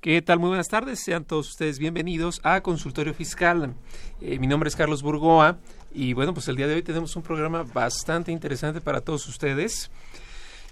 ¿Qué 0.00 0.22
tal? 0.22 0.38
Muy 0.38 0.48
buenas 0.48 0.68
tardes. 0.68 1.04
Sean 1.04 1.26
todos 1.26 1.50
ustedes 1.50 1.78
bienvenidos 1.78 2.40
a 2.42 2.62
Consultorio 2.62 3.12
Fiscal. 3.12 3.74
Eh, 4.22 4.38
mi 4.38 4.46
nombre 4.46 4.68
es 4.68 4.74
Carlos 4.74 5.02
Burgoa 5.02 5.58
y 5.92 6.14
bueno, 6.14 6.32
pues 6.32 6.48
el 6.48 6.56
día 6.56 6.66
de 6.66 6.76
hoy 6.76 6.82
tenemos 6.82 7.14
un 7.16 7.22
programa 7.22 7.64
bastante 7.64 8.32
interesante 8.32 8.80
para 8.80 9.02
todos 9.02 9.28
ustedes. 9.28 9.90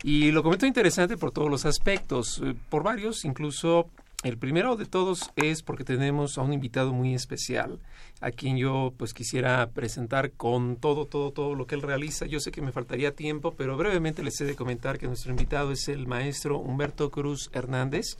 Y 0.02 0.30
lo 0.30 0.42
comento 0.42 0.64
interesante 0.64 1.18
por 1.18 1.30
todos 1.30 1.50
los 1.50 1.66
aspectos, 1.66 2.40
eh, 2.42 2.54
por 2.70 2.82
varios, 2.82 3.26
incluso 3.26 3.90
el 4.24 4.38
primero 4.38 4.76
de 4.76 4.86
todos 4.86 5.30
es 5.36 5.62
porque 5.62 5.84
tenemos 5.84 6.38
a 6.38 6.40
un 6.40 6.54
invitado 6.54 6.94
muy 6.94 7.12
especial, 7.12 7.80
a 8.22 8.30
quien 8.30 8.56
yo 8.56 8.94
pues 8.96 9.12
quisiera 9.12 9.68
presentar 9.72 10.32
con 10.32 10.76
todo, 10.76 11.04
todo, 11.04 11.32
todo 11.32 11.54
lo 11.54 11.66
que 11.66 11.74
él 11.74 11.82
realiza. 11.82 12.24
Yo 12.24 12.40
sé 12.40 12.50
que 12.50 12.62
me 12.62 12.72
faltaría 12.72 13.14
tiempo, 13.14 13.52
pero 13.54 13.76
brevemente 13.76 14.22
les 14.22 14.40
he 14.40 14.46
de 14.46 14.56
comentar 14.56 14.98
que 14.98 15.06
nuestro 15.06 15.32
invitado 15.32 15.70
es 15.70 15.86
el 15.88 16.06
maestro 16.06 16.58
Humberto 16.58 17.10
Cruz 17.10 17.50
Hernández. 17.52 18.16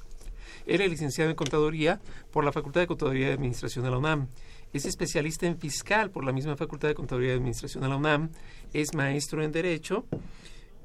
Él 0.69 0.83
es 0.83 0.91
licenciado 0.91 1.31
en 1.31 1.37
Contaduría 1.37 2.01
por 2.31 2.45
la 2.45 2.53
Facultad 2.53 2.83
de 2.83 2.87
Contaduría 2.87 3.31
y 3.31 3.33
Administración 3.33 3.85
de 3.85 3.91
la 3.91 3.99
UNAM. 3.99 4.29
Es 4.73 4.85
especialista 4.85 5.47
en 5.47 5.59
fiscal 5.59 6.11
por 6.11 6.25
la 6.25 6.33
misma 6.33 6.57
Facultad 6.57 6.89
de 6.89 6.95
Contaduría 6.95 7.33
y 7.33 7.37
Administración 7.37 7.83
de 7.83 7.89
la 7.89 7.97
UNAM. 7.97 8.31
Es 8.73 8.95
maestro 8.95 9.43
en 9.43 9.51
Derecho 9.51 10.05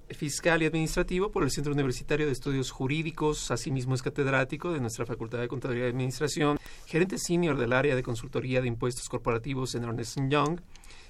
fiscal 0.10 0.62
y 0.62 0.66
administrativo 0.66 1.32
por 1.32 1.44
el 1.44 1.52
Centro 1.52 1.74
Universitario 1.74 2.26
de 2.26 2.32
Estudios 2.32 2.72
Jurídicos, 2.72 3.52
asimismo 3.52 3.96
es 3.96 4.02
catedrático 4.02 4.72
de 4.72 4.80
nuestra 4.80 5.06
Facultad 5.06 5.40
de 5.40 5.48
Contaduría 5.48 5.86
y 5.86 5.90
Administración, 5.90 6.60
gerente 6.86 7.18
senior 7.18 7.58
del 7.58 7.74
área 7.74 7.96
de 7.96 8.04
consultoría 8.04 8.62
de 8.62 8.68
impuestos 8.68 9.10
corporativos 9.10 9.76
en 9.76 9.84
Ernest 9.84 10.20
Young, 10.30 10.60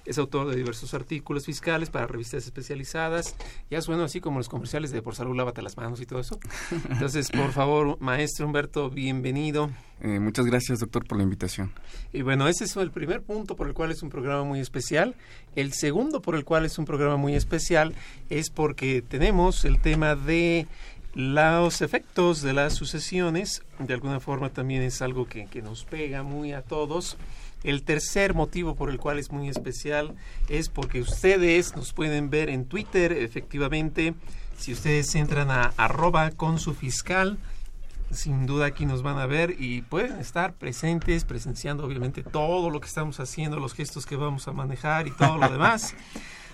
es 0.04 0.18
autor 0.18 0.48
de 0.48 0.56
diversos 0.56 0.94
artículos 0.94 1.46
fiscales 1.46 1.90
para 1.90 2.06
revistas 2.06 2.44
especializadas, 2.44 3.36
ya 3.70 3.80
suena 3.80 4.04
así 4.04 4.20
como 4.20 4.38
los 4.38 4.48
comerciales 4.48 4.90
de 4.90 5.02
por 5.02 5.14
salud 5.14 5.36
lávate 5.36 5.62
las 5.62 5.76
manos 5.76 6.00
y 6.00 6.06
todo 6.06 6.20
eso. 6.20 6.38
Entonces, 6.90 7.30
por 7.30 7.52
favor, 7.52 7.98
maestro 8.00 8.46
Humberto, 8.46 8.90
bienvenido. 8.90 9.70
Eh, 10.00 10.20
muchas 10.20 10.46
gracias, 10.46 10.80
doctor, 10.80 11.06
por 11.06 11.18
la 11.18 11.24
invitación. 11.24 11.72
Y 12.12 12.22
bueno, 12.22 12.48
ese 12.48 12.64
es 12.64 12.76
el 12.76 12.90
primer 12.90 13.22
punto 13.22 13.56
por 13.56 13.66
el 13.66 13.74
cual 13.74 13.90
es 13.90 14.02
un 14.02 14.10
programa 14.10 14.44
muy 14.44 14.60
especial. 14.60 15.14
El 15.56 15.72
segundo 15.72 16.20
por 16.20 16.34
el 16.34 16.44
cual 16.44 16.64
es 16.64 16.78
un 16.78 16.84
programa 16.84 17.16
muy 17.16 17.34
especial 17.34 17.94
es 18.28 18.50
porque 18.50 19.02
tenemos 19.02 19.64
el 19.64 19.80
tema 19.80 20.16
de 20.16 20.66
los 21.14 21.80
efectos 21.80 22.42
de 22.42 22.52
las 22.52 22.74
sucesiones. 22.74 23.62
De 23.78 23.94
alguna 23.94 24.20
forma 24.20 24.50
también 24.50 24.82
es 24.82 25.00
algo 25.00 25.26
que, 25.26 25.46
que 25.46 25.62
nos 25.62 25.84
pega 25.84 26.22
muy 26.22 26.52
a 26.52 26.62
todos. 26.62 27.16
El 27.64 27.82
tercer 27.82 28.34
motivo 28.34 28.74
por 28.74 28.90
el 28.90 28.98
cual 28.98 29.18
es 29.18 29.32
muy 29.32 29.48
especial 29.48 30.14
es 30.48 30.68
porque 30.68 31.00
ustedes 31.00 31.74
nos 31.74 31.92
pueden 31.92 32.30
ver 32.30 32.50
en 32.50 32.66
Twitter, 32.66 33.12
efectivamente. 33.12 34.14
Si 34.56 34.72
ustedes 34.72 35.14
entran 35.14 35.50
a 35.50 35.72
arroba 35.76 36.30
con 36.30 36.58
su 36.58 36.74
fiscal, 36.74 37.38
sin 38.10 38.46
duda 38.46 38.66
aquí 38.66 38.86
nos 38.86 39.02
van 39.02 39.18
a 39.18 39.26
ver 39.26 39.56
y 39.58 39.82
pueden 39.82 40.20
estar 40.20 40.52
presentes, 40.52 41.24
presenciando 41.24 41.84
obviamente 41.84 42.22
todo 42.22 42.70
lo 42.70 42.80
que 42.80 42.86
estamos 42.86 43.18
haciendo, 43.18 43.58
los 43.58 43.74
gestos 43.74 44.06
que 44.06 44.16
vamos 44.16 44.46
a 44.46 44.52
manejar 44.52 45.06
y 45.06 45.10
todo 45.10 45.38
lo 45.38 45.48
demás. 45.48 45.94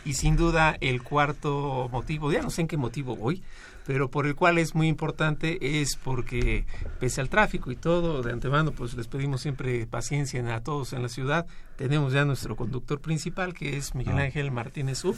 Y 0.03 0.15
sin 0.15 0.35
duda 0.35 0.79
el 0.81 1.03
cuarto 1.03 1.91
motivo, 1.93 2.33
ya 2.33 2.41
no 2.41 2.49
sé 2.49 2.63
en 2.63 2.69
qué 2.69 2.79
motivo 2.79 3.17
voy, 3.17 3.43
pero 3.87 4.11
por 4.11 4.27
el 4.27 4.35
cual 4.35 4.59
es 4.59 4.75
muy 4.75 4.89
importante 4.89 5.81
es 5.81 5.97
porque 5.97 6.65
pese 6.99 7.21
al 7.21 7.29
tráfico 7.29 7.71
y 7.71 7.77
todo, 7.77 8.23
de 8.23 8.33
antemano 8.33 8.73
pues 8.73 8.95
les 8.95 9.09
pedimos 9.09 9.41
siempre 9.41 9.87
paciencia 9.87 10.55
a 10.55 10.61
todos 10.63 10.93
en 10.93 11.03
la 11.03 11.09
ciudad. 11.09 11.47
Tenemos 11.77 12.13
ya 12.13 12.25
nuestro 12.25 12.57
conductor 12.57 13.01
principal 13.01 13.55
que 13.55 13.77
es 13.77 13.95
Miguel 13.95 14.17
No. 14.17 14.23
Ángel 14.23 14.51
Martínez 14.51 15.05
Uc. 15.05 15.17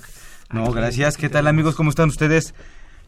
No, 0.50 0.70
gracias. 0.72 1.16
¿Qué 1.16 1.28
tal 1.28 1.46
amigos? 1.46 1.74
¿Cómo 1.74 1.90
están 1.90 2.08
ustedes? 2.08 2.54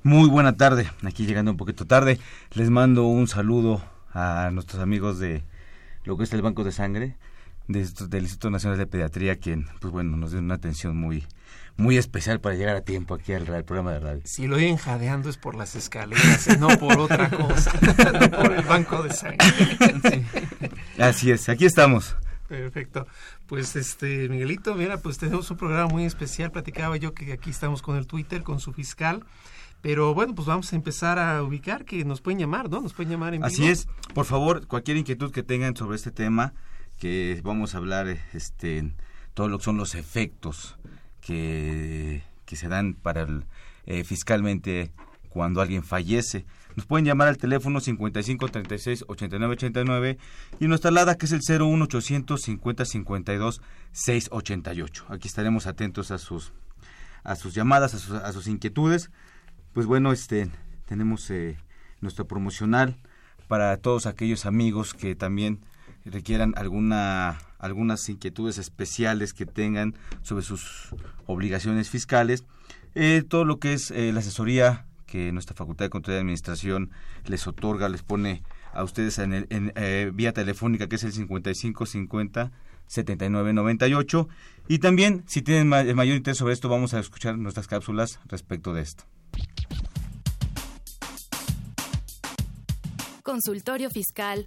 Muy 0.03 0.29
buena 0.29 0.57
tarde. 0.57 0.91
Aquí 1.03 1.27
llegando 1.27 1.51
un 1.51 1.57
poquito 1.57 1.87
tarde. 1.87 2.19
Les 2.53 2.69
mando 2.69 3.05
un 3.05 3.27
saludo 3.27 3.83
a 4.13 4.51
nuestros 4.53 4.83
amigos 4.83 5.19
de 5.19 5.43
lo 6.05 6.17
que 6.17 6.25
es 6.25 6.33
el 6.33 6.43
Banco 6.43 6.65
de 6.65 6.73
Sangre, 6.73 7.17
de 7.69 7.89
del 8.09 8.25
Instituto 8.25 8.51
Nacional 8.51 8.79
de 8.79 8.87
Pediatría, 8.87 9.37
quien, 9.37 9.67
pues 9.81 9.93
bueno, 9.93 10.17
nos 10.17 10.33
dio 10.33 10.41
una 10.41 10.55
atención 10.55 10.97
muy, 10.97 11.25
muy 11.77 11.97
especial 11.97 12.41
para 12.41 12.55
llegar 12.55 12.77
a 12.77 12.83
tiempo 12.83 13.15
aquí 13.15 13.33
al, 13.33 13.53
al 13.53 13.65
programa 13.65 13.93
de 13.93 14.01
radio. 14.01 14.23
Si 14.25 14.47
lo 14.47 14.57
oyen 14.57 14.77
jadeando 14.77 15.29
es 15.29 15.37
por 15.37 15.57
las 15.57 15.75
escaleras, 15.75 16.47
y 16.47 16.57
no 16.59 16.69
por 16.79 16.99
otra 16.99 17.29
cosa, 17.31 17.73
no 18.13 18.31
por 18.43 18.53
el 18.53 18.63
banco 18.63 19.03
de 19.03 19.13
sangre. 19.13 19.39
Sí. 20.11 20.25
Así 20.99 21.31
es, 21.31 21.49
aquí 21.49 21.65
estamos. 21.65 22.17
Perfecto. 22.49 23.07
Pues 23.47 23.75
este, 23.75 24.29
Miguelito, 24.29 24.75
mira, 24.75 24.99
pues 24.99 25.19
tenemos 25.19 25.51
un 25.51 25.57
programa 25.57 25.89
muy 25.89 26.05
especial. 26.05 26.53
Platicaba 26.53 26.97
yo 26.97 27.15
que 27.15 27.33
aquí 27.33 27.51
estamos 27.51 27.83
con 27.83 27.97
el 27.97 28.07
Twitter, 28.07 28.43
con 28.43 28.61
su 28.61 28.73
fiscal. 28.73 29.25
Pero 29.81 30.15
bueno, 30.15 30.35
pues 30.35 30.47
vamos 30.47 30.73
a 30.73 30.77
empezar 30.77 31.19
a 31.19 31.43
ubicar 31.43 31.85
que 31.85 32.05
nos 32.05 32.21
pueden 32.21 32.39
llamar, 32.39 32.71
¿no? 32.71 32.81
Nos 32.81 32.95
pueden 32.95 33.13
llamar 33.13 33.35
en 33.35 33.41
vivo. 33.41 33.47
Así 33.47 33.67
es. 33.67 33.87
Por 34.15 34.25
favor, 34.25 34.67
cualquier 34.67 34.97
inquietud 34.97 35.31
que 35.31 35.43
tengan 35.43 35.77
sobre 35.77 35.97
este 35.97 36.11
tema, 36.11 36.55
que 36.99 37.41
vamos 37.43 37.75
a 37.75 37.79
hablar, 37.79 38.09
este, 38.33 38.95
todo 39.35 39.49
lo 39.49 39.59
que 39.59 39.65
son 39.65 39.77
los 39.77 39.95
efectos 39.95 40.79
que, 41.25 42.23
se 42.47 42.69
dan 42.69 42.95
para 42.95 43.23
el, 43.23 43.45
eh, 43.87 44.05
fiscalmente 44.05 44.93
cuando 45.29 45.61
alguien 45.61 45.83
fallece. 45.83 46.47
Nos 46.77 46.87
pueden 46.87 47.05
llamar 47.05 47.29
al 47.29 47.39
teléfono 47.39 47.81
55 47.81 48.49
36 48.49 49.05
89 49.09 49.53
89 49.55 50.19
y 50.61 50.69
nuestra 50.69 50.91
alada 50.91 51.17
que 51.17 51.27
es 51.27 51.33
el 51.33 51.41
01 51.41 51.85
800 51.85 52.41
50 52.41 52.85
52 52.85 53.61
688. 53.93 55.07
Aquí 55.09 55.29
estaremos 55.29 55.67
atentos 55.67 56.11
a 56.11 56.19
sus 56.19 56.53
a 57.25 57.37
sus 57.37 57.55
llamadas, 57.55 57.95
a 57.95 57.99
sus, 57.99 58.13
a 58.13 58.33
sus 58.33 58.47
inquietudes. 58.47 59.11
Pues 59.73 59.87
bueno, 59.87 60.13
este 60.13 60.51
tenemos 60.87 61.31
eh, 61.31 61.57
nuestro 62.01 62.27
promocional 62.27 62.97
para 63.49 63.77
todos 63.79 64.07
aquellos 64.07 64.47
amigos 64.47 64.95
que 64.95 65.15
también 65.15 65.61
requieran 66.05 66.55
alguna 66.57 67.39
algunas 67.59 68.09
inquietudes 68.09 68.59
especiales 68.59 69.33
que 69.33 69.47
tengan 69.47 69.95
sobre 70.23 70.43
sus 70.45 70.95
obligaciones 71.27 71.89
fiscales. 71.89 72.45
Eh, 72.95 73.23
todo 73.27 73.45
lo 73.45 73.59
que 73.59 73.73
es 73.73 73.91
eh, 73.91 74.13
la 74.13 74.21
asesoría 74.21 74.85
que 75.07 75.33
nuestra 75.33 75.57
Facultad 75.57 75.87
de 75.87 75.91
Control 75.91 76.17
y 76.17 76.19
Administración 76.21 76.91
les 77.27 77.47
otorga, 77.47 77.89
les 77.89 78.03
pone 78.03 78.43
a 78.73 78.83
ustedes 78.85 79.19
en, 79.19 79.33
el, 79.33 79.47
en 79.51 79.73
eh, 79.77 80.11
vía 80.13 80.33
telefónica 80.33 80.89
que 80.89 80.97
es 80.97 81.05
el 81.05 81.13
5550 81.13 82.51
7998 82.87 84.29
y 84.69 84.79
también 84.79 85.25
si 85.27 85.41
tienen 85.41 85.69
ma- 85.69 85.85
mayor 85.95 86.17
interés 86.17 86.37
sobre 86.37 86.53
esto 86.53 86.69
vamos 86.69 86.93
a 86.93 87.01
escuchar 87.01 87.39
nuestras 87.39 87.67
cápsulas 87.67 88.21
respecto 88.27 88.75
de 88.75 88.83
esto. 88.83 89.05
Consultorio 93.23 93.89
Fiscal. 93.91 94.47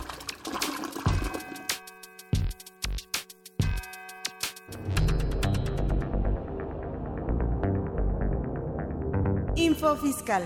Info 9.71 9.95
Fiscal. 9.95 10.43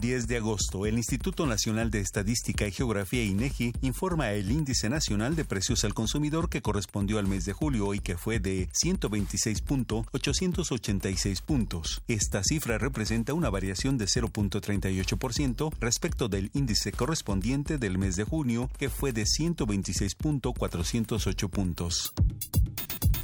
10 0.00 0.28
de 0.28 0.36
agosto, 0.36 0.86
el 0.86 0.96
Instituto 0.96 1.44
Nacional 1.44 1.90
de 1.90 1.98
Estadística 1.98 2.68
y 2.68 2.70
Geografía 2.70 3.24
INEGI 3.24 3.72
informa 3.80 4.30
el 4.30 4.52
Índice 4.52 4.88
Nacional 4.88 5.34
de 5.34 5.44
Precios 5.44 5.82
al 5.82 5.92
Consumidor 5.92 6.48
que 6.48 6.62
correspondió 6.62 7.18
al 7.18 7.26
mes 7.26 7.44
de 7.46 7.52
julio 7.52 7.94
y 7.94 7.98
que 7.98 8.16
fue 8.16 8.38
de 8.38 8.68
126.886 8.68 11.42
puntos. 11.42 12.00
Esta 12.06 12.44
cifra 12.44 12.78
representa 12.78 13.34
una 13.34 13.50
variación 13.50 13.98
de 13.98 14.04
0.38% 14.04 15.72
respecto 15.80 16.28
del 16.28 16.52
índice 16.54 16.92
correspondiente 16.92 17.78
del 17.78 17.98
mes 17.98 18.14
de 18.14 18.22
junio 18.22 18.70
que 18.78 18.88
fue 18.88 19.12
de 19.12 19.24
126.408 19.24 21.50
puntos. 21.50 22.12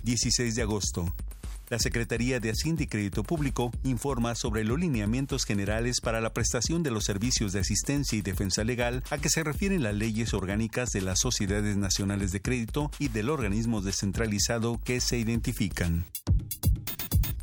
16 0.03 0.57
de 0.57 0.63
agosto. 0.63 1.15
La 1.71 1.79
Secretaría 1.79 2.41
de 2.41 2.51
Hacienda 2.51 2.83
y 2.83 2.87
Crédito 2.87 3.23
Público 3.23 3.71
informa 3.85 4.35
sobre 4.35 4.65
los 4.65 4.79
lineamientos 4.79 5.45
generales 5.45 6.01
para 6.03 6.21
la 6.21 6.33
prestación 6.33 6.83
de 6.83 6.91
los 6.91 7.05
servicios 7.05 7.53
de 7.53 7.61
asistencia 7.61 8.19
y 8.19 8.23
defensa 8.23 8.65
legal 8.65 9.03
a 9.11 9.19
que 9.19 9.31
se 9.31 9.43
refieren 9.43 9.83
las 9.83 9.95
leyes 9.95 10.35
orgánicas 10.35 10.91
de 10.91 11.01
las 11.01 11.21
sociedades 11.21 11.77
nacionales 11.77 12.33
de 12.33 12.43
crédito 12.43 12.91
y 12.99 13.09
del 13.09 13.31
organismo 13.31 13.81
descentralizado 13.81 14.79
que 14.85 15.01
se 15.01 15.19
identifican. 15.19 16.05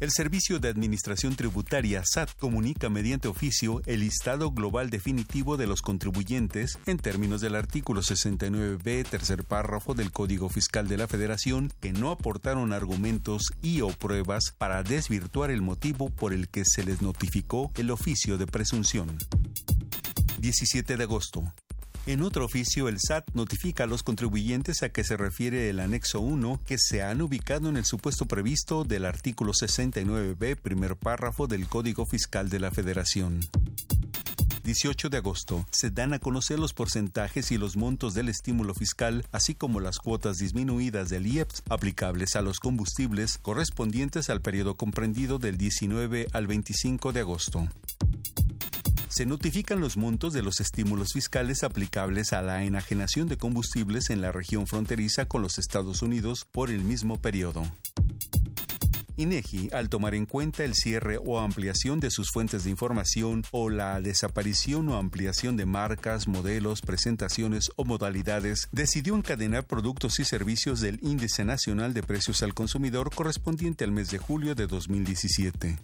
El 0.01 0.09
Servicio 0.09 0.57
de 0.57 0.67
Administración 0.67 1.35
Tributaria 1.35 2.01
SAT 2.03 2.31
comunica 2.39 2.89
mediante 2.89 3.27
oficio 3.27 3.83
el 3.85 3.99
listado 3.99 4.49
global 4.49 4.89
definitivo 4.89 5.57
de 5.57 5.67
los 5.67 5.83
contribuyentes 5.83 6.79
en 6.87 6.97
términos 6.97 7.39
del 7.39 7.53
artículo 7.53 8.01
69b, 8.01 9.07
tercer 9.07 9.43
párrafo 9.43 9.93
del 9.93 10.11
Código 10.11 10.49
Fiscal 10.49 10.87
de 10.87 10.97
la 10.97 11.07
Federación, 11.07 11.71
que 11.79 11.93
no 11.93 12.09
aportaron 12.09 12.73
argumentos 12.73 13.53
y 13.61 13.81
o 13.81 13.89
pruebas 13.89 14.55
para 14.57 14.81
desvirtuar 14.81 15.51
el 15.51 15.61
motivo 15.61 16.09
por 16.09 16.33
el 16.33 16.49
que 16.49 16.63
se 16.65 16.83
les 16.83 17.03
notificó 17.03 17.71
el 17.75 17.91
oficio 17.91 18.39
de 18.39 18.47
presunción. 18.47 19.19
17 20.39 20.97
de 20.97 21.03
agosto. 21.03 21.53
En 22.07 22.23
otro 22.23 22.45
oficio, 22.45 22.87
el 22.87 22.97
SAT 22.99 23.29
notifica 23.35 23.83
a 23.83 23.87
los 23.87 24.01
contribuyentes 24.01 24.81
a 24.81 24.89
que 24.89 25.03
se 25.03 25.17
refiere 25.17 25.69
el 25.69 25.79
anexo 25.79 26.19
1 26.19 26.59
que 26.65 26.77
se 26.79 27.03
han 27.03 27.21
ubicado 27.21 27.69
en 27.69 27.77
el 27.77 27.85
supuesto 27.85 28.25
previsto 28.25 28.83
del 28.83 29.05
artículo 29.05 29.51
69b, 29.53 30.55
primer 30.55 30.95
párrafo 30.95 31.45
del 31.45 31.67
Código 31.67 32.07
Fiscal 32.07 32.49
de 32.49 32.59
la 32.59 32.71
Federación. 32.71 33.41
18 34.63 35.09
de 35.09 35.17
agosto, 35.17 35.65
se 35.71 35.91
dan 35.91 36.13
a 36.13 36.19
conocer 36.19 36.57
los 36.57 36.73
porcentajes 36.73 37.51
y 37.51 37.59
los 37.59 37.77
montos 37.77 38.15
del 38.15 38.29
estímulo 38.29 38.73
fiscal, 38.73 39.25
así 39.31 39.53
como 39.53 39.79
las 39.79 39.99
cuotas 39.99 40.37
disminuidas 40.37 41.09
del 41.09 41.27
IEPS 41.27 41.63
aplicables 41.69 42.35
a 42.35 42.41
los 42.41 42.59
combustibles 42.59 43.37
correspondientes 43.37 44.31
al 44.31 44.41
periodo 44.41 44.75
comprendido 44.75 45.37
del 45.37 45.57
19 45.57 46.27
al 46.33 46.47
25 46.47 47.11
de 47.13 47.19
agosto 47.19 47.67
se 49.11 49.25
notifican 49.25 49.81
los 49.81 49.97
montos 49.97 50.31
de 50.31 50.41
los 50.41 50.61
estímulos 50.61 51.11
fiscales 51.13 51.63
aplicables 51.63 52.31
a 52.31 52.41
la 52.41 52.63
enajenación 52.63 53.27
de 53.27 53.37
combustibles 53.37 54.09
en 54.09 54.21
la 54.21 54.31
región 54.31 54.67
fronteriza 54.67 55.25
con 55.25 55.41
los 55.41 55.59
Estados 55.59 56.01
Unidos 56.01 56.47
por 56.49 56.69
el 56.69 56.85
mismo 56.85 57.21
periodo. 57.21 57.63
INEGI, 59.17 59.69
al 59.73 59.89
tomar 59.89 60.15
en 60.15 60.25
cuenta 60.25 60.63
el 60.63 60.73
cierre 60.73 61.19
o 61.23 61.39
ampliación 61.39 61.99
de 61.99 62.09
sus 62.09 62.31
fuentes 62.31 62.63
de 62.63 62.69
información 62.69 63.43
o 63.51 63.69
la 63.69 63.99
desaparición 63.99 64.87
o 64.87 64.97
ampliación 64.97 65.57
de 65.57 65.65
marcas, 65.65 66.29
modelos, 66.29 66.81
presentaciones 66.81 67.69
o 67.75 67.83
modalidades, 67.83 68.69
decidió 68.71 69.15
encadenar 69.15 69.67
productos 69.67 70.19
y 70.21 70.25
servicios 70.25 70.79
del 70.79 70.99
Índice 71.03 71.43
Nacional 71.43 71.93
de 71.93 72.01
Precios 72.01 72.41
al 72.43 72.53
Consumidor 72.53 73.13
correspondiente 73.13 73.83
al 73.83 73.91
mes 73.91 74.09
de 74.09 74.19
julio 74.19 74.55
de 74.55 74.67
2017. 74.67 75.77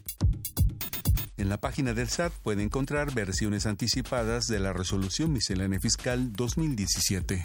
En 1.38 1.50
la 1.50 1.58
página 1.60 1.94
del 1.94 2.10
SAT 2.10 2.34
puede 2.42 2.64
encontrar 2.64 3.14
versiones 3.14 3.68
anticipadas 3.68 4.48
de 4.48 4.58
la 4.58 4.74
Resolución 4.74 5.32
Miscelánea 5.32 5.80
Fiscal 5.80 6.34
2017. 6.34 7.44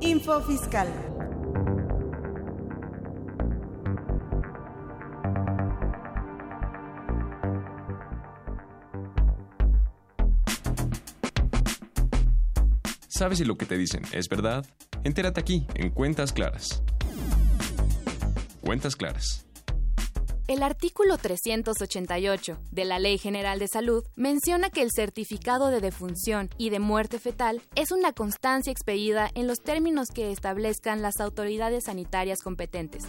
Info 0.00 0.40
Fiscal. 0.42 0.88
¿Sabes 13.08 13.38
si 13.38 13.44
lo 13.44 13.56
que 13.56 13.66
te 13.66 13.76
dicen 13.76 14.02
es 14.12 14.28
verdad? 14.28 14.64
Entérate 15.02 15.40
aquí, 15.40 15.66
en 15.74 15.90
Cuentas 15.90 16.32
Claras. 16.32 16.84
Cuentas 18.60 18.94
Claras 18.94 19.44
el 20.52 20.62
artículo 20.62 21.16
388 21.16 22.58
de 22.70 22.84
la 22.84 22.98
Ley 22.98 23.16
General 23.16 23.58
de 23.58 23.68
Salud 23.68 24.04
menciona 24.16 24.68
que 24.68 24.82
el 24.82 24.90
certificado 24.94 25.68
de 25.68 25.80
defunción 25.80 26.50
y 26.58 26.68
de 26.68 26.78
muerte 26.78 27.18
fetal 27.18 27.62
es 27.74 27.90
una 27.90 28.12
constancia 28.12 28.70
expedida 28.70 29.30
en 29.34 29.46
los 29.46 29.60
términos 29.60 30.08
que 30.14 30.30
establezcan 30.30 31.00
las 31.00 31.20
autoridades 31.20 31.84
sanitarias 31.84 32.40
competentes 32.42 33.04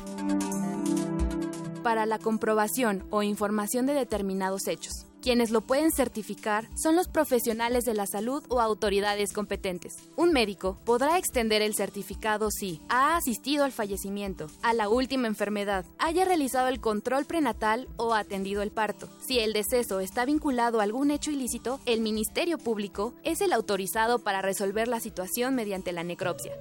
para 1.84 2.06
la 2.06 2.18
comprobación 2.18 3.06
o 3.10 3.24
información 3.24 3.86
de 3.88 3.94
determinados 3.94 4.68
hechos. 4.68 5.13
Quienes 5.24 5.52
lo 5.52 5.62
pueden 5.62 5.94
certificar 5.94 6.68
son 6.76 6.98
los 6.98 7.08
profesionales 7.08 7.86
de 7.86 7.94
la 7.94 8.06
salud 8.06 8.44
o 8.50 8.60
autoridades 8.60 9.32
competentes. 9.32 9.94
Un 10.18 10.34
médico 10.34 10.78
podrá 10.84 11.18
extender 11.18 11.62
el 11.62 11.76
certificado 11.76 12.52
si 12.52 12.82
ha 12.90 13.16
asistido 13.16 13.64
al 13.64 13.72
fallecimiento, 13.72 14.48
a 14.62 14.74
la 14.74 14.90
última 14.90 15.28
enfermedad, 15.28 15.86
haya 15.98 16.26
realizado 16.26 16.68
el 16.68 16.82
control 16.82 17.24
prenatal 17.24 17.88
o 17.96 18.14
atendido 18.14 18.62
el 18.64 18.72
parto. 18.72 19.08
Si 19.26 19.40
el 19.40 19.54
deceso 19.54 20.02
está 20.02 20.26
vinculado 20.26 20.82
a 20.82 20.84
algún 20.84 21.10
hecho 21.10 21.32
ilícito, 21.32 21.80
el 21.86 22.02
Ministerio 22.02 22.58
Público 22.58 23.14
es 23.24 23.40
el 23.40 23.54
autorizado 23.54 24.20
para 24.20 24.42
resolver 24.42 24.90
la 24.90 25.00
situación 25.00 25.56
mediante 25.56 25.94
la 25.94 26.04
necropsia 26.04 26.52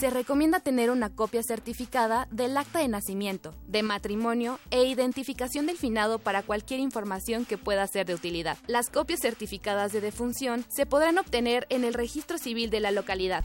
se 0.00 0.08
recomienda 0.08 0.60
tener 0.60 0.90
una 0.90 1.10
copia 1.10 1.42
certificada 1.42 2.26
del 2.30 2.56
acta 2.56 2.78
de 2.78 2.88
nacimiento, 2.88 3.54
de 3.66 3.82
matrimonio 3.82 4.58
e 4.70 4.84
identificación 4.84 5.66
del 5.66 5.76
finado 5.76 6.18
para 6.18 6.42
cualquier 6.42 6.80
información 6.80 7.44
que 7.44 7.58
pueda 7.58 7.86
ser 7.86 8.06
de 8.06 8.14
utilidad. 8.14 8.56
Las 8.66 8.88
copias 8.88 9.20
certificadas 9.20 9.92
de 9.92 10.00
defunción 10.00 10.64
se 10.68 10.86
podrán 10.86 11.18
obtener 11.18 11.66
en 11.68 11.84
el 11.84 11.92
registro 11.92 12.38
civil 12.38 12.70
de 12.70 12.80
la 12.80 12.92
localidad. 12.92 13.42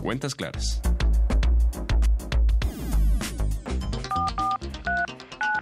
Cuentas 0.00 0.34
claras. 0.34 0.80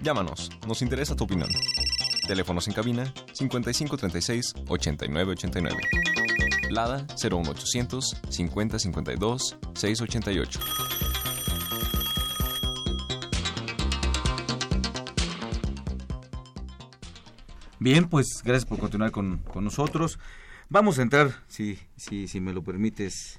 Llámanos, 0.02 0.50
nos 0.68 0.82
interesa 0.82 1.16
tu 1.16 1.24
opinión. 1.24 1.48
Teléfonos 2.28 2.68
en 2.68 2.74
cabina 2.74 3.12
5536 3.32 4.54
8989. 4.68 6.21
Lada 6.72 7.06
01800 7.22 8.16
5052 8.28 9.58
688. 9.74 10.60
Bien, 17.78 18.08
pues 18.08 18.42
gracias 18.44 18.64
por 18.64 18.78
continuar 18.78 19.10
con, 19.10 19.42
nosotros. 19.56 20.18
Vamos 20.70 20.98
a 20.98 21.02
entrar, 21.02 21.32
si, 21.48 21.78
si, 21.96 22.28
si 22.28 22.40
me 22.40 22.52
lo 22.54 22.62
permites, 22.62 23.38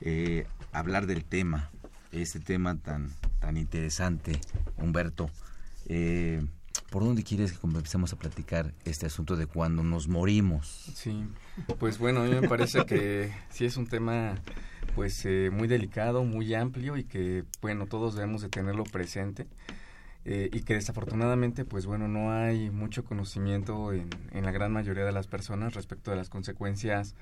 eh, 0.00 0.46
hablar 0.70 1.06
del 1.06 1.24
tema, 1.24 1.70
este 2.12 2.38
tema 2.38 2.76
tan, 2.76 3.10
tan 3.40 3.56
interesante, 3.56 4.40
Humberto. 4.76 5.28
Eh, 5.86 6.46
¿por 6.90 7.04
dónde 7.04 7.22
quieres 7.22 7.52
que 7.52 7.66
empecemos 7.66 8.12
a 8.12 8.16
platicar 8.16 8.72
este 8.84 9.06
asunto 9.06 9.36
de 9.36 9.46
cuando 9.46 9.82
nos 9.82 10.08
morimos? 10.08 10.92
Sí, 10.94 11.24
pues 11.78 11.98
bueno, 11.98 12.20
a 12.20 12.24
mí 12.24 12.34
me 12.34 12.48
parece 12.48 12.84
que 12.86 13.32
sí 13.50 13.64
es 13.64 13.76
un 13.76 13.86
tema 13.86 14.36
pues 14.94 15.24
eh, 15.24 15.50
muy 15.52 15.68
delicado, 15.68 16.24
muy 16.24 16.54
amplio 16.54 16.96
y 16.96 17.04
que 17.04 17.44
bueno, 17.60 17.86
todos 17.86 18.14
debemos 18.14 18.42
de 18.42 18.48
tenerlo 18.48 18.84
presente. 18.84 19.46
Eh, 20.26 20.48
y 20.54 20.62
que 20.62 20.72
desafortunadamente, 20.72 21.66
pues 21.66 21.84
bueno, 21.84 22.08
no 22.08 22.32
hay 22.32 22.70
mucho 22.70 23.04
conocimiento 23.04 23.92
en, 23.92 24.08
en, 24.32 24.46
la 24.46 24.52
gran 24.52 24.72
mayoría 24.72 25.04
de 25.04 25.12
las 25.12 25.26
personas 25.26 25.74
respecto 25.74 26.10
de 26.10 26.16
las 26.16 26.30
consecuencias 26.30 27.14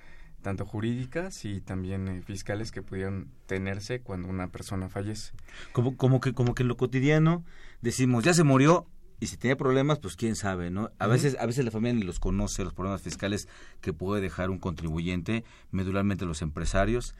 tanto 0.42 0.66
jurídicas 0.66 1.44
y 1.44 1.60
también 1.60 2.08
eh, 2.08 2.22
fiscales 2.22 2.70
que 2.70 2.82
pudieran 2.82 3.28
tenerse 3.46 4.00
cuando 4.00 4.28
una 4.28 4.48
persona 4.48 4.88
fallece. 4.88 5.32
Como, 5.72 5.96
como, 5.96 6.20
que, 6.20 6.34
como 6.34 6.54
que 6.54 6.64
en 6.64 6.68
lo 6.68 6.76
cotidiano 6.76 7.44
decimos, 7.80 8.24
ya 8.24 8.34
se 8.34 8.42
murió, 8.42 8.86
y 9.20 9.26
si 9.26 9.36
tiene 9.36 9.56
problemas, 9.56 9.98
pues 9.98 10.16
quién 10.16 10.36
sabe, 10.36 10.70
¿no? 10.70 10.90
A 10.98 11.06
veces, 11.06 11.36
a 11.38 11.46
veces 11.46 11.64
la 11.64 11.70
familia 11.70 12.00
ni 12.00 12.02
los 12.02 12.18
conoce, 12.18 12.64
los 12.64 12.74
problemas 12.74 13.02
fiscales 13.02 13.48
que 13.80 13.92
puede 13.92 14.20
dejar 14.20 14.50
un 14.50 14.58
contribuyente, 14.58 15.44
medularmente 15.70 16.24
los 16.24 16.42
empresarios, 16.42 17.14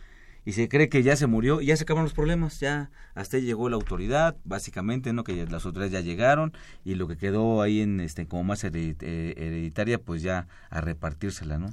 y 0.45 0.53
se 0.53 0.69
cree 0.69 0.89
que 0.89 1.03
ya 1.05 1.15
se 1.15 1.29
murió 1.29 1.61
y 1.61 1.67
ya 1.67 1.77
se 1.77 1.85
acaban 1.85 2.03
los 2.03 2.15
problemas, 2.15 2.59
ya 2.59 2.91
hasta 3.15 3.37
ahí 3.37 3.45
llegó 3.45 3.69
la 3.69 3.77
autoridad, 3.77 4.37
básicamente, 4.45 5.13
¿no? 5.13 5.23
Que 5.23 5.47
las 5.47 5.65
autoridades 5.65 5.93
ya 5.93 6.01
llegaron 6.01 6.53
y 6.85 6.97
lo 6.97 7.07
que 7.07 7.17
quedó 7.17 7.63
ahí 7.63 7.81
en 7.81 8.01
este 8.01 8.27
como 8.27 8.43
más 8.43 8.65
eh, 8.65 8.97
hereditaria, 9.01 9.99
pues 9.99 10.23
ya 10.23 10.49
a 10.71 10.81
repartírsela, 10.81 11.59
¿no? 11.59 11.73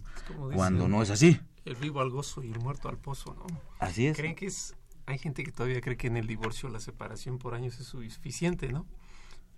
Cuando 0.54 0.88
no 0.88 1.02
es 1.02 1.10
así. 1.10 1.40
El 1.66 1.76
vivo 1.76 2.00
al 2.02 2.12
gozo 2.12 2.44
y 2.44 2.52
el 2.52 2.60
muerto 2.60 2.90
al 2.90 2.98
pozo, 2.98 3.34
¿no? 3.34 3.46
Así 3.80 4.06
es. 4.06 4.16
Creen 4.16 4.36
que 4.36 4.46
es 4.46 4.76
hay 5.10 5.18
gente 5.18 5.44
que 5.44 5.52
todavía 5.52 5.82
cree 5.82 5.98
que 5.98 6.06
en 6.06 6.18
el 6.18 6.28
divorcio 6.28 6.70
la 6.70 6.80
separación 6.80 7.40
por 7.40 7.56
años 7.56 7.80
es 7.80 7.88
suficiente, 7.88 8.72
¿no? 8.72 8.86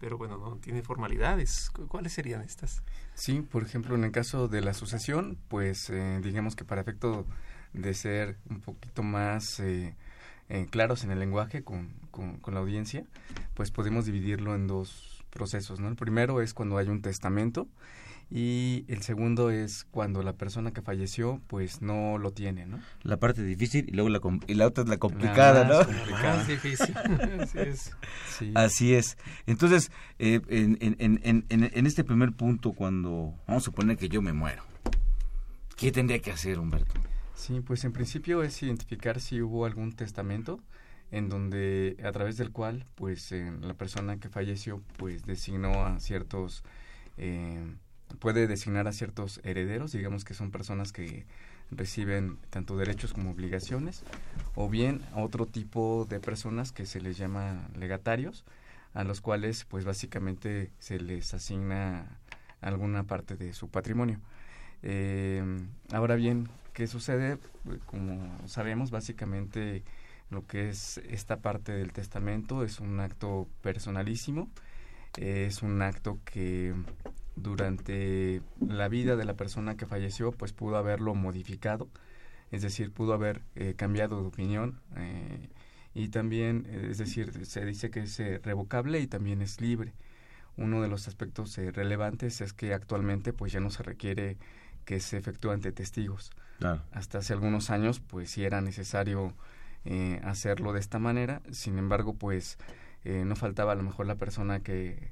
Pero 0.01 0.17
bueno, 0.17 0.38
no 0.38 0.58
tiene 0.58 0.81
formalidades. 0.81 1.70
¿Cuáles 1.88 2.13
serían 2.13 2.41
estas? 2.41 2.81
Sí, 3.13 3.41
por 3.41 3.62
ejemplo, 3.62 3.93
en 3.93 4.03
el 4.03 4.12
caso 4.12 4.48
de 4.48 4.62
la 4.62 4.74
sucesión, 4.74 5.38
pues 5.48 5.91
eh, 5.91 6.20
digamos 6.24 6.55
que 6.55 6.65
para 6.65 6.81
efecto 6.81 7.27
de 7.74 7.93
ser 7.93 8.38
un 8.50 8.62
poquito 8.62 9.03
más 9.03 9.60
eh, 9.60 9.96
eh, 10.50 10.67
claros 10.72 11.03
en 11.03 11.12
el 11.12 11.20
lenguaje 11.20 11.63
con, 11.63 11.93
con, 12.10 12.38
con, 12.38 12.55
la 12.55 12.62
audiencia, 12.62 13.05
pues 13.53 13.70
podemos 13.70 14.05
dividirlo 14.05 14.55
en 14.55 14.65
dos 14.65 15.24
procesos, 15.29 15.79
¿no? 15.79 15.88
El 15.88 15.96
primero 15.96 16.41
es 16.41 16.55
cuando 16.55 16.79
hay 16.79 16.89
un 16.89 17.03
testamento 17.03 17.67
y 18.33 18.85
el 18.88 19.01
segundo 19.01 19.51
es 19.51 19.85
cuando 19.91 20.23
la 20.23 20.31
persona 20.31 20.71
que 20.71 20.81
falleció 20.81 21.41
pues 21.47 21.81
no 21.81 22.17
lo 22.17 22.31
tiene, 22.31 22.65
¿no? 22.65 22.79
La 23.03 23.17
parte 23.17 23.43
difícil 23.43 23.89
y 23.89 23.91
luego 23.91 24.07
la, 24.07 24.21
y 24.47 24.53
la 24.53 24.67
otra 24.67 24.85
es 24.85 24.89
la 24.89 24.97
complicada, 24.97 25.65
¿no? 25.65 25.85
Complicada. 25.85 26.43
difícil. 26.45 26.95
Así 27.41 27.59
es. 27.59 27.91
Sí. 28.29 28.51
Así 28.55 28.93
es. 28.93 29.17
Entonces, 29.47 29.91
eh, 30.17 30.39
en, 30.47 30.77
en, 30.79 31.19
en, 31.23 31.45
en, 31.50 31.85
este 31.85 32.05
primer 32.05 32.31
punto, 32.31 32.71
cuando 32.71 33.35
vamos 33.47 33.63
a 33.63 33.65
suponer 33.65 33.97
que 33.97 34.07
yo 34.07 34.21
me 34.21 34.31
muero, 34.31 34.63
¿qué 35.75 35.91
tendría 35.91 36.19
que 36.19 36.31
hacer, 36.31 36.57
Humberto? 36.57 36.93
Sí, 37.35 37.59
pues 37.59 37.83
en 37.83 37.91
principio 37.91 38.43
es 38.43 38.63
identificar 38.63 39.19
si 39.19 39.41
hubo 39.41 39.65
algún 39.65 39.91
testamento 39.91 40.61
en 41.11 41.27
donde 41.27 41.97
a 42.01 42.13
través 42.13 42.38
del 42.38 42.51
cual 42.51 42.85
pues 42.95 43.33
eh, 43.33 43.51
la 43.59 43.73
persona 43.73 44.17
que 44.21 44.29
falleció 44.29 44.81
pues 44.95 45.25
designó 45.25 45.85
a 45.85 46.00
ciertos 46.00 46.63
eh, 47.17 47.75
puede 48.20 48.48
designar 48.48 48.88
a 48.88 48.94
ciertos 48.94 49.39
herederos, 49.44 49.91
digamos 49.91 50.25
que 50.25 50.34
son 50.34 50.51
personas 50.51 50.91
que 50.91 51.25
reciben 51.72 52.38
tanto 52.50 52.77
derechos 52.77 53.13
como 53.13 53.32
obligaciones, 53.32 54.03
o 54.56 54.70
bien 54.70 55.01
otro 55.15 55.46
tipo 55.46 56.06
de 56.10 56.20
personas 56.20 56.72
que 56.72 56.86
se 56.86 57.01
les 57.01 57.18
llama 57.18 57.68
legatarios, 57.75 58.44
a 58.94 59.03
los 59.03 59.22
cuales 59.22 59.65
pues 59.65 59.86
básicamente 59.86 60.72
se 60.80 61.00
les 61.00 61.34
asigna 61.34 62.20
alguna 62.60 63.03
parte 63.03 63.38
de 63.38 63.53
su 63.53 63.70
patrimonio. 63.70 64.20
Eh, 64.84 65.44
ahora 65.91 66.15
bien, 66.15 66.50
¿qué 66.74 66.88
sucede? 66.88 67.38
Como 67.86 68.38
sabemos, 68.48 68.91
básicamente 68.91 69.84
lo 70.30 70.46
que 70.46 70.70
es 70.70 70.98
esta 71.10 71.38
parte 71.38 71.72
del 71.72 71.94
testamento 71.94 72.63
es 72.63 72.80
un 72.80 73.00
acto 73.00 73.48
personalísimo, 73.62 74.50
es 75.18 75.62
un 75.62 75.82
acto 75.82 76.20
que 76.25 76.74
durante 77.35 78.41
la 78.59 78.88
vida 78.88 79.15
de 79.15 79.25
la 79.25 79.35
persona 79.35 79.75
que 79.77 79.85
falleció, 79.85 80.31
pues 80.31 80.53
pudo 80.53 80.77
haberlo 80.77 81.15
modificado, 81.15 81.89
es 82.51 82.61
decir, 82.61 82.91
pudo 82.91 83.13
haber 83.13 83.41
eh, 83.55 83.73
cambiado 83.75 84.21
de 84.21 84.27
opinión 84.27 84.79
eh, 84.97 85.50
y 85.93 86.09
también, 86.09 86.67
eh, 86.69 86.88
es 86.91 86.97
decir, 86.97 87.45
se 87.45 87.65
dice 87.65 87.89
que 87.89 88.01
es 88.01 88.17
revocable 88.43 89.00
y 89.00 89.07
también 89.07 89.41
es 89.41 89.61
libre. 89.61 89.93
Uno 90.57 90.81
de 90.81 90.89
los 90.89 91.07
aspectos 91.07 91.55
relevantes 91.55 92.41
es 92.41 92.51
que 92.51 92.73
actualmente 92.73 93.31
pues 93.31 93.53
ya 93.53 93.61
no 93.61 93.69
se 93.71 93.83
requiere 93.83 94.38
que 94.83 95.00
se 95.00 95.17
efectúe 95.17 95.51
ante 95.51 95.71
testigos. 95.71 96.31
Hasta 96.91 97.19
hace 97.19 97.33
algunos 97.33 97.69
años 97.69 98.00
pues 98.00 98.29
sí 98.31 98.43
era 98.43 98.61
necesario 98.61 99.33
hacerlo 100.23 100.73
de 100.73 100.79
esta 100.79 101.00
manera, 101.00 101.41
sin 101.51 101.79
embargo 101.79 102.13
pues 102.13 102.59
no 103.05 103.35
faltaba 103.35 103.71
a 103.71 103.75
lo 103.75 103.81
mejor 103.81 104.05
la 104.05 104.15
persona 104.15 104.59
que 104.59 105.11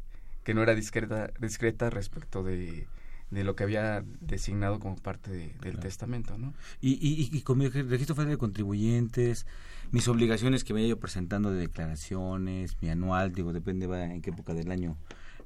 que 0.49 0.55
no 0.55 0.63
era 0.63 0.73
discreta, 0.73 1.31
discreta 1.39 1.91
respecto 1.91 2.41
de, 2.41 2.87
de 3.29 3.43
lo 3.43 3.55
que 3.55 3.65
había 3.65 4.03
designado 4.19 4.79
como 4.79 4.95
parte 4.95 5.53
del 5.61 5.77
testamento, 5.77 6.39
¿no? 6.39 6.55
Y, 6.81 6.93
y, 6.93 7.29
y 7.31 7.41
con 7.41 7.59
mi 7.59 7.67
registro 7.67 8.15
federal 8.15 8.33
de 8.33 8.39
contribuyentes, 8.39 9.45
mis 9.91 10.07
obligaciones 10.07 10.63
que 10.63 10.73
me 10.73 10.81
he 10.81 10.87
ido 10.87 10.97
presentando 10.97 11.51
de 11.51 11.59
declaraciones, 11.59 12.81
mi 12.81 12.89
anual, 12.89 13.31
digo, 13.31 13.53
depende 13.53 13.85
en 14.05 14.23
qué 14.23 14.31
época 14.31 14.55
del 14.55 14.71
año 14.71 14.97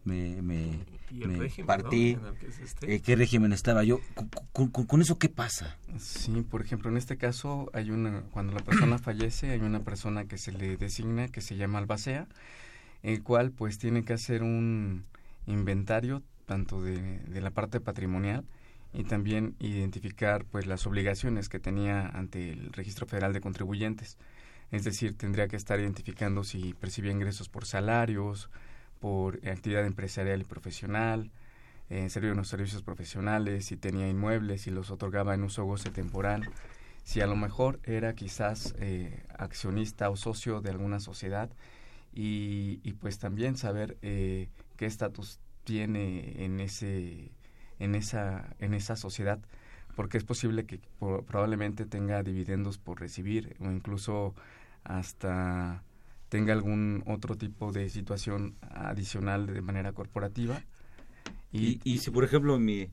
me, 0.05 0.41
me, 0.41 0.79
partí, 1.65 2.17
eh, 2.83 3.01
qué 3.01 3.17
régimen 3.17 3.51
estaba 3.51 3.83
yo. 3.83 3.99
Con, 4.53 4.69
con, 4.69 5.01
eso 5.01 5.17
qué 5.17 5.27
pasa? 5.27 5.77
Sí, 5.99 6.45
por 6.49 6.61
ejemplo, 6.61 6.89
en 6.89 6.95
este 6.95 7.17
caso 7.17 7.69
hay 7.73 7.91
una, 7.91 8.21
cuando 8.31 8.53
la 8.53 8.61
persona 8.61 8.97
fallece, 8.99 9.51
hay 9.51 9.59
una 9.59 9.81
persona 9.81 10.25
que 10.25 10.37
se 10.37 10.53
le 10.53 10.77
designa 10.77 11.27
que 11.27 11.41
se 11.41 11.57
llama 11.57 11.79
albacea, 11.79 12.27
el 13.03 13.21
cual 13.21 13.51
pues 13.51 13.77
tiene 13.77 14.03
que 14.03 14.13
hacer 14.13 14.43
un 14.43 15.05
inventario 15.45 16.23
tanto 16.45 16.81
de, 16.81 17.19
de, 17.19 17.41
la 17.41 17.51
parte 17.51 17.79
patrimonial 17.79 18.45
y 18.93 19.03
también 19.03 19.55
identificar 19.59 20.45
pues 20.45 20.65
las 20.65 20.85
obligaciones 20.87 21.49
que 21.49 21.59
tenía 21.59 22.07
ante 22.07 22.51
el 22.51 22.71
Registro 22.73 23.05
Federal 23.05 23.33
de 23.33 23.41
Contribuyentes. 23.41 24.17
Es 24.71 24.83
decir, 24.83 25.15
tendría 25.17 25.47
que 25.47 25.55
estar 25.55 25.79
identificando 25.79 26.43
si 26.43 26.73
percibía 26.73 27.11
ingresos 27.11 27.49
por 27.49 27.65
salarios, 27.65 28.49
por 28.99 29.35
actividad 29.47 29.85
empresarial 29.85 30.41
y 30.41 30.45
profesional, 30.45 31.29
eh, 31.89 32.09
servía 32.09 32.31
unos 32.31 32.47
servicios 32.47 32.81
profesionales, 32.81 33.65
si 33.65 33.75
tenía 33.75 34.07
inmuebles, 34.07 34.61
si 34.61 34.71
los 34.71 34.89
otorgaba 34.89 35.33
en 35.33 35.43
uso 35.43 35.65
goce 35.65 35.89
temporal, 35.89 36.49
si 37.03 37.21
a 37.21 37.27
lo 37.27 37.35
mejor 37.35 37.79
era 37.83 38.15
quizás 38.15 38.73
eh, 38.79 39.23
accionista 39.37 40.09
o 40.09 40.15
socio 40.15 40.61
de 40.61 40.71
alguna 40.71 40.99
sociedad 40.99 41.49
y, 42.13 42.79
y 42.83 42.93
pues 42.93 43.19
también 43.19 43.57
saber 43.57 43.97
eh, 44.01 44.49
qué 44.77 44.85
estatus 44.85 45.39
tiene 45.63 46.43
en 46.43 46.59
ese 46.59 47.31
en 47.79 47.95
esa 47.95 48.55
en 48.59 48.73
esa 48.73 48.95
sociedad 48.95 49.39
porque 49.95 50.17
es 50.17 50.23
posible 50.23 50.65
que 50.65 50.79
probablemente 50.99 51.85
tenga 51.85 52.23
dividendos 52.23 52.77
por 52.77 52.99
recibir 52.99 53.55
o 53.59 53.65
incluso 53.65 54.33
hasta 54.83 55.83
tenga 56.29 56.53
algún 56.53 57.03
otro 57.05 57.35
tipo 57.35 57.71
de 57.71 57.89
situación 57.89 58.55
adicional 58.61 59.45
de 59.45 59.61
manera 59.61 59.91
corporativa. 59.93 60.63
Y, 61.51 61.79
y, 61.83 61.93
y 61.93 61.97
si 61.99 62.09
por 62.09 62.23
ejemplo 62.23 62.57
mi 62.57 62.89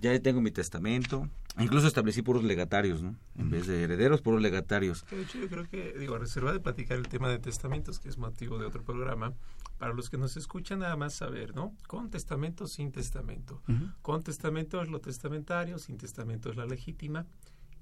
ya 0.00 0.18
tengo 0.20 0.40
mi 0.40 0.50
testamento 0.50 1.28
Incluso 1.58 1.86
establecí 1.86 2.22
puros 2.22 2.44
legatarios, 2.44 3.02
¿no? 3.02 3.14
En 3.36 3.50
vez 3.50 3.66
de 3.66 3.82
herederos, 3.82 4.22
puros 4.22 4.40
legatarios. 4.40 5.04
De 5.10 5.22
hecho, 5.22 5.38
yo 5.38 5.48
creo 5.48 5.68
que, 5.68 5.92
digo, 5.98 6.16
reserva 6.16 6.52
de 6.52 6.60
platicar 6.60 6.96
el 6.96 7.08
tema 7.08 7.28
de 7.28 7.38
testamentos, 7.38 7.98
que 7.98 8.08
es 8.08 8.16
motivo 8.16 8.58
de 8.58 8.66
otro 8.66 8.82
programa, 8.82 9.34
para 9.78 9.92
los 9.92 10.08
que 10.08 10.16
nos 10.16 10.36
escuchan 10.36 10.78
nada 10.78 10.96
más 10.96 11.12
saber, 11.14 11.54
¿no? 11.54 11.74
Con 11.86 12.10
testamento, 12.10 12.66
sin 12.66 12.90
testamento. 12.90 13.60
Con 14.00 14.22
testamento 14.22 14.80
es 14.80 14.88
lo 14.88 15.00
testamentario, 15.00 15.78
sin 15.78 15.98
testamento 15.98 16.50
es 16.50 16.56
la 16.56 16.64
legítima. 16.64 17.26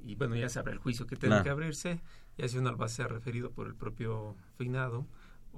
Y 0.03 0.15
bueno, 0.17 0.35
ya 0.35 0.49
se 0.49 0.59
abre 0.59 0.73
el 0.73 0.79
juicio 0.79 1.07
que 1.07 1.17
tiene 1.17 1.43
que 1.43 1.50
abrirse, 1.50 2.00
ya 2.39 2.49
si 2.49 2.59
un 2.59 2.67
albacea 2.67 3.07
referido 3.07 3.50
por 3.50 3.67
el 3.67 3.75
propio 3.75 4.35
finado 4.57 5.07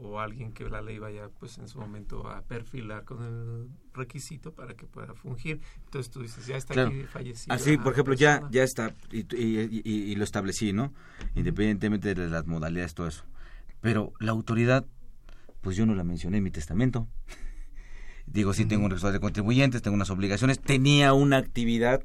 o 0.03 0.21
alguien 0.21 0.53
que 0.53 0.69
la 0.69 0.83
ley 0.83 0.99
vaya 0.99 1.29
pues 1.39 1.59
en 1.59 1.69
su 1.69 1.79
momento 1.79 2.29
a 2.29 2.43
perfilar 2.43 3.05
con 3.05 3.23
el 3.23 3.69
requisito 3.95 4.53
para 4.53 4.75
que 4.75 4.87
pueda 4.87 5.15
fungir. 5.15 5.61
Entonces 5.85 6.11
tú 6.11 6.23
dices, 6.23 6.47
ya 6.47 6.57
está 6.57 6.87
aquí 6.87 7.03
fallecido. 7.05 7.55
Así, 7.55 7.77
por 7.79 7.93
ejemplo, 7.93 8.15
ya 8.15 8.49
ya 8.51 8.63
está 8.63 8.95
y, 9.11 9.27
y, 9.31 10.15
lo 10.17 10.25
establecí, 10.25 10.73
¿no? 10.73 10.93
Independientemente 11.35 12.15
de 12.15 12.29
las 12.29 12.47
modalidades, 12.47 12.95
todo 12.95 13.07
eso. 13.07 13.25
Pero 13.81 14.13
la 14.21 14.33
autoridad, 14.33 14.87
pues 15.61 15.77
yo 15.77 15.87
no 15.87 15.95
la 15.95 16.05
mencioné 16.05 16.39
en 16.39 16.45
mi 16.45 16.51
testamento. 16.51 17.09
Digo, 18.27 18.55
sí 18.55 18.65
tengo 18.65 18.85
un 18.85 18.91
registro 18.91 19.13
de 19.13 19.21
contribuyentes, 19.21 19.83
tengo 19.83 19.95
unas 19.95 20.11
obligaciones, 20.11 20.61
tenía 20.61 21.13
una 21.13 21.39
actividad, 21.39 22.03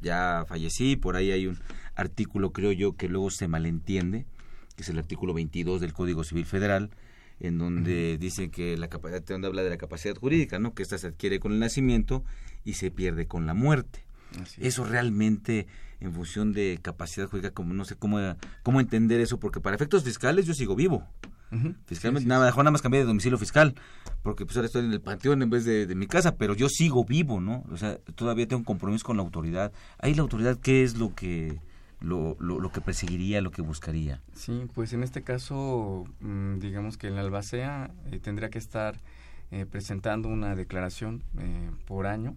ya 0.00 0.44
fallecí, 0.48 0.96
por 0.96 1.16
ahí 1.16 1.30
hay 1.30 1.46
un 1.46 1.58
artículo, 1.94 2.52
creo 2.52 2.72
yo, 2.72 2.96
que 2.96 3.08
luego 3.08 3.30
se 3.30 3.48
malentiende, 3.48 4.26
que 4.74 4.82
es 4.82 4.88
el 4.88 4.98
artículo 4.98 5.34
22 5.34 5.80
del 5.80 5.92
Código 5.92 6.24
Civil 6.24 6.46
Federal, 6.46 6.90
en 7.42 7.58
donde 7.58 8.18
dicen 8.18 8.50
que 8.50 8.76
la 8.76 8.88
capacidad, 8.88 9.22
donde 9.24 9.48
habla 9.48 9.64
de 9.64 9.70
la 9.70 9.76
capacidad 9.76 10.14
jurídica, 10.16 10.60
¿no? 10.60 10.74
Que 10.74 10.84
esta 10.84 10.96
se 10.96 11.08
adquiere 11.08 11.40
con 11.40 11.52
el 11.52 11.58
nacimiento 11.58 12.24
y 12.64 12.74
se 12.74 12.92
pierde 12.92 13.26
con 13.26 13.46
la 13.46 13.54
muerte. 13.54 14.04
Eso 14.58 14.84
realmente 14.84 15.66
en 16.00 16.14
función 16.14 16.52
de 16.52 16.78
capacidad 16.80 17.26
jurídica, 17.28 17.52
como 17.52 17.74
no 17.74 17.84
sé 17.84 17.96
cómo, 17.96 18.18
cómo 18.62 18.80
entender 18.80 19.20
eso, 19.20 19.40
porque 19.40 19.60
para 19.60 19.74
efectos 19.74 20.04
fiscales 20.04 20.46
yo 20.46 20.54
sigo 20.54 20.76
vivo. 20.76 21.06
Fiscalmente, 21.84 22.26
nada, 22.26 22.50
nada 22.50 22.70
más 22.70 22.80
cambié 22.80 23.00
de 23.00 23.06
domicilio 23.06 23.36
fiscal, 23.36 23.74
porque 24.22 24.46
pues 24.46 24.56
ahora 24.56 24.66
estoy 24.66 24.86
en 24.86 24.92
el 24.92 25.02
panteón 25.02 25.42
en 25.42 25.50
vez 25.50 25.66
de, 25.66 25.86
de, 25.86 25.94
mi 25.94 26.06
casa, 26.06 26.36
pero 26.36 26.54
yo 26.54 26.70
sigo 26.70 27.04
vivo, 27.04 27.40
¿no? 27.40 27.64
O 27.70 27.76
sea, 27.76 27.98
todavía 28.14 28.48
tengo 28.48 28.60
un 28.60 28.64
compromiso 28.64 29.04
con 29.04 29.18
la 29.18 29.22
autoridad. 29.22 29.70
Ahí 29.98 30.14
la 30.14 30.22
autoridad, 30.22 30.58
¿qué 30.58 30.82
es 30.82 30.96
lo 30.96 31.14
que 31.14 31.60
lo, 32.02 32.36
lo, 32.40 32.60
lo, 32.60 32.70
que 32.72 32.80
perseguiría, 32.80 33.40
lo 33.40 33.50
que 33.50 33.62
buscaría. 33.62 34.20
Sí, 34.34 34.66
pues 34.74 34.92
en 34.92 35.02
este 35.02 35.22
caso, 35.22 36.04
mmm, 36.20 36.58
digamos 36.58 36.96
que 36.96 37.08
el 37.08 37.18
albacea 37.18 37.90
eh, 38.10 38.18
tendría 38.18 38.50
que 38.50 38.58
estar 38.58 39.00
eh, 39.50 39.66
presentando 39.66 40.28
una 40.28 40.54
declaración 40.54 41.22
eh, 41.38 41.70
por 41.86 42.06
año, 42.06 42.36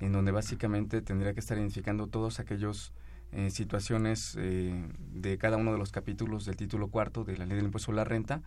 en 0.00 0.12
donde 0.12 0.32
básicamente 0.32 1.02
tendría 1.02 1.34
que 1.34 1.40
estar 1.40 1.58
identificando 1.58 2.06
todos 2.06 2.40
aquellos 2.40 2.92
situaciones 3.48 4.36
de 4.36 5.38
cada 5.40 5.56
uno 5.56 5.72
de 5.72 5.78
los 5.78 5.90
capítulos 5.90 6.44
del 6.44 6.54
título 6.54 6.86
cuarto 6.86 7.24
de 7.24 7.36
la 7.36 7.46
ley 7.46 7.56
del 7.56 7.64
impuesto 7.64 7.90
a 7.90 7.94
la 7.96 8.04
renta, 8.04 8.42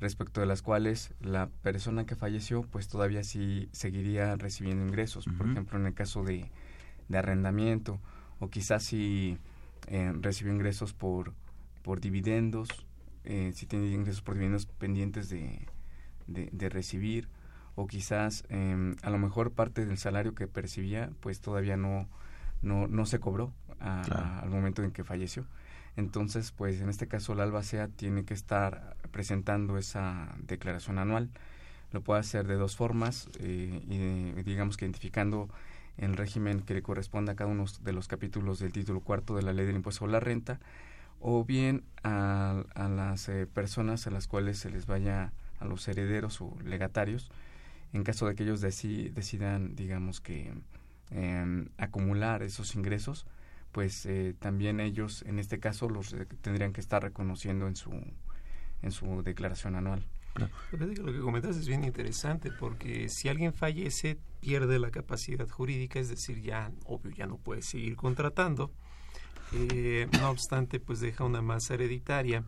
respecto 0.00 0.40
de 0.40 0.46
las 0.46 0.60
cuales 0.60 1.14
la 1.20 1.48
persona 1.62 2.04
que 2.04 2.16
falleció 2.16 2.62
pues 2.62 2.88
todavía 2.88 3.22
sí 3.22 3.68
seguiría 3.70 4.34
recibiendo 4.34 4.84
ingresos, 4.84 5.28
uh 5.28 5.30
-huh. 5.30 5.36
por 5.36 5.48
ejemplo 5.48 5.78
en 5.78 5.86
el 5.86 5.94
caso 5.94 6.24
de, 6.24 6.50
de 7.08 7.18
arrendamiento 7.18 8.00
o 8.40 8.50
quizás 8.50 8.82
si 8.82 9.38
eh, 9.86 10.12
recibió 10.20 10.52
ingresos 10.52 10.92
por, 10.92 11.32
por 11.82 12.00
dividendos, 12.00 12.68
eh, 13.24 13.52
si 13.54 13.66
tiene 13.66 13.88
ingresos 13.88 14.22
por 14.22 14.34
dividendos 14.34 14.66
pendientes 14.66 15.28
de, 15.28 15.66
de, 16.26 16.48
de 16.52 16.68
recibir, 16.68 17.28
o 17.76 17.86
quizás 17.86 18.44
eh, 18.50 18.94
a 19.02 19.10
lo 19.10 19.18
mejor 19.18 19.52
parte 19.52 19.84
del 19.84 19.98
salario 19.98 20.34
que 20.34 20.46
percibía 20.46 21.10
pues 21.20 21.40
todavía 21.40 21.76
no, 21.76 22.06
no, 22.62 22.86
no 22.86 23.06
se 23.06 23.18
cobró 23.18 23.52
a, 23.80 24.02
claro. 24.04 24.22
a, 24.22 24.38
al 24.40 24.50
momento 24.50 24.82
en 24.82 24.92
que 24.92 25.04
falleció. 25.04 25.44
Entonces, 25.96 26.50
pues 26.50 26.80
en 26.80 26.88
este 26.88 27.06
caso 27.06 27.34
la 27.34 27.44
albacea 27.44 27.88
tiene 27.88 28.24
que 28.24 28.34
estar 28.34 28.96
presentando 29.12 29.78
esa 29.78 30.34
declaración 30.46 30.98
anual. 30.98 31.30
Lo 31.92 32.00
puede 32.00 32.20
hacer 32.20 32.46
de 32.48 32.56
dos 32.56 32.74
formas, 32.74 33.28
eh, 33.38 33.80
y, 33.86 34.42
digamos 34.42 34.76
que 34.76 34.84
identificando 34.84 35.48
el 35.98 36.16
régimen 36.16 36.60
que 36.60 36.74
le 36.74 36.82
corresponde 36.82 37.32
a 37.32 37.36
cada 37.36 37.50
uno 37.50 37.64
de 37.82 37.92
los 37.92 38.08
capítulos 38.08 38.58
del 38.58 38.72
título 38.72 39.00
cuarto 39.00 39.36
de 39.36 39.42
la 39.42 39.52
ley 39.52 39.66
del 39.66 39.76
impuesto 39.76 40.00
sobre 40.00 40.12
la 40.12 40.20
renta, 40.20 40.60
o 41.20 41.44
bien 41.44 41.84
a, 42.02 42.64
a 42.74 42.88
las 42.88 43.28
eh, 43.28 43.46
personas 43.46 44.06
a 44.06 44.10
las 44.10 44.26
cuales 44.26 44.58
se 44.58 44.70
les 44.70 44.86
vaya 44.86 45.32
a 45.60 45.64
los 45.64 45.86
herederos 45.88 46.40
o 46.40 46.56
legatarios, 46.64 47.30
en 47.92 48.02
caso 48.02 48.26
de 48.26 48.34
que 48.34 48.42
ellos 48.42 48.60
deci 48.60 49.08
decidan, 49.10 49.76
digamos 49.76 50.20
que, 50.20 50.52
eh, 51.10 51.66
acumular 51.78 52.42
esos 52.42 52.74
ingresos, 52.74 53.26
pues 53.72 54.06
eh, 54.06 54.34
también 54.38 54.80
ellos, 54.80 55.22
en 55.26 55.38
este 55.38 55.58
caso, 55.60 55.88
los 55.88 56.12
eh, 56.12 56.26
tendrían 56.40 56.72
que 56.72 56.80
estar 56.80 57.02
reconociendo 57.02 57.68
en 57.68 57.76
su, 57.76 57.92
en 58.82 58.90
su 58.90 59.22
declaración 59.22 59.74
anual. 59.76 60.04
Lo 60.72 61.12
que 61.12 61.20
comentas 61.20 61.56
es 61.56 61.68
bien 61.68 61.84
interesante 61.84 62.50
porque 62.50 63.08
si 63.08 63.28
alguien 63.28 63.52
fallece 63.52 64.18
pierde 64.40 64.78
la 64.78 64.90
capacidad 64.90 65.48
jurídica, 65.48 66.00
es 66.00 66.08
decir, 66.08 66.42
ya 66.42 66.72
obvio 66.84 67.12
ya 67.12 67.26
no 67.26 67.36
puede 67.36 67.62
seguir 67.62 67.96
contratando. 67.96 68.72
Eh, 69.52 70.08
no 70.18 70.30
obstante, 70.30 70.80
pues 70.80 70.98
deja 71.00 71.22
una 71.22 71.40
masa 71.40 71.74
hereditaria 71.74 72.44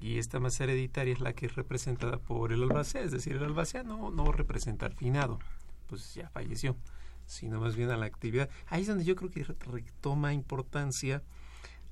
y 0.00 0.18
esta 0.18 0.38
masa 0.38 0.64
hereditaria 0.64 1.12
es 1.12 1.20
la 1.20 1.32
que 1.32 1.46
es 1.46 1.56
representada 1.56 2.18
por 2.18 2.52
el 2.52 2.62
albacea, 2.62 3.02
es 3.02 3.10
decir, 3.10 3.36
el 3.36 3.44
albacea 3.44 3.82
no, 3.82 4.10
no 4.10 4.30
representa 4.30 4.86
al 4.86 4.94
finado, 4.94 5.40
pues 5.88 6.14
ya 6.14 6.28
falleció, 6.28 6.76
sino 7.26 7.60
más 7.60 7.74
bien 7.74 7.90
a 7.90 7.96
la 7.96 8.06
actividad. 8.06 8.48
Ahí 8.68 8.82
es 8.82 8.88
donde 8.88 9.04
yo 9.04 9.16
creo 9.16 9.30
que 9.30 9.44
retoma 9.44 10.32
importancia. 10.32 11.22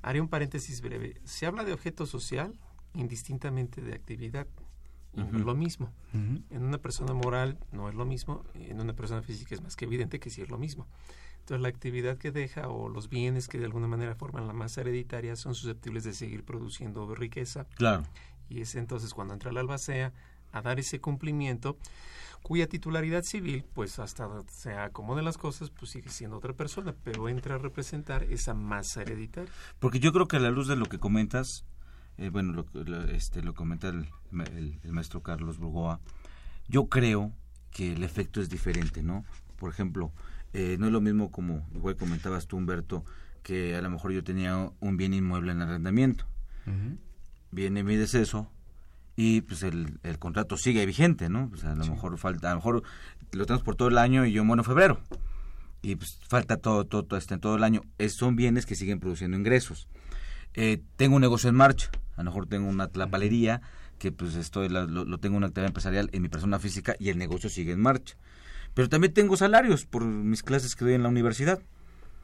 Haré 0.03 0.21
un 0.21 0.29
paréntesis 0.29 0.81
breve. 0.81 1.21
Se 1.25 1.47
habla 1.47 1.65
de 1.65 1.73
objeto 1.73 2.07
social 2.07 2.55
indistintamente 2.95 3.81
de 3.81 3.95
actividad 3.95 4.47
uh 5.17 5.21
-huh. 5.21 5.31
no 5.31 5.39
es 5.39 5.45
lo 5.45 5.55
mismo. 5.55 5.93
Uh 6.13 6.19
-huh. 6.19 6.43
En 6.51 6.63
una 6.65 6.79
persona 6.79 7.15
moral 7.15 7.59
no 7.73 7.89
es 7.89 7.95
lo 7.95 8.05
mismo, 8.05 8.45
en 8.55 8.81
una 8.81 8.95
persona 8.95 9.23
física 9.23 9.55
es 9.55 9.63
más 9.63 9.77
que 9.77 9.85
evidente 9.85 10.21
que 10.21 10.31
sí 10.31 10.43
es 10.43 10.49
lo 10.49 10.59
mismo. 10.59 10.87
Entonces 11.41 11.61
la 11.61 11.69
actividad 11.69 12.17
que 12.17 12.31
deja 12.31 12.69
o 12.69 12.89
los 12.89 13.11
bienes 13.11 13.49
que 13.49 13.59
de 13.59 13.67
alguna 13.67 13.87
manera 13.87 14.15
forman 14.15 14.47
la 14.47 14.55
masa 14.55 14.81
hereditaria 14.81 15.37
son 15.37 15.55
susceptibles 15.55 16.05
de 16.05 16.15
seguir 16.15 16.43
produciendo 16.43 17.15
riqueza. 17.15 17.67
Claro. 17.75 18.05
Y 18.49 18.61
es 18.63 18.75
entonces 18.77 19.13
cuando 19.13 19.35
entra 19.35 19.53
la 19.53 19.61
albacea 19.61 20.13
a 20.53 20.63
dar 20.63 20.79
ese 20.79 21.01
cumplimiento 21.01 21.77
cuya 22.43 22.67
titularidad 22.67 23.23
civil, 23.25 23.65
pues 23.75 23.99
hasta 23.99 24.29
se 24.51 24.75
acomoden 24.75 25.25
las 25.25 25.39
cosas, 25.39 25.71
pues 25.71 25.91
sigue 25.91 26.11
siendo 26.11 26.37
otra 26.37 26.53
persona, 26.53 26.95
pero 27.03 27.29
entra 27.29 27.55
a 27.55 27.59
representar 27.59 28.23
esa 28.25 28.53
masa 28.53 29.01
hereditaria. 29.03 29.51
Porque 29.79 29.99
yo 29.99 30.13
creo 30.13 30.29
que 30.29 30.37
a 30.37 30.41
la 30.41 30.51
luz 30.51 30.69
de 30.69 30.77
lo 30.77 30.85
que 30.85 30.99
comentas, 30.99 31.65
eh, 32.19 32.29
bueno, 32.31 32.53
lo, 32.53 32.85
lo, 32.85 33.05
este, 33.05 33.43
lo 33.43 33.55
comenta 33.55 33.89
el, 33.89 34.09
el, 34.33 34.79
el, 34.83 34.93
maestro 34.93 35.23
Carlos 35.23 35.59
Burgoa, 35.59 36.01
yo 36.69 36.89
creo 36.89 37.33
que 37.71 37.93
el 37.93 38.03
efecto 38.03 38.41
es 38.41 38.49
diferente, 38.49 39.03
¿no? 39.03 39.25
Por 39.57 39.71
ejemplo, 39.71 40.13
eh, 40.53 40.77
no 40.79 40.87
es 40.87 40.93
lo 40.93 41.01
mismo 41.01 41.31
como, 41.31 41.69
igual 41.75 41.97
comentabas 41.97 42.47
tú, 42.47 42.57
Humberto, 42.57 43.05
que 43.43 43.75
a 43.75 43.83
lo 43.83 43.91
mejor 43.91 44.13
yo 44.13 44.23
tenía 44.23 44.71
un 44.81 44.97
bien 44.97 45.13
inmueble 45.13 45.53
en 45.53 45.63
arrendamiento. 45.63 46.25
Uh 46.67 46.71
-huh. 46.71 46.99
Viene 47.51 47.83
mi 47.83 47.97
deceso 47.97 48.51
y 49.17 49.43
pues 49.43 49.63
el, 49.63 49.99
el 50.03 50.19
contrato 50.19 50.57
sigue 50.57 50.87
vigente, 50.87 51.29
¿no? 51.29 51.49
Pues 51.49 51.65
a 51.65 51.75
lo 51.75 51.85
sí. 51.85 51.91
mejor 51.91 52.17
falta, 52.19 52.49
a 52.49 52.55
lo 52.55 52.61
mejor 52.61 52.83
lo 53.33 53.47
tenemos 53.47 53.63
por 53.63 53.77
todo 53.77 53.89
el 53.89 53.99
año 53.99 54.25
y 54.27 54.33
yo 54.33 54.45
muero 54.45 54.63
en 54.63 54.67
febrero. 54.67 55.01
Y 55.83 55.97
pues 55.97 56.19
falta 56.29 56.57
todo, 56.57 56.85
todo, 56.87 57.05
todo, 57.05 57.19
este, 57.19 57.37
todo 57.37 57.57
el 57.57 57.65
año. 57.65 57.83
Es, 57.99 58.15
son 58.15 58.37
bienes 58.37 58.65
que 58.65 58.75
siguen 58.75 59.01
produciendo 59.01 59.37
ingresos. 59.37 59.87
Eh, 60.55 60.81
tengo 60.97 61.17
un 61.17 61.23
negocio 61.23 61.51
en 61.51 61.57
marcha, 61.57 61.91
a 62.17 62.23
lo 62.23 62.31
mejor 62.31 62.47
tengo 62.47 62.69
una 62.69 62.89
tlapalería 62.89 63.61
que 63.99 64.13
pues 64.13 64.35
estoy 64.35 64.69
lo, 64.69 64.87
lo, 64.87 65.19
tengo 65.19 65.37
una 65.37 65.47
actividad 65.47 65.69
empresarial 65.69 66.11
en 66.13 66.23
mi 66.23 66.29
persona 66.29 66.59
física 66.59 66.95
y 66.99 67.09
el 67.09 67.19
negocio 67.19 67.49
sigue 67.49 67.73
en 67.73 67.81
marcha. 67.81 68.17
Pero 68.75 68.89
también 68.89 69.15
tengo 69.15 69.37
salarios 69.37 69.87
por 69.87 70.05
mis 70.05 70.43
clases 70.43 70.75
que 70.75 70.85
doy 70.85 70.95
en 70.95 71.03
la 71.03 71.09
universidad. 71.09 71.61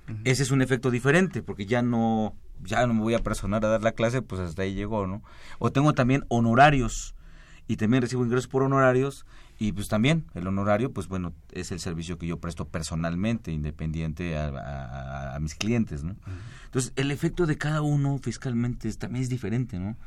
Uh 0.09 0.12
-huh. 0.12 0.21
Ese 0.25 0.43
es 0.43 0.51
un 0.51 0.62
efecto 0.62 0.90
diferente 0.90 1.43
porque 1.43 1.66
ya 1.66 1.83
no 1.83 2.35
ya 2.62 2.87
no 2.87 2.95
me 2.95 3.01
voy 3.01 3.14
a 3.14 3.21
personar 3.21 3.64
a 3.64 3.69
dar 3.69 3.83
la 3.83 3.93
clase, 3.93 4.23
pues 4.23 4.40
hasta 4.40 4.62
ahí 4.62 4.75
llegó, 4.75 5.07
¿no? 5.07 5.23
O 5.59 5.73
tengo 5.73 5.95
también 5.95 6.25
honorarios 6.29 7.14
y 7.66 7.77
también 7.77 8.03
recibo 8.03 8.25
ingresos 8.25 8.49
por 8.49 8.62
honorarios 8.62 9.27
y 9.61 9.73
pues 9.73 9.88
también 9.88 10.25
el 10.35 10.46
honorario, 10.46 10.90
pues 10.90 11.07
bueno, 11.07 11.35
es 11.53 11.70
el 11.70 11.81
servicio 11.81 12.16
que 12.16 12.27
yo 12.27 12.40
presto 12.40 12.66
personalmente, 12.66 13.53
independiente 13.53 14.38
a, 14.38 14.49
a, 14.49 15.37
a 15.37 15.38
mis 15.38 15.55
clientes, 15.55 16.03
¿no? 16.03 16.12
Uh 16.12 16.14
-huh. 16.14 16.64
Entonces, 16.64 16.92
el 16.96 17.11
efecto 17.11 17.44
de 17.44 17.59
cada 17.59 17.83
uno 17.83 18.18
fiscalmente 18.23 18.88
es, 18.88 18.96
también 18.96 19.23
es 19.23 19.29
diferente, 19.29 19.79
¿no? 19.79 19.99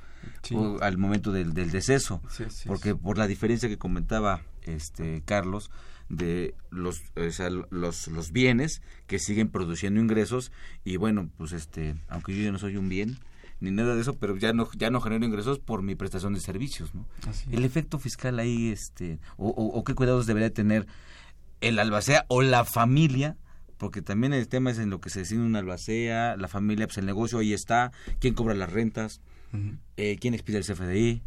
Sí. 0.41 0.55
O, 0.55 0.81
al 0.81 0.97
momento 0.97 1.31
del, 1.31 1.53
del 1.53 1.69
deceso, 1.69 2.19
sí, 2.31 2.45
sí, 2.49 2.67
porque 2.67 2.95
por 2.95 3.19
la 3.19 3.27
diferencia 3.27 3.69
que 3.69 3.77
comentaba 3.77 4.41
este 4.63 5.21
Carlos, 5.23 5.69
de 6.09 6.55
los, 6.71 7.01
o 7.15 7.31
sea, 7.31 7.51
los, 7.51 8.07
los 8.07 8.31
bienes 8.31 8.81
que 9.05 9.19
siguen 9.19 9.49
produciendo 9.49 9.99
ingresos 9.99 10.51
y 10.83 10.97
bueno, 10.97 11.29
pues 11.37 11.51
este, 11.51 11.95
aunque 12.09 12.35
yo 12.35 12.51
no 12.51 12.57
soy 12.57 12.77
un 12.77 12.89
bien 12.89 13.19
ni 13.59 13.71
nada 13.71 13.95
de 13.95 14.01
eso, 14.01 14.17
pero 14.17 14.35
ya 14.37 14.53
no 14.53 14.69
ya 14.73 14.89
no 14.89 15.01
genero 15.01 15.25
ingresos 15.25 15.59
por 15.59 15.81
mi 15.81 15.95
prestación 15.95 16.33
de 16.33 16.39
servicios, 16.39 16.93
¿no? 16.93 17.05
El 17.51 17.63
efecto 17.65 17.99
fiscal 17.99 18.39
ahí 18.39 18.69
este 18.69 19.19
o, 19.37 19.49
o, 19.49 19.65
o, 19.77 19.83
qué 19.83 19.95
cuidados 19.95 20.25
debería 20.25 20.53
tener 20.53 20.87
el 21.61 21.79
albacea 21.79 22.25
o 22.27 22.41
la 22.41 22.65
familia 22.65 23.37
porque 23.77 24.01
también 24.01 24.33
el 24.33 24.47
tema 24.47 24.71
es 24.71 24.79
en 24.79 24.89
lo 24.89 25.01
que 25.01 25.09
se 25.09 25.19
decide 25.19 25.41
una 25.41 25.59
albacea, 25.59 26.37
la 26.37 26.47
familia, 26.47 26.87
pues 26.87 26.97
el 26.99 27.05
negocio 27.05 27.39
ahí 27.39 27.51
está, 27.51 27.91
quién 28.19 28.33
cobra 28.33 28.53
las 28.53 28.71
rentas, 28.71 29.19
uh 29.51 29.57
-huh. 29.57 29.77
eh, 29.97 30.17
quién 30.21 30.33
expide 30.33 30.59
el 30.59 30.63
CFDI, 30.63 31.21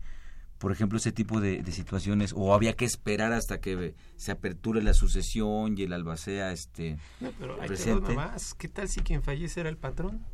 por 0.58 0.72
ejemplo, 0.72 0.96
ese 0.96 1.12
tipo 1.12 1.40
de, 1.40 1.62
de, 1.62 1.72
situaciones, 1.72 2.32
o 2.34 2.54
había 2.54 2.72
que 2.74 2.86
esperar 2.86 3.32
hasta 3.32 3.60
que 3.60 3.94
se 4.16 4.32
aperture 4.32 4.82
la 4.82 4.94
sucesión 4.94 5.76
y 5.76 5.82
el 5.82 5.92
albacea 5.92 6.52
este 6.52 6.96
no, 7.20 7.30
pero 7.38 7.60
hay 7.60 7.68
presente. 7.68 8.14
más. 8.14 8.54
¿Qué 8.54 8.68
tal 8.68 8.88
si 8.88 9.00
quien 9.00 9.22
fallece 9.22 9.60
era 9.60 9.68
el 9.68 9.76
patrón? 9.76 10.24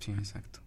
Sí, 0.00 0.10
exacto. 0.12 0.60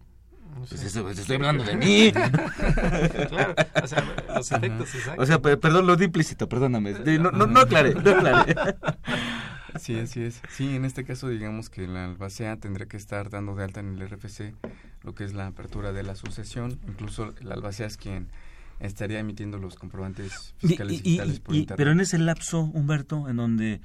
No 0.54 0.66
sé. 0.66 0.74
pues 0.76 0.84
eso, 0.84 1.02
pues 1.02 1.18
estoy 1.18 1.36
hablando 1.36 1.64
de 1.64 1.76
mí. 1.76 2.12
claro, 3.28 3.54
o 3.82 3.86
sea, 3.86 4.04
los 4.34 4.52
efectos 4.52 4.94
exactos. 4.94 5.22
O 5.22 5.26
sea, 5.26 5.40
perdón, 5.40 5.86
lo 5.86 5.96
di 5.96 6.04
implícito, 6.06 6.48
perdóname. 6.48 6.92
No, 7.18 7.30
no, 7.30 7.46
no 7.46 7.60
aclaré, 7.60 7.94
no 7.94 8.10
aclaré. 8.10 8.54
Sí, 9.80 9.98
así 9.98 10.22
es. 10.22 10.42
Sí, 10.50 10.76
en 10.76 10.84
este 10.84 11.02
caso 11.02 11.28
digamos 11.28 11.70
que 11.70 11.88
la 11.88 12.04
albacea 12.04 12.58
tendrá 12.58 12.84
que 12.84 12.98
estar 12.98 13.30
dando 13.30 13.54
de 13.54 13.64
alta 13.64 13.80
en 13.80 13.98
el 13.98 14.06
RFC 14.06 14.54
lo 15.02 15.14
que 15.14 15.24
es 15.24 15.34
la 15.34 15.46
apertura 15.46 15.92
de 15.92 16.02
la 16.02 16.14
sucesión. 16.14 16.78
Incluso 16.86 17.34
la 17.40 17.54
albacea 17.54 17.86
es 17.86 17.96
quien 17.96 18.28
estaría 18.80 19.18
emitiendo 19.18 19.58
los 19.58 19.76
comprobantes 19.76 20.54
fiscales 20.58 21.00
y, 21.00 21.02
digitales 21.02 21.40
por 21.40 21.54
y, 21.54 21.58
internet. 21.60 21.76
Pero 21.78 21.92
en 21.92 22.00
ese 22.00 22.18
lapso, 22.18 22.62
Humberto, 22.62 23.28
en 23.28 23.36
donde, 23.36 23.80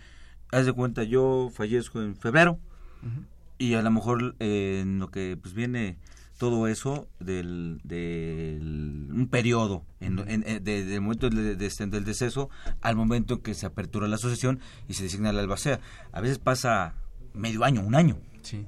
haz 0.51 0.65
de 0.65 0.73
cuenta, 0.73 1.03
yo 1.03 1.49
fallezco 1.53 2.01
en 2.01 2.15
febrero 2.15 2.59
uh 3.03 3.05
-huh. 3.05 3.25
y 3.57 3.73
a 3.75 3.81
lo 3.81 3.91
mejor 3.91 4.35
eh, 4.39 4.79
en 4.81 4.99
lo 4.99 5.09
que 5.09 5.37
pues 5.41 5.53
viene 5.53 5.97
todo 6.37 6.67
eso 6.67 7.07
del, 7.19 7.79
del 7.83 9.09
un 9.11 9.27
periodo 9.29 9.85
en, 9.99 10.19
en, 10.29 10.43
eh, 10.47 10.59
de- 10.59 10.85
del 10.85 11.01
momento 11.01 11.29
del, 11.29 11.57
de- 11.57 11.87
del 11.87 12.05
deceso 12.05 12.49
al 12.81 12.95
momento 12.95 13.35
en 13.35 13.41
que 13.41 13.53
se 13.53 13.65
apertura 13.65 14.07
la 14.07 14.15
asociación 14.15 14.59
y 14.87 14.93
se 14.93 15.03
designa 15.03 15.31
la 15.33 15.41
albacea. 15.41 15.79
A 16.11 16.21
veces 16.21 16.39
pasa 16.39 16.95
medio 17.33 17.63
año, 17.63 17.81
un 17.81 17.95
año. 17.95 18.17
Sí. 18.43 18.65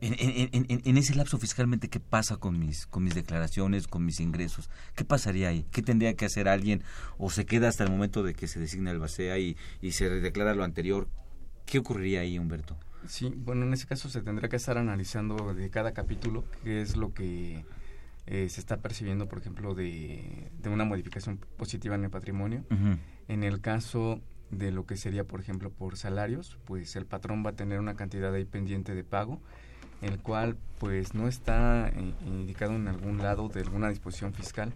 En, 0.00 0.14
en- 0.14 0.48
en- 0.52 0.66
en- 0.68 0.82
en 0.84 0.96
ese 0.96 1.16
lapso 1.16 1.38
fiscalmente, 1.38 1.88
¿qué 1.88 1.98
pasa 1.98 2.36
con 2.36 2.56
mis, 2.58 2.86
con 2.86 3.02
mis 3.02 3.14
declaraciones, 3.16 3.88
con 3.88 4.04
mis 4.04 4.20
ingresos? 4.20 4.70
¿Qué 4.94 5.04
pasaría 5.04 5.48
ahí? 5.48 5.66
¿Qué 5.72 5.82
tendría 5.82 6.14
que 6.14 6.24
hacer 6.24 6.48
alguien? 6.48 6.84
¿O 7.18 7.30
se 7.30 7.46
queda 7.46 7.68
hasta 7.68 7.82
el 7.82 7.90
momento 7.90 8.22
de 8.22 8.34
que 8.34 8.46
se 8.46 8.60
designa 8.60 8.92
el 8.92 9.00
BASEA 9.00 9.38
y, 9.38 9.56
y 9.82 9.92
se 9.92 10.08
declara 10.08 10.54
lo 10.54 10.62
anterior? 10.62 11.08
¿Qué 11.66 11.78
ocurriría 11.78 12.20
ahí, 12.20 12.38
Humberto? 12.38 12.76
Sí, 13.06 13.32
bueno, 13.36 13.64
en 13.64 13.72
ese 13.72 13.86
caso 13.86 14.08
se 14.08 14.20
tendrá 14.22 14.48
que 14.48 14.56
estar 14.56 14.76
analizando 14.76 15.54
de 15.54 15.70
cada 15.70 15.92
capítulo 15.92 16.44
qué 16.62 16.82
es 16.82 16.96
lo 16.96 17.14
que 17.14 17.64
eh, 18.26 18.48
se 18.50 18.60
está 18.60 18.78
percibiendo, 18.78 19.28
por 19.28 19.38
ejemplo, 19.38 19.74
de, 19.74 20.50
de 20.60 20.68
una 20.68 20.84
modificación 20.84 21.38
positiva 21.56 21.94
en 21.94 22.04
el 22.04 22.10
patrimonio. 22.10 22.64
En 23.28 23.42
el 23.44 23.60
caso 23.60 24.20
de 24.50 24.70
lo 24.70 24.86
que 24.86 24.96
sería, 24.96 25.24
por 25.24 25.40
ejemplo, 25.40 25.70
por 25.70 25.96
salarios, 25.96 26.58
pues 26.64 26.96
el 26.96 27.06
patrón 27.06 27.44
va 27.44 27.50
a 27.50 27.56
tener 27.56 27.78
una 27.78 27.94
cantidad 27.94 28.32
ahí 28.34 28.44
pendiente 28.44 28.94
de 28.94 29.04
pago, 29.04 29.40
el 30.02 30.18
cual 30.18 30.56
pues 30.78 31.14
no 31.14 31.28
está 31.28 31.88
eh, 31.88 32.14
indicado 32.26 32.74
en 32.74 32.88
algún 32.88 33.18
lado 33.18 33.48
de 33.48 33.60
alguna 33.60 33.88
disposición 33.88 34.32
fiscal. 34.32 34.72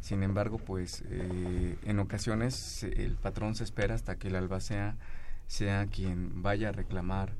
Sin 0.00 0.22
embargo, 0.22 0.58
pues 0.58 1.04
eh, 1.10 1.76
en 1.84 1.98
ocasiones 1.98 2.82
el 2.84 3.16
patrón 3.16 3.54
se 3.54 3.64
espera 3.64 3.94
hasta 3.94 4.16
que 4.16 4.28
el 4.28 4.36
albacea 4.36 4.96
sea 5.46 5.86
quien 5.86 6.42
vaya 6.42 6.70
a 6.70 6.72
reclamar 6.72 7.32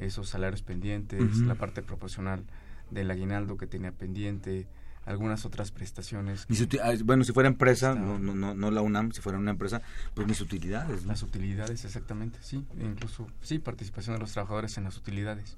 esos 0.00 0.28
salarios 0.28 0.62
pendientes, 0.62 1.40
la 1.42 1.54
parte 1.54 1.82
proporcional 1.82 2.44
del 2.90 3.10
aguinaldo 3.10 3.56
que 3.56 3.66
tenía 3.66 3.92
pendiente, 3.92 4.66
algunas 5.06 5.44
otras 5.44 5.70
prestaciones. 5.70 6.46
Mis 6.48 6.66
ah, 6.82 6.92
bueno, 7.04 7.24
si 7.24 7.32
fuera 7.32 7.48
empresa, 7.48 7.94
no, 7.94 8.18
no, 8.18 8.34
no, 8.34 8.54
no 8.54 8.70
la 8.70 8.82
UNAM, 8.82 9.12
si 9.12 9.20
fuera 9.20 9.38
una 9.38 9.50
empresa, 9.52 9.80
pues 10.14 10.26
mis 10.26 10.40
utilidades. 10.40 11.02
¿no? 11.02 11.08
Las 11.08 11.22
utilidades, 11.22 11.84
exactamente, 11.84 12.38
sí. 12.42 12.64
E 12.78 12.84
incluso, 12.84 13.26
sí, 13.42 13.58
participación 13.58 14.16
de 14.16 14.20
los 14.20 14.32
trabajadores 14.32 14.76
en 14.78 14.84
las 14.84 14.96
utilidades 14.96 15.56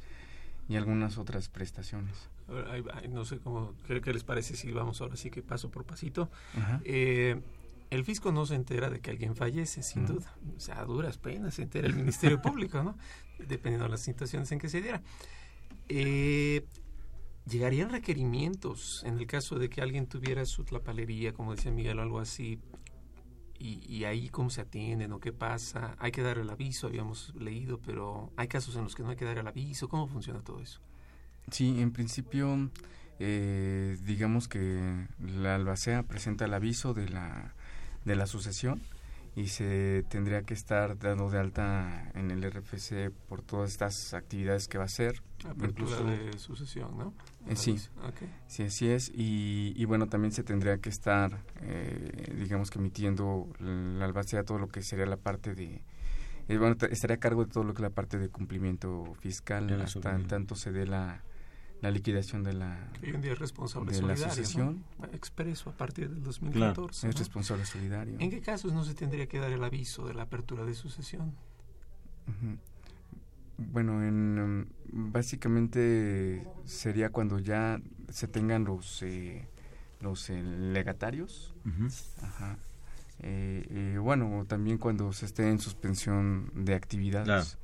y 0.68 0.76
algunas 0.76 1.18
otras 1.18 1.48
prestaciones. 1.48 2.14
A 2.48 2.52
ver, 2.52 2.68
ahí- 2.68 2.84
ahí 2.94 3.08
no 3.08 3.24
sé 3.24 3.38
cómo, 3.38 3.74
¿qué, 3.86 4.00
qué 4.00 4.12
les 4.12 4.24
parece 4.24 4.54
si 4.56 4.70
vamos 4.72 5.00
ahora 5.00 5.16
sí 5.16 5.30
que 5.30 5.42
paso 5.42 5.70
por 5.70 5.84
pasito? 5.84 6.30
Ajá. 6.56 6.80
Eh, 6.84 7.40
el 7.92 8.04
fisco 8.04 8.32
no 8.32 8.46
se 8.46 8.54
entera 8.54 8.88
de 8.88 9.00
que 9.00 9.10
alguien 9.10 9.36
fallece, 9.36 9.82
sin 9.82 10.06
duda. 10.06 10.34
O 10.56 10.60
sea, 10.60 10.80
a 10.80 10.84
duras 10.86 11.18
penas 11.18 11.56
se 11.56 11.62
entera 11.62 11.86
el 11.86 11.94
Ministerio 11.94 12.40
Público, 12.42 12.82
¿no? 12.82 12.96
Dependiendo 13.38 13.84
de 13.84 13.90
las 13.90 14.00
situaciones 14.00 14.50
en 14.50 14.58
que 14.58 14.70
se 14.70 14.80
diera. 14.80 15.02
Eh, 15.90 16.64
¿Llegarían 17.44 17.90
requerimientos 17.90 19.02
en 19.04 19.18
el 19.18 19.26
caso 19.26 19.58
de 19.58 19.68
que 19.68 19.82
alguien 19.82 20.06
tuviera 20.06 20.46
su 20.46 20.64
tlapalería, 20.64 21.34
como 21.34 21.54
decía 21.54 21.70
Miguel, 21.70 21.98
o 21.98 22.02
algo 22.02 22.18
así? 22.18 22.58
Y, 23.58 23.84
y 23.86 24.04
ahí 24.04 24.30
cómo 24.30 24.48
se 24.48 24.62
atienden 24.62 25.12
o 25.12 25.20
qué 25.20 25.34
pasa. 25.34 25.94
Hay 25.98 26.12
que 26.12 26.22
dar 26.22 26.38
el 26.38 26.48
aviso, 26.48 26.86
habíamos 26.86 27.34
leído, 27.34 27.78
pero 27.78 28.32
hay 28.36 28.48
casos 28.48 28.74
en 28.76 28.84
los 28.84 28.94
que 28.94 29.02
no 29.02 29.10
hay 29.10 29.16
que 29.16 29.26
dar 29.26 29.36
el 29.36 29.46
aviso. 29.46 29.90
¿Cómo 29.90 30.06
funciona 30.08 30.40
todo 30.40 30.60
eso? 30.60 30.80
Sí, 31.50 31.78
en 31.78 31.92
principio, 31.92 32.70
eh, 33.18 33.98
digamos 34.02 34.48
que 34.48 35.08
la 35.18 35.56
albacea 35.56 36.04
presenta 36.04 36.46
el 36.46 36.54
aviso 36.54 36.94
de 36.94 37.10
la, 37.10 37.54
de 38.04 38.16
la 38.16 38.26
sucesión 38.26 38.80
y 39.34 39.48
se 39.48 40.04
tendría 40.10 40.42
que 40.42 40.52
estar 40.52 40.98
dando 40.98 41.30
de 41.30 41.38
alta 41.38 42.10
en 42.14 42.30
el 42.30 42.42
RFC 42.42 43.10
por 43.28 43.40
todas 43.40 43.70
estas 43.70 44.12
actividades 44.12 44.68
que 44.68 44.76
va 44.76 44.84
a 44.84 44.86
hacer. 44.86 45.22
Apertura 45.48 46.02
de 46.02 46.38
sucesión, 46.38 46.96
¿no? 46.98 47.14
Eh, 47.48 47.56
sí, 47.56 47.76
Ok. 48.06 48.28
sí, 48.46 48.64
así 48.64 48.88
es. 48.88 49.10
Y, 49.14 49.72
y 49.74 49.84
bueno, 49.86 50.06
también 50.06 50.32
se 50.32 50.42
tendría 50.44 50.76
que 50.78 50.90
estar, 50.90 51.38
eh, 51.62 52.34
digamos 52.38 52.70
que 52.70 52.78
emitiendo 52.78 53.48
la 53.58 54.04
albacea 54.04 54.44
todo 54.44 54.58
lo 54.58 54.68
que 54.68 54.82
sería 54.82 55.06
la 55.06 55.16
parte 55.16 55.54
de... 55.54 55.82
eh, 56.48 56.58
bueno, 56.58 56.76
estaría 56.90 57.16
a 57.16 57.20
cargo 57.20 57.44
de 57.46 57.50
todo 57.50 57.64
lo 57.64 57.72
que 57.72 57.78
es 57.78 57.88
la 57.88 57.90
parte 57.90 58.18
de 58.18 58.28
cumplimiento 58.28 59.14
fiscal 59.18 59.80
hasta 59.80 60.14
en 60.14 60.26
tanto 60.26 60.54
se 60.56 60.72
dé 60.72 60.86
la, 60.86 61.22
la 61.82 61.90
liquidación 61.90 62.44
de 62.44 62.52
la, 62.54 62.88
Hoy 63.02 63.10
en 63.10 63.20
día 63.20 63.32
es 63.32 63.38
responsable 63.40 63.92
de 63.92 64.02
la 64.02 64.16
solidario, 64.16 64.26
¿no? 64.26 64.34
sucesión. 64.34 64.84
Expreso 65.12 65.68
a 65.68 65.76
partir 65.76 66.08
del 66.08 66.22
2014. 66.22 67.08
Es 67.08 67.14
¿no? 67.14 67.18
responsable 67.18 67.66
solidario. 67.66 68.16
¿En 68.20 68.30
qué 68.30 68.40
casos 68.40 68.72
no 68.72 68.84
se 68.84 68.94
tendría 68.94 69.26
que 69.26 69.40
dar 69.40 69.50
el 69.50 69.62
aviso 69.64 70.06
de 70.06 70.14
la 70.14 70.22
apertura 70.22 70.64
de 70.64 70.74
sucesión? 70.74 71.34
Bueno, 73.58 74.02
en, 74.04 74.60
mm, 74.60 74.66
básicamente 74.92 76.46
sería 76.64 77.10
cuando 77.10 77.40
ya 77.40 77.80
se 78.08 78.28
tengan 78.28 78.64
los 78.64 79.02
eh, 79.02 79.48
los 80.00 80.30
eh, 80.30 80.40
legatarios. 80.40 81.52
Ajá. 82.22 82.58
Eh, 83.18 83.66
eh, 83.70 83.98
bueno, 83.98 84.44
también 84.46 84.78
cuando 84.78 85.12
se 85.12 85.26
esté 85.26 85.48
en 85.48 85.58
suspensión 85.58 86.50
de 86.54 86.74
actividades. 86.74 87.58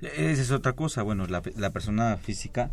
Esa 0.00 0.42
es 0.42 0.50
otra 0.52 0.74
cosa. 0.74 1.02
Bueno, 1.02 1.26
la, 1.26 1.42
la 1.56 1.70
persona 1.70 2.16
física 2.16 2.70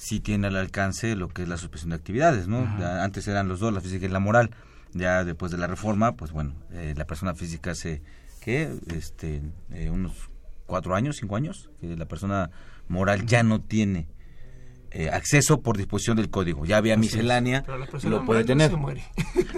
sí 0.00 0.18
tiene 0.18 0.46
al 0.46 0.56
alcance 0.56 1.14
lo 1.14 1.28
que 1.28 1.42
es 1.42 1.48
la 1.48 1.58
suspensión 1.58 1.90
de 1.90 1.96
actividades, 1.96 2.48
¿no? 2.48 2.60
Ajá. 2.60 3.04
Antes 3.04 3.28
eran 3.28 3.48
los 3.48 3.60
dos, 3.60 3.70
la 3.70 3.82
física 3.82 4.06
y 4.06 4.08
la 4.08 4.18
moral. 4.18 4.50
Ya 4.94 5.24
después 5.24 5.52
de 5.52 5.58
la 5.58 5.66
reforma, 5.66 6.16
pues 6.16 6.32
bueno, 6.32 6.54
eh, 6.72 6.94
la 6.96 7.06
persona 7.06 7.34
física 7.34 7.72
hace, 7.72 8.00
¿qué? 8.40 8.74
Este, 8.86 9.42
eh, 9.70 9.90
unos 9.90 10.30
cuatro 10.64 10.94
años, 10.94 11.18
cinco 11.18 11.36
años, 11.36 11.68
que 11.82 11.96
la 11.96 12.06
persona 12.06 12.50
moral 12.88 13.26
ya 13.26 13.42
no 13.42 13.60
tiene 13.60 14.08
eh, 14.92 15.08
acceso 15.10 15.60
por 15.60 15.76
disposición 15.76 16.16
del 16.16 16.30
código. 16.30 16.64
Ya 16.64 16.76
había 16.76 16.96
miscelánea, 16.96 17.64
lo 18.04 18.24
puede 18.24 18.40
no 18.40 18.46
tener. 18.46 18.70
se 18.70 18.76
muere. 18.76 19.02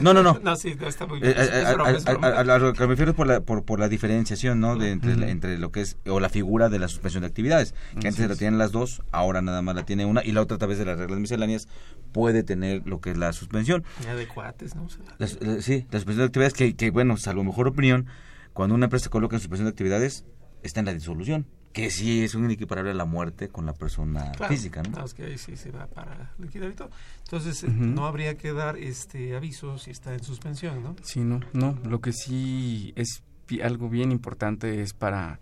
No, 0.00 0.12
no, 0.12 0.22
no. 0.22 0.38
No, 0.42 0.56
sí, 0.56 0.76
está 0.86 1.06
muy 1.06 1.20
bien. 1.20 1.34
A- 1.38 2.42
lo 2.58 2.72
que 2.74 2.80
me 2.82 2.86
refiero 2.88 3.12
es 3.12 3.16
por 3.16 3.26
la, 3.26 3.40
por, 3.40 3.64
por 3.64 3.80
la 3.80 3.88
diferenciación, 3.88 4.60
¿no? 4.60 4.76
De 4.76 4.90
entre, 4.90 5.16
la- 5.16 5.28
entre 5.30 5.58
lo 5.58 5.70
que 5.72 5.80
es, 5.80 5.96
o 6.06 6.20
la 6.20 6.28
figura 6.28 6.68
de 6.68 6.78
la 6.78 6.88
suspensión 6.88 7.22
de 7.22 7.28
actividades, 7.28 7.72
que 8.00 8.08
Así 8.08 8.22
antes 8.22 8.28
la 8.28 8.36
tienen 8.36 8.58
las 8.58 8.72
dos, 8.72 9.02
ahora 9.10 9.40
nada 9.42 9.62
más 9.62 9.74
la 9.74 9.84
tiene 9.84 10.04
una, 10.04 10.22
y 10.24 10.32
la 10.32 10.42
otra 10.42 10.56
a 10.56 10.58
través 10.58 10.78
de 10.78 10.84
las 10.84 10.98
reglas 10.98 11.18
misceláneas 11.18 11.68
puede 12.12 12.42
tener 12.42 12.82
lo 12.86 13.00
que 13.00 13.12
es 13.12 13.16
la 13.16 13.32
suspensión. 13.32 13.84
Ya 14.04 14.14
de 14.14 14.26
cuates, 14.28 14.74
¿no? 14.74 14.84
O 14.84 14.88
sea, 14.90 15.00
Las- 15.18 15.40
la- 15.40 15.62
sí, 15.62 15.86
la 15.90 15.98
suspensión 15.98 16.18
de 16.18 16.24
actividades 16.26 16.52
que, 16.54 16.74
que, 16.76 16.90
bueno, 16.90 17.16
salvo 17.16 17.42
mejor 17.44 17.68
opinión, 17.68 18.06
cuando 18.52 18.74
una 18.74 18.86
empresa 18.86 19.08
coloca 19.08 19.36
en 19.36 19.40
suspensión 19.40 19.64
de 19.66 19.70
actividades, 19.70 20.24
está 20.62 20.80
en 20.80 20.86
la 20.86 20.92
disolución, 20.94 21.46
que 21.72 21.90
sí 21.90 22.22
es 22.22 22.34
un 22.34 22.50
equiparable 22.50 22.90
a 22.90 22.94
la 22.94 23.04
muerte 23.04 23.48
con 23.48 23.66
la 23.66 23.72
persona 23.72 24.32
claro. 24.32 24.52
física, 24.52 24.82
¿no? 24.82 24.98
No, 24.98 25.04
es 25.04 25.14
que 25.14 25.24
ahí 25.24 25.38
sí 25.38 25.56
se 25.56 25.70
va 25.70 25.86
para 25.86 26.32
liquidar 26.38 26.70
y 26.70 26.74
todo. 26.74 26.90
Entonces, 27.24 27.64
eh, 27.64 27.68
no 27.68 28.06
habría 28.06 28.36
que 28.36 28.52
dar 28.52 28.76
este 28.76 29.34
aviso 29.36 29.78
si 29.78 29.90
está 29.90 30.12
en 30.12 30.22
suspensión, 30.22 30.82
¿no? 30.82 30.96
Sí, 31.02 31.20
no, 31.20 31.40
no. 31.52 31.78
Lo 31.84 32.00
que 32.00 32.12
sí 32.12 32.92
es 32.96 33.22
algo 33.62 33.88
bien 33.88 34.12
importante 34.12 34.82
es 34.82 34.94
para 34.94 35.40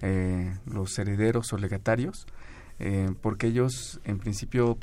eh, 0.00 0.52
los 0.66 0.98
herederos 0.98 1.52
o 1.52 1.58
legatarios, 1.58 2.26
eh, 2.80 3.10
porque 3.20 3.46
ellos, 3.46 4.00
en 4.04 4.18
principio, 4.18 4.78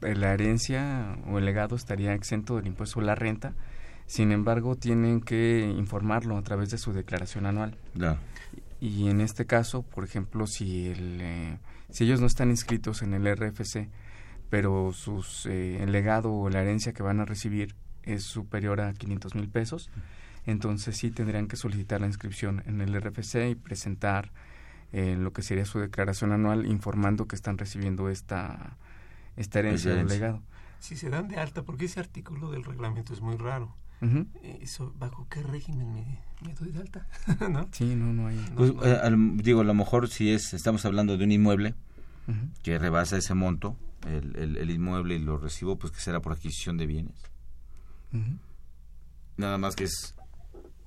eh, 0.00 0.14
la 0.14 0.32
herencia 0.32 1.18
o 1.26 1.38
el 1.38 1.44
legado 1.44 1.76
estaría 1.76 2.14
exento 2.14 2.56
del 2.56 2.66
impuesto 2.66 3.00
a 3.00 3.02
la 3.02 3.14
renta. 3.14 3.52
Sin 4.06 4.32
embargo, 4.32 4.76
tienen 4.76 5.20
que 5.20 5.72
informarlo 5.76 6.36
a 6.38 6.42
través 6.42 6.70
de 6.70 6.78
su 6.78 6.92
declaración 6.92 7.46
anual. 7.46 7.76
Ya. 7.94 8.18
Y 8.80 9.08
en 9.08 9.20
este 9.20 9.46
caso, 9.46 9.82
por 9.82 10.04
ejemplo, 10.04 10.46
si, 10.46 10.88
el, 10.88 11.20
eh, 11.20 11.58
si 11.90 12.04
ellos 12.04 12.20
no 12.20 12.26
están 12.26 12.48
inscritos 12.48 13.02
en 13.02 13.12
el 13.12 13.26
RFC, 13.36 13.88
pero 14.48 14.92
sus, 14.92 15.46
eh, 15.46 15.82
el 15.82 15.92
legado 15.92 16.32
o 16.32 16.48
la 16.48 16.62
herencia 16.62 16.92
que 16.92 17.02
van 17.02 17.20
a 17.20 17.26
recibir 17.26 17.74
es 18.02 18.24
superior 18.24 18.80
a 18.80 18.92
500 18.94 19.34
mil 19.34 19.48
pesos, 19.48 19.90
entonces 20.46 20.96
sí 20.96 21.10
tendrían 21.10 21.46
que 21.46 21.56
solicitar 21.56 22.00
la 22.00 22.06
inscripción 22.06 22.62
en 22.66 22.80
el 22.80 22.98
RFC 22.98 23.50
y 23.50 23.54
presentar 23.54 24.32
eh, 24.92 25.14
lo 25.16 25.32
que 25.32 25.42
sería 25.42 25.66
su 25.66 25.78
declaración 25.78 26.32
anual 26.32 26.66
informando 26.66 27.28
que 27.28 27.36
están 27.36 27.58
recibiendo 27.58 28.08
esta, 28.08 28.76
esta 29.36 29.58
herencia 29.60 29.90
o 29.90 29.94
herencia. 29.94 30.18
legado. 30.18 30.42
Si 30.80 30.96
se 30.96 31.10
dan 31.10 31.28
de 31.28 31.36
alta, 31.36 31.62
porque 31.62 31.84
ese 31.84 32.00
artículo 32.00 32.50
del 32.50 32.64
reglamento 32.64 33.12
es 33.12 33.20
muy 33.20 33.36
raro. 33.36 33.74
Ujú. 34.02 34.26
Eh, 34.42 34.58
Eso, 34.62 34.94
¿Bajo 34.98 35.26
qué 35.28 35.42
régimen 35.42 35.92
me, 35.92 36.18
me 36.46 36.54
doy 36.54 36.70
de 36.72 36.80
alta? 36.80 37.06
¿No? 37.50 37.68
Sí, 37.72 37.94
no, 37.94 38.12
no 38.12 38.28
hay. 38.28 38.36
Pues, 38.56 38.74
no. 38.74 38.84
eh, 38.84 38.98
al- 39.02 39.36
digo, 39.38 39.60
a 39.60 39.64
lo 39.64 39.74
mejor 39.74 40.08
si 40.08 40.30
es, 40.32 40.54
estamos 40.54 40.84
hablando 40.84 41.16
de 41.18 41.24
un 41.24 41.32
inmueble, 41.32 41.74
Ujú. 42.28 42.48
que 42.62 42.78
rebasa 42.78 43.16
ese 43.18 43.34
monto, 43.34 43.76
el, 44.06 44.34
el, 44.36 44.56
el 44.56 44.70
inmueble 44.70 45.16
y 45.16 45.18
lo 45.18 45.36
recibo, 45.36 45.78
pues 45.78 45.92
que 45.92 46.00
será 46.00 46.20
por 46.20 46.32
adquisición 46.32 46.76
de 46.78 46.86
bienes. 46.86 47.14
Ujú. 48.12 48.38
Nada 49.36 49.58
más 49.58 49.76
que 49.76 49.84
es 49.84 50.14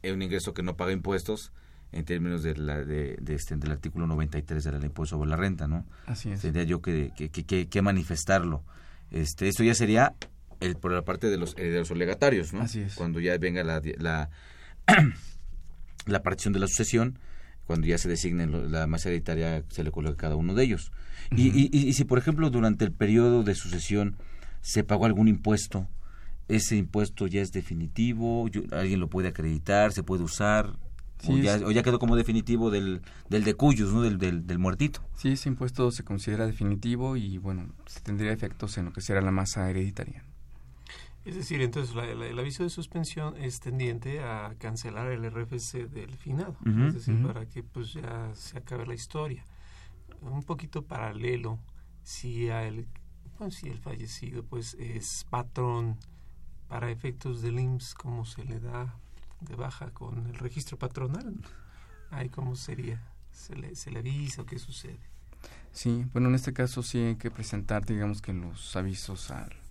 un 0.03 0.21
ingreso 0.21 0.53
que 0.53 0.63
no 0.63 0.75
paga 0.75 0.91
impuestos 0.91 1.51
en 1.91 2.05
términos 2.05 2.41
de 2.43 2.55
la, 2.55 2.83
de, 2.83 3.17
de 3.21 3.35
este, 3.35 3.55
del 3.55 3.71
artículo 3.71 4.07
93 4.07 4.63
de 4.63 4.71
la 4.71 4.79
ley 4.79 4.87
impuesto 4.87 5.15
sobre 5.17 5.29
la 5.29 5.35
renta, 5.37 5.67
¿no? 5.67 5.85
Así 6.07 6.29
es. 6.31 6.41
Tendría 6.41 6.63
yo 6.63 6.81
que, 6.81 7.11
que, 7.15 7.29
que, 7.29 7.45
que- 7.45 7.67
que 7.69 7.81
manifestarlo. 7.83 8.63
Este, 9.11 9.47
esto 9.47 9.63
ya 9.63 9.75
sería 9.75 10.15
el, 10.63 10.75
por 10.77 10.91
la 10.91 11.03
parte 11.03 11.29
de 11.29 11.37
los 11.37 11.55
herederos 11.57 11.91
o 11.91 11.95
legatarios, 11.95 12.53
¿no? 12.53 12.61
Así 12.61 12.79
es. 12.81 12.95
Cuando 12.95 13.19
ya 13.19 13.37
venga 13.37 13.63
la, 13.63 13.81
la, 13.97 14.29
la 16.05 16.21
partición 16.23 16.53
de 16.53 16.59
la 16.59 16.67
sucesión, 16.67 17.19
cuando 17.65 17.87
ya 17.87 17.97
se 17.97 18.09
designe 18.09 18.45
la 18.47 18.87
masa 18.87 19.09
hereditaria, 19.09 19.63
se 19.69 19.83
le 19.83 19.91
coloca 19.91 20.13
a 20.13 20.17
cada 20.17 20.35
uno 20.35 20.53
de 20.53 20.63
ellos. 20.63 20.91
y, 21.31 21.47
y, 21.47 21.69
y- 21.71 21.87
y 21.87 21.93
si, 21.93 22.03
por 22.03 22.17
ejemplo, 22.17 22.49
durante 22.49 22.83
el 22.85 22.91
periodo 22.91 23.43
de 23.43 23.55
sucesión 23.55 24.15
se 24.61 24.83
pagó 24.83 25.05
algún 25.05 25.27
impuesto, 25.27 25.87
ese 26.49 26.75
impuesto 26.75 27.25
ya 27.27 27.41
es 27.41 27.51
definitivo, 27.51 28.49
alguien 28.71 28.99
lo 28.99 29.09
puede 29.09 29.29
acreditar, 29.29 29.93
se 29.93 30.03
puede 30.03 30.23
usar, 30.23 30.77
o, 31.25 31.37
ya, 31.71 31.83
quedó 31.83 31.99
como 31.99 32.17
definitivo 32.17 32.69
del, 32.69 33.01
del 33.29 33.45
de 33.45 33.53
Cuyos, 33.53 33.93
¿no? 33.93 34.01
Del, 34.01 34.17
del, 34.17 34.59
muertito. 34.59 35.01
Sí, 35.15 35.29
ese 35.31 35.47
impuesto 35.47 35.89
se 35.91 36.03
considera 36.03 36.45
definitivo 36.45 37.15
y, 37.15 37.37
bueno, 37.37 37.73
se 37.85 38.01
tendría 38.01 38.33
efectos 38.33 38.77
en 38.77 38.85
lo 38.85 38.91
que 38.91 38.99
será 38.99 39.21
la 39.21 39.31
masa 39.31 39.69
hereditaria. 39.69 40.25
Es 41.25 41.35
decir, 41.35 41.61
entonces 41.61 41.95
el 41.95 42.37
aviso 42.37 42.63
de 42.63 42.69
suspensión 42.69 43.37
es 43.37 43.61
tendiente 43.61 44.21
a 44.21 44.55
cancelar 44.59 45.07
el 45.07 45.23
RFC 45.31 45.87
del 45.89 46.15
finado, 46.17 46.57
es 46.87 46.95
decir, 46.95 47.25
para 47.25 47.45
que 47.45 47.63
pues 47.63 47.93
ya 47.93 48.31
se 48.35 48.57
acabe 48.57 48.85
la 48.85 48.93
historia. 48.93 49.45
Un 50.21 50.43
poquito 50.43 50.81
paralelo, 50.83 51.59
si 52.03 52.49
el, 52.49 52.87
si 53.49 53.69
el 53.69 53.79
fallecido 53.79 54.43
pues 54.43 54.73
es 54.73 55.25
patrón 55.29 55.97
para 56.67 56.91
efectos 56.91 57.41
del 57.41 57.59
IMSS, 57.59 57.95
¿cómo 57.95 58.25
se 58.25 58.43
le 58.43 58.59
da 58.59 58.93
de 59.39 59.55
baja 59.55 59.91
con 59.91 60.27
el 60.27 60.35
registro 60.35 60.77
patronal? 60.77 61.35
Ahí 62.09 62.27
cómo 62.27 62.57
sería, 62.57 63.01
se 63.31 63.55
le, 63.55 63.75
se 63.75 63.91
le 63.91 63.99
avisa 63.99 64.41
o 64.41 64.45
qué 64.45 64.59
sucede. 64.59 64.99
Sí, 65.71 66.05
bueno, 66.11 66.27
en 66.27 66.35
este 66.35 66.53
caso 66.53 66.83
sí 66.83 66.99
hay 66.99 67.15
que 67.15 67.31
presentar, 67.31 67.85
digamos 67.85 68.21
que 68.21 68.33
los 68.33 68.75
avisos 68.75 69.31
al 69.31 69.62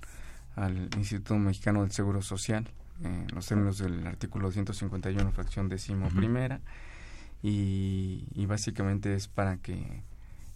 al 0.57 0.89
Instituto 0.97 1.37
Mexicano 1.37 1.83
del 1.83 1.93
Seguro 1.93 2.23
Social, 2.23 2.69
en 3.03 3.27
los 3.35 3.47
términos 3.47 3.79
del 3.79 4.07
artículo 4.07 4.47
251, 4.49 5.33
fracción 5.33 5.69
décimo 5.69 6.09
primera, 6.09 6.61
y, 7.43 8.47
básicamente 8.47 9.15
es 9.15 9.29
para 9.29 9.57
que 9.57 10.03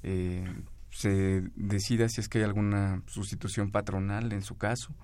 eh, 0.02 0.44
se 0.90 1.42
decida 1.56 2.08
si 2.08 2.20
es 2.20 2.28
que 2.28 2.38
hay 2.38 2.44
alguna 2.44 3.02
sustitución 3.06 3.70
patronal 3.70 4.32
en 4.32 4.42
su 4.42 4.56
caso, 4.56 4.94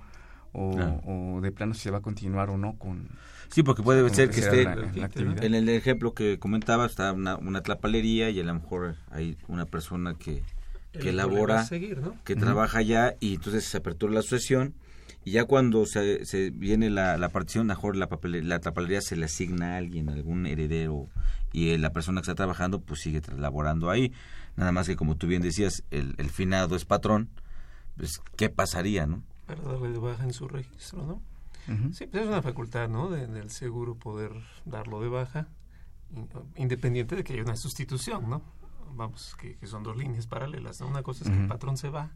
o, 0.54 1.40
de 1.40 1.50
plano 1.50 1.72
si 1.74 1.80
se 1.80 1.90
va 1.90 1.98
a 1.98 2.02
continuar 2.02 2.50
o 2.50 2.58
no 2.58 2.78
con... 2.78 3.08
Sí, 3.48 3.62
porque 3.62 3.82
puede 3.82 4.08
ser 4.10 4.30
que, 4.30 4.40
esté 4.40 4.62
en 4.62 5.54
el 5.54 5.68
ejemplo 5.68 6.14
que 6.14 6.38
comentaba, 6.38 6.86
está 6.86 7.12
una, 7.12 7.36
una 7.36 7.62
tlapalería 7.62 8.30
y 8.30 8.40
a 8.40 8.44
lo 8.44 8.54
mejor 8.54 8.96
hay 9.10 9.36
una 9.48 9.66
persona 9.66 10.14
que, 10.14 10.42
que 10.92 11.10
elabora, 11.10 11.66
que 12.24 12.36
trabaja 12.36 12.78
allá 12.78 13.16
y 13.20 13.34
entonces 13.34 13.64
se 13.64 13.78
apertura 13.78 14.12
la 14.12 14.20
asociación 14.20 14.74
y 15.24 15.32
ya 15.32 15.44
cuando 15.44 15.86
se, 15.86 16.24
se 16.24 16.50
viene 16.50 16.90
la, 16.90 17.16
la 17.16 17.28
partición, 17.28 17.66
mejor 17.66 17.96
la, 17.96 18.08
la 18.22 18.60
tapalería 18.60 19.00
se 19.00 19.16
le 19.16 19.26
asigna 19.26 19.74
a 19.74 19.76
alguien, 19.76 20.08
algún 20.08 20.46
heredero, 20.46 21.08
y 21.52 21.76
la 21.78 21.92
persona 21.92 22.20
que 22.20 22.24
está 22.24 22.34
trabajando 22.34 22.80
pues 22.80 23.00
sigue 23.00 23.22
laborando 23.36 23.90
ahí. 23.90 24.12
Nada 24.56 24.72
más 24.72 24.86
que 24.86 24.96
como 24.96 25.16
tú 25.16 25.26
bien 25.26 25.42
decías, 25.42 25.84
el, 25.90 26.14
el 26.18 26.30
finado 26.30 26.74
es 26.76 26.84
patrón, 26.84 27.30
pues 27.96 28.20
¿qué 28.36 28.50
pasaría, 28.50 29.06
no? 29.06 29.22
Para 29.46 29.62
darle 29.62 29.90
de 29.90 29.98
baja 29.98 30.24
en 30.24 30.32
su 30.32 30.48
registro, 30.48 31.06
¿no? 31.06 31.22
Sí, 31.92 32.06
pues 32.06 32.24
es 32.24 32.28
una 32.28 32.42
facultad, 32.42 32.88
¿no? 32.88 33.08
del 33.08 33.50
seguro 33.50 33.94
poder 33.94 34.32
darlo 34.64 35.00
de 35.00 35.08
baja, 35.08 35.46
independiente 36.56 37.14
de 37.14 37.22
que 37.22 37.34
haya 37.34 37.42
una 37.42 37.56
sustitución, 37.56 38.28
¿no? 38.28 38.42
Vamos, 38.94 39.36
que, 39.38 39.56
que 39.56 39.66
son 39.68 39.84
dos 39.84 39.96
líneas 39.96 40.26
paralelas, 40.26 40.80
¿no? 40.80 40.88
Una 40.88 41.04
cosa 41.04 41.24
es 41.24 41.30
que 41.30 41.36
el 41.40 41.46
patrón 41.46 41.76
se 41.76 41.88
va 41.88 42.10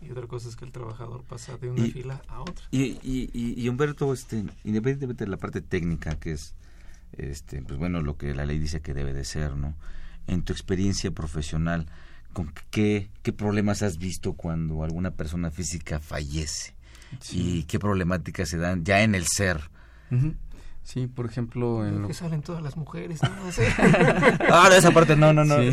y 0.00 0.10
otra 0.10 0.26
cosa 0.26 0.48
es 0.48 0.56
que 0.56 0.64
el 0.64 0.72
trabajador 0.72 1.24
pasa 1.24 1.56
de 1.56 1.70
una 1.70 1.84
fila 1.84 2.22
a 2.28 2.40
otra. 2.40 2.64
Y, 2.70 2.98
y, 3.02 3.30
y, 3.32 3.68
Humberto, 3.68 4.12
este, 4.12 4.44
independientemente 4.64 5.24
de 5.24 5.30
la 5.30 5.36
parte 5.36 5.60
técnica, 5.60 6.18
que 6.18 6.32
es, 6.32 6.54
este, 7.12 7.62
pues 7.62 7.78
bueno, 7.78 8.00
lo 8.00 8.16
que 8.16 8.34
la 8.34 8.46
ley 8.46 8.58
dice 8.58 8.80
que 8.80 8.94
debe 8.94 9.12
de 9.12 9.24
ser, 9.24 9.56
¿no? 9.56 9.74
En 10.26 10.42
tu 10.42 10.52
experiencia 10.52 11.10
profesional, 11.10 11.86
¿con 12.32 12.52
qué, 12.70 13.10
qué 13.22 13.32
problemas 13.32 13.82
has 13.82 13.98
visto 13.98 14.34
cuando 14.34 14.84
alguna 14.84 15.10
persona 15.12 15.50
física 15.50 15.98
fallece? 15.98 16.74
¿Y 17.32 17.64
qué 17.64 17.78
problemáticas 17.78 18.50
se 18.50 18.58
dan 18.58 18.84
ya 18.84 19.02
en 19.02 19.14
el 19.14 19.26
ser? 19.26 19.70
Sí, 20.88 21.06
por 21.06 21.26
ejemplo... 21.26 21.86
En 21.86 22.00
lo 22.00 22.08
que 22.08 22.14
salen 22.14 22.40
todas 22.40 22.62
las 22.62 22.78
mujeres, 22.78 23.20
¿no? 23.22 23.28
ah, 24.50 24.70
esa 24.74 24.90
parte 24.90 25.16
no, 25.16 25.34
no, 25.34 25.44
no. 25.44 25.56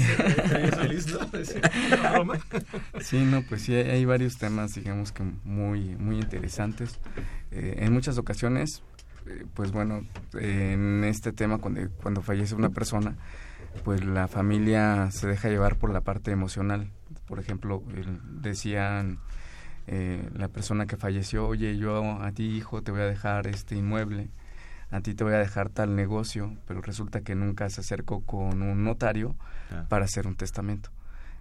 Sí, 2.99 3.23
no, 3.23 3.41
pues 3.43 3.61
sí, 3.61 3.73
hay, 3.75 4.03
varios 4.03 4.37
temas, 4.37 4.75
digamos 4.75 5.13
que 5.13 5.23
muy, 5.45 5.95
muy 5.95 6.17
interesantes. 6.17 6.99
Eh, 7.51 7.75
en 7.77 7.93
muchas 7.93 8.17
ocasiones, 8.17 8.83
eh, 9.25 9.45
pues 9.53 9.71
bueno, 9.71 10.01
en 10.33 11.05
este 11.05 11.31
tema, 11.31 11.59
cuando, 11.59 11.89
cuando 12.03 12.21
fallece 12.21 12.53
una 12.53 12.71
persona, 12.71 13.15
pues 13.85 14.03
la 14.03 14.27
familia 14.27 15.11
se 15.11 15.27
deja 15.27 15.47
llevar 15.47 15.77
por 15.77 15.93
la 15.93 16.01
parte 16.01 16.31
emocional. 16.31 16.91
Por 17.25 17.39
ejemplo, 17.39 17.81
decían... 18.41 19.19
Eh, 19.87 20.27
la 20.33 20.47
persona 20.47 20.87
que 20.87 20.97
falleció, 20.97 21.47
oye, 21.47 21.77
yo 21.77 22.19
a 22.19 22.31
ti, 22.31 22.43
hijo, 22.43 22.81
te 22.81 22.91
voy 22.91 23.01
a 23.01 23.05
dejar 23.05 23.45
este 23.45 23.75
inmueble 23.75 24.31
a 24.91 25.01
ti 25.01 25.13
te 25.13 25.23
voy 25.23 25.33
a 25.33 25.37
dejar 25.37 25.69
tal 25.69 25.95
negocio, 25.95 26.55
pero 26.67 26.81
resulta 26.81 27.21
que 27.21 27.35
nunca 27.35 27.69
se 27.69 27.81
acercó 27.81 28.21
con 28.21 28.61
un 28.61 28.83
notario 28.83 29.35
para 29.89 30.05
hacer 30.05 30.27
un 30.27 30.35
testamento. 30.35 30.89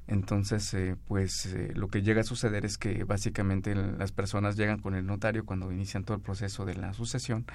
Entonces, 0.07 0.75
eh, 0.75 0.97
pues 1.09 1.47
eh, 1.47 1.73
lo 1.75 1.89
que 1.89 2.03
llega 2.03 2.21
a 2.21 2.25
suceder 2.25 2.65
es 2.65 2.77
que 2.77 3.05
básicamente 3.05 3.75
las 3.75 4.13
personas 4.13 4.57
llegan 4.57 4.79
con 4.79 4.95
el 4.95 5.07
notario 5.07 5.47
cuando 5.47 5.73
inician 5.73 6.05
todo 6.05 6.17
el 6.17 6.23
proceso 6.23 6.67
de 6.67 6.75
la 6.75 6.93
sucesión 6.93 7.47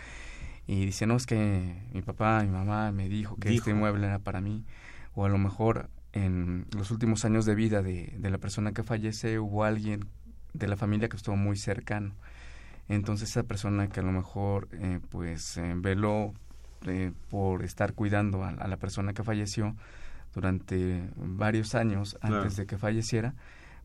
y 0.65 0.85
dicen, 0.85 1.09
no, 1.09 1.15
es 1.15 1.25
que 1.25 1.75
mi 1.93 2.01
papá, 2.01 2.41
mi 2.43 2.49
mamá 2.49 2.91
me 2.91 3.07
dijo 3.07 3.35
que 3.37 3.53
este 3.53 3.71
inmueble 3.71 4.07
era 4.07 4.19
para 4.19 4.41
mí, 4.41 4.65
o 5.13 5.25
a 5.25 5.29
lo 5.29 5.37
mejor 5.37 5.89
en 6.13 6.65
los 6.75 6.89
últimos 6.89 7.23
años 7.23 7.45
de 7.45 7.53
vida 7.53 7.83
de, 7.83 8.15
de 8.17 8.29
la 8.31 8.39
persona 8.39 8.71
que 8.71 8.83
fallece 8.83 9.37
hubo 9.37 9.63
alguien 9.63 10.05
de 10.53 10.67
la 10.67 10.75
familia 10.75 11.07
que 11.07 11.17
estuvo 11.17 11.35
muy 11.35 11.55
cercano 11.55 12.15
entonces 12.89 13.29
esa 13.29 13.43
persona 13.43 13.87
que 13.87 13.99
a 13.99 14.03
lo 14.03 14.11
mejor 14.11 14.67
eh, 14.73 14.99
pues 15.09 15.57
eh, 15.57 15.73
veló 15.77 16.33
eh, 16.87 17.11
por 17.29 17.63
estar 17.63 17.93
cuidando 17.93 18.43
a, 18.43 18.51
la 18.51 18.77
persona 18.77 19.13
que 19.13 19.23
falleció 19.23 19.75
durante 20.33 21.07
varios 21.15 21.75
años 21.75 22.17
antes 22.21 22.55
de 22.55 22.65
que 22.65 22.77
falleciera, 22.77 23.33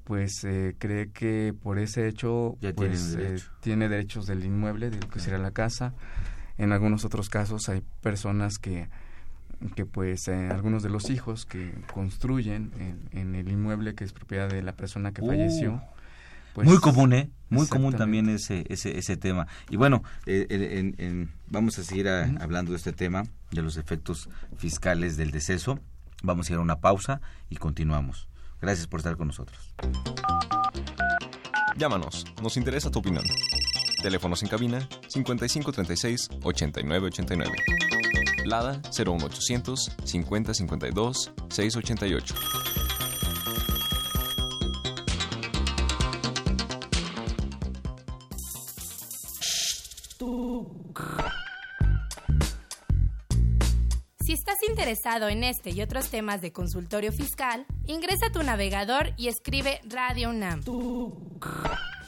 pues 0.04 0.46
cree 0.78 1.10
que 1.10 1.54
por 1.62 1.78
ese 1.78 2.06
hecho 2.06 2.56
pues, 2.76 3.16
tiene 3.60 3.88
derechos 3.88 4.26
del 4.26 4.44
inmueble, 4.44 4.90
de 4.90 5.00
lo 5.00 5.08
que 5.08 5.20
será 5.20 5.38
la 5.38 5.52
casa. 5.52 5.94
En 6.58 6.72
algunos 6.72 7.04
otros 7.06 7.30
casos 7.30 7.68
hay 7.68 7.82
personas 8.02 8.58
que 8.58 8.88
que 9.76 9.86
pues 9.86 10.28
algunos 10.28 10.82
de 10.82 10.90
los 10.90 11.08
hijos 11.08 11.46
que 11.46 11.72
construyen 11.92 12.72
en, 13.12 13.34
el 13.34 13.50
inmueble 13.50 13.94
que 13.94 14.04
es 14.04 14.12
propiedad 14.12 14.48
de 14.48 14.62
la 14.62 14.72
persona 14.72 15.12
que 15.12 15.22
falleció 15.22 15.74
uh. 15.74 15.93
Pues, 16.54 16.68
muy 16.68 16.78
común, 16.78 17.12
¿eh? 17.12 17.30
Muy 17.50 17.66
común 17.66 17.94
también 17.94 18.28
ese, 18.28 18.64
ese, 18.68 18.96
ese 18.96 19.16
tema. 19.16 19.48
Y 19.70 19.76
bueno, 19.76 20.02
eh, 20.24 21.26
vamos 21.48 21.78
a 21.78 21.82
seguir 21.82 22.08
hablando 22.08 22.70
de 22.70 22.78
este 22.78 22.92
tema, 22.92 23.24
de 23.50 23.62
los 23.62 23.76
efectos 23.76 24.28
fiscales 24.56 25.16
del 25.16 25.32
deceso. 25.32 25.80
Vamos 26.22 26.48
a 26.48 26.52
ir 26.52 26.58
a 26.58 26.62
una 26.62 26.80
pausa 26.80 27.20
y 27.50 27.56
continuamos. 27.56 28.28
Gracias 28.60 28.86
por 28.86 29.00
estar 29.00 29.16
con 29.16 29.26
nosotros. 29.26 29.74
Llámanos, 31.76 32.24
nos 32.40 32.56
interesa 32.56 32.88
tu 32.90 33.00
opinión. 33.00 33.24
Teléfonos 34.00 34.42
en 34.42 34.48
cabina 34.48 34.88
5536 35.08 36.28
8989. 36.42 37.52
Lada 38.44 38.80
01800 38.96 39.96
5052 40.04 41.32
688. 41.48 42.34
Interesado 54.68 55.28
en 55.28 55.44
este 55.44 55.70
y 55.70 55.82
otros 55.82 56.08
temas 56.08 56.40
de 56.40 56.52
consultorio 56.52 57.12
fiscal, 57.12 57.66
ingresa 57.86 58.26
a 58.26 58.32
tu 58.32 58.42
navegador 58.42 59.12
y 59.16 59.28
escribe 59.28 59.80
Radio 59.84 60.30
UNAM. 60.30 60.62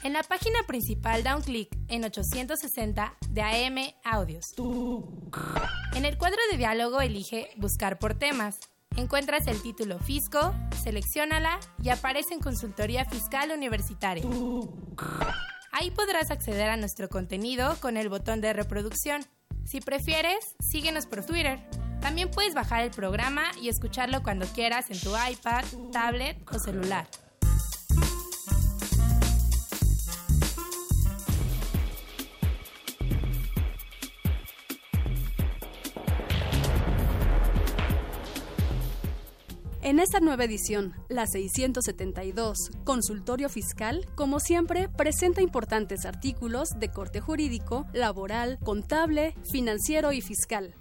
En 0.02 0.12
la 0.12 0.22
página 0.22 0.60
principal 0.66 1.22
da 1.22 1.36
un 1.36 1.42
clic 1.42 1.68
en 1.88 2.04
860 2.04 3.14
de 3.30 3.42
AM 3.42 3.78
Audios. 4.04 4.44
En 5.94 6.04
el 6.04 6.16
cuadro 6.18 6.38
de 6.50 6.58
diálogo 6.58 7.00
elige 7.00 7.50
Buscar 7.56 7.98
por 7.98 8.14
temas. 8.14 8.58
Encuentras 8.96 9.46
el 9.46 9.60
título 9.62 9.98
Fisco, 9.98 10.54
seleccionala 10.82 11.58
y 11.82 11.90
aparece 11.90 12.34
en 12.34 12.40
Consultoría 12.40 13.04
Fiscal 13.04 13.50
Universitaria. 13.50 14.24
Ahí 15.72 15.90
podrás 15.90 16.30
acceder 16.30 16.70
a 16.70 16.76
nuestro 16.76 17.08
contenido 17.08 17.76
con 17.80 17.96
el 17.96 18.08
botón 18.08 18.40
de 18.40 18.52
reproducción. 18.52 19.24
Si 19.64 19.80
prefieres, 19.80 20.38
síguenos 20.60 21.06
por 21.06 21.24
Twitter 21.24 21.60
también 22.06 22.30
puedes 22.30 22.54
bajar 22.54 22.84
el 22.84 22.92
programa 22.92 23.42
y 23.60 23.68
escucharlo 23.68 24.22
cuando 24.22 24.46
quieras 24.46 24.90
en 24.90 25.00
tu 25.00 25.10
iPad, 25.10 25.64
tablet 25.90 26.38
o 26.54 26.56
celular. 26.56 27.04
En 39.82 39.98
esta 39.98 40.20
nueva 40.20 40.44
edición, 40.44 40.94
la 41.08 41.26
672, 41.26 42.70
Consultorio 42.84 43.48
Fiscal, 43.48 44.06
como 44.14 44.38
siempre, 44.38 44.88
presenta 44.88 45.42
importantes 45.42 46.06
artículos 46.06 46.68
de 46.78 46.88
corte 46.88 47.20
jurídico, 47.20 47.84
laboral, 47.92 48.60
contable, 48.62 49.34
financiero 49.50 50.12
y 50.12 50.20
fiscal. 50.20 50.76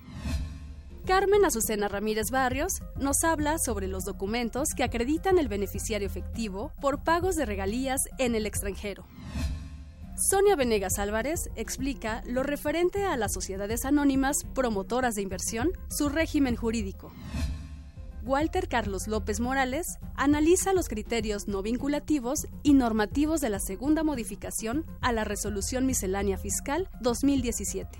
Carmen 1.06 1.46
Azucena 1.46 1.88
Ramírez 1.88 2.32
Barrios 2.32 2.82
nos 3.00 3.24
habla 3.24 3.60
sobre 3.60 3.88
los 3.88 4.06
documentos 4.06 4.70
que 4.76 4.84
acreditan 4.84 5.38
el 5.38 5.48
beneficiario 5.48 6.08
efectivo 6.08 6.72
por 6.82 7.04
pagos 7.04 7.36
de 7.36 7.46
regalías 7.46 8.02
en 8.18 8.34
el 8.34 8.48
extranjero. 8.48 9.06
Sonia 10.18 10.56
Venegas 10.56 10.98
Álvarez 10.98 11.52
explica 11.56 12.24
lo 12.26 12.42
referente 12.42 13.06
a 13.06 13.18
las 13.18 13.34
sociedades 13.34 13.86
anónimas 13.86 14.46
promotoras 14.56 15.14
de 15.14 15.22
inversión, 15.22 15.74
su 15.90 16.10
régimen 16.10 16.56
jurídico. 16.56 17.14
Walter 18.24 18.68
Carlos 18.68 19.08
López 19.08 19.40
Morales 19.40 20.00
analiza 20.16 20.74
los 20.74 20.90
criterios 20.90 21.48
no 21.48 21.62
vinculativos 21.62 22.48
y 22.64 22.74
normativos 22.74 23.42
de 23.42 23.52
la 23.52 23.60
segunda 23.60 24.04
modificación 24.04 24.88
a 25.02 25.12
la 25.12 25.24
Resolución 25.24 25.86
Miscelánea 25.86 26.40
Fiscal 26.40 26.90
2017. 27.02 28.00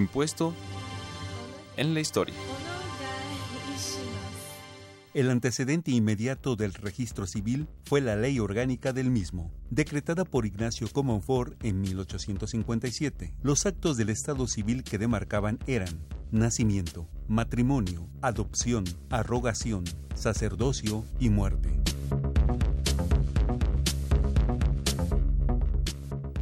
Impuesto 0.00 0.54
en 1.76 1.92
la 1.92 2.00
historia. 2.00 2.34
El 5.12 5.28
antecedente 5.28 5.90
inmediato 5.90 6.56
del 6.56 6.72
registro 6.72 7.26
civil 7.26 7.68
fue 7.84 8.00
la 8.00 8.16
ley 8.16 8.38
orgánica 8.38 8.94
del 8.94 9.10
mismo, 9.10 9.52
decretada 9.68 10.24
por 10.24 10.46
Ignacio 10.46 10.88
Comonfort 10.90 11.62
en 11.62 11.82
1857. 11.82 13.34
Los 13.42 13.66
actos 13.66 13.98
del 13.98 14.08
Estado 14.08 14.46
civil 14.46 14.84
que 14.84 14.96
demarcaban 14.96 15.58
eran 15.66 16.00
nacimiento, 16.30 17.06
matrimonio, 17.28 18.08
adopción, 18.22 18.84
arrogación, 19.10 19.84
sacerdocio 20.14 21.04
y 21.18 21.28
muerte. 21.28 21.78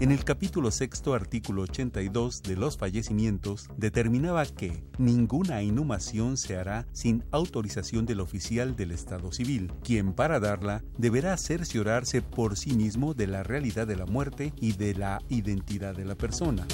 En 0.01 0.13
el 0.13 0.25
capítulo 0.25 0.71
sexto, 0.71 1.13
artículo 1.13 1.63
82 1.63 2.45
de 2.45 2.55
los 2.55 2.77
fallecimientos, 2.79 3.69
determinaba 3.77 4.47
que 4.47 4.85
ninguna 4.97 5.61
inhumación 5.65 6.37
se 6.37 6.57
hará 6.57 6.87
sin 6.93 7.25
autorización 7.33 8.07
del 8.07 8.21
oficial 8.21 8.77
del 8.77 8.93
Estado 8.93 9.33
civil, 9.33 9.73
quien 9.83 10.13
para 10.13 10.39
darla 10.39 10.85
deberá 10.99 11.37
cerciorarse 11.37 12.23
por 12.23 12.57
sí 12.57 12.77
mismo 12.77 13.13
de 13.13 13.27
la 13.27 13.43
realidad 13.43 13.89
de 13.89 13.97
la 13.97 14.07
muerte 14.07 14.53
y 14.61 14.75
de 14.75 14.95
la 14.95 15.21
identidad 15.31 15.97
de 15.97 16.05
la 16.05 16.15
persona. 16.15 16.65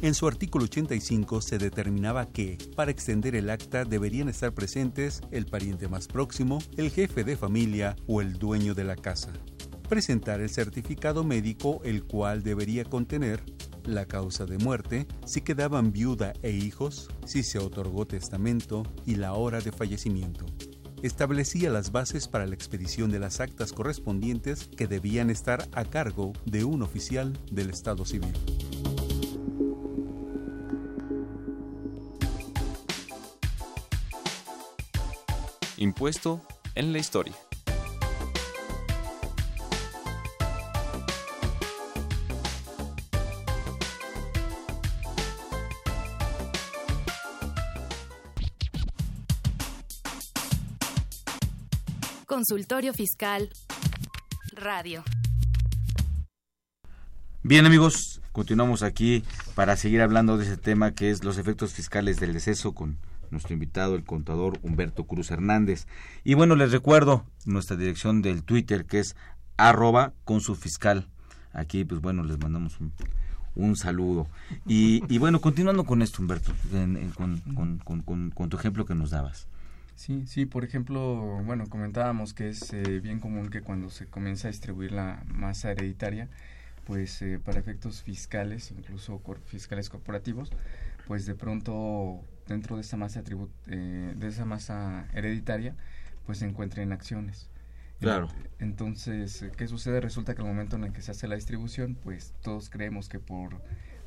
En 0.00 0.14
su 0.14 0.26
artículo 0.26 0.64
85 0.64 1.42
se 1.42 1.58
determinaba 1.58 2.30
que, 2.30 2.56
para 2.76 2.90
extender 2.90 3.36
el 3.36 3.50
acta, 3.50 3.84
deberían 3.84 4.30
estar 4.30 4.54
presentes 4.54 5.20
el 5.32 5.44
pariente 5.44 5.86
más 5.86 6.06
próximo, 6.06 6.60
el 6.78 6.90
jefe 6.90 7.24
de 7.24 7.36
familia 7.36 7.94
o 8.06 8.22
el 8.22 8.38
dueño 8.38 8.74
de 8.74 8.84
la 8.84 8.96
casa 8.96 9.34
presentar 9.88 10.40
el 10.40 10.50
certificado 10.50 11.24
médico 11.24 11.80
el 11.84 12.04
cual 12.04 12.42
debería 12.42 12.84
contener 12.84 13.42
la 13.84 14.06
causa 14.06 14.44
de 14.44 14.58
muerte, 14.58 15.06
si 15.24 15.40
quedaban 15.40 15.92
viuda 15.92 16.34
e 16.42 16.50
hijos, 16.50 17.08
si 17.24 17.42
se 17.42 17.58
otorgó 17.58 18.06
testamento 18.06 18.84
y 19.06 19.16
la 19.16 19.32
hora 19.32 19.60
de 19.60 19.72
fallecimiento. 19.72 20.44
Establecía 21.02 21.70
las 21.70 21.92
bases 21.92 22.28
para 22.28 22.46
la 22.46 22.54
expedición 22.54 23.10
de 23.10 23.20
las 23.20 23.40
actas 23.40 23.72
correspondientes 23.72 24.68
que 24.76 24.86
debían 24.88 25.30
estar 25.30 25.66
a 25.72 25.84
cargo 25.84 26.32
de 26.44 26.64
un 26.64 26.82
oficial 26.82 27.38
del 27.50 27.70
Estado 27.70 28.04
civil. 28.04 28.32
Impuesto 35.76 36.42
en 36.74 36.92
la 36.92 36.98
historia. 36.98 37.47
Consultorio 52.28 52.92
Fiscal 52.92 53.48
Radio. 54.52 55.02
Bien 57.42 57.64
amigos, 57.64 58.20
continuamos 58.32 58.82
aquí 58.82 59.24
para 59.54 59.78
seguir 59.78 60.02
hablando 60.02 60.36
de 60.36 60.44
ese 60.44 60.58
tema 60.58 60.90
que 60.90 61.08
es 61.08 61.24
los 61.24 61.38
efectos 61.38 61.72
fiscales 61.72 62.20
del 62.20 62.34
deceso 62.34 62.74
con 62.74 62.98
nuestro 63.30 63.54
invitado, 63.54 63.94
el 63.94 64.04
contador 64.04 64.58
Humberto 64.60 65.04
Cruz 65.04 65.30
Hernández. 65.30 65.86
Y 66.22 66.34
bueno, 66.34 66.54
les 66.54 66.70
recuerdo 66.70 67.24
nuestra 67.46 67.78
dirección 67.78 68.20
del 68.20 68.42
Twitter 68.42 68.84
que 68.84 68.98
es 68.98 69.16
arroba 69.56 70.12
con 70.24 70.42
su 70.42 70.54
fiscal. 70.54 71.08
Aquí, 71.54 71.86
pues 71.86 72.02
bueno, 72.02 72.24
les 72.24 72.38
mandamos 72.38 72.78
un, 73.56 73.74
saludo. 73.74 74.28
Y, 74.66 75.16
bueno, 75.16 75.40
continuando 75.40 75.84
con 75.84 76.02
esto, 76.02 76.20
Humberto, 76.20 76.52
con 77.54 78.50
tu 78.50 78.56
ejemplo 78.58 78.84
que 78.84 78.94
nos 78.94 79.08
dabas. 79.08 79.48
Sí, 79.98 80.22
sí, 80.28 80.46
por 80.46 80.64
ejemplo, 80.64 81.42
bueno, 81.44 81.66
comentábamos 81.68 82.32
que 82.32 82.50
es 82.50 82.72
eh, 82.72 83.00
bien 83.00 83.18
común 83.18 83.50
que 83.50 83.62
cuando 83.62 83.90
se 83.90 84.06
comienza 84.06 84.46
a 84.46 84.50
distribuir 84.52 84.92
la 84.92 85.24
masa 85.26 85.72
hereditaria, 85.72 86.28
pues 86.84 87.20
eh, 87.20 87.40
para 87.44 87.58
efectos 87.58 88.04
fiscales, 88.04 88.70
incluso 88.70 89.20
fiscales 89.46 89.90
corporativos, 89.90 90.52
pues 91.08 91.26
de 91.26 91.34
pronto 91.34 92.20
dentro 92.46 92.76
de 92.76 92.82
esa 92.82 92.96
masa 92.96 93.24
eh, 93.66 94.14
de 94.16 94.28
esa 94.28 94.44
masa 94.44 95.08
hereditaria, 95.14 95.74
pues 96.26 96.38
se 96.38 96.46
encuentren 96.46 96.92
acciones. 96.92 97.50
Claro. 97.98 98.28
Entonces, 98.60 99.46
¿qué 99.56 99.66
sucede? 99.66 100.00
Resulta 100.00 100.36
que 100.36 100.42
al 100.42 100.46
momento 100.46 100.76
en 100.76 100.84
el 100.84 100.92
que 100.92 101.02
se 101.02 101.10
hace 101.10 101.26
la 101.26 101.34
distribución, 101.34 101.96
pues 101.96 102.34
todos 102.42 102.70
creemos 102.70 103.08
que 103.08 103.18
por 103.18 103.60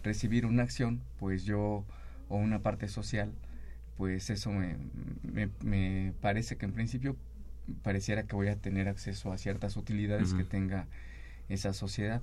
recibir 0.04 0.46
una 0.46 0.64
acción, 0.64 1.02
pues 1.20 1.44
yo 1.44 1.84
o 2.30 2.38
una 2.38 2.60
parte 2.60 2.88
social, 2.88 3.34
pues 4.02 4.32
eso 4.32 4.52
me, 4.52 4.78
me, 5.64 6.12
parece 6.22 6.58
que 6.58 6.66
en 6.66 6.72
principio 6.72 7.16
pareciera 7.84 8.24
que 8.24 8.36
voy 8.36 8.48
a 8.48 8.56
tener 8.56 8.88
acceso 8.88 9.32
a 9.32 9.38
ciertas 9.38 9.78
utilidades 9.78 10.34
que 10.34 10.44
tenga 10.44 10.88
esa 11.50 11.72
sociedad. 11.72 12.20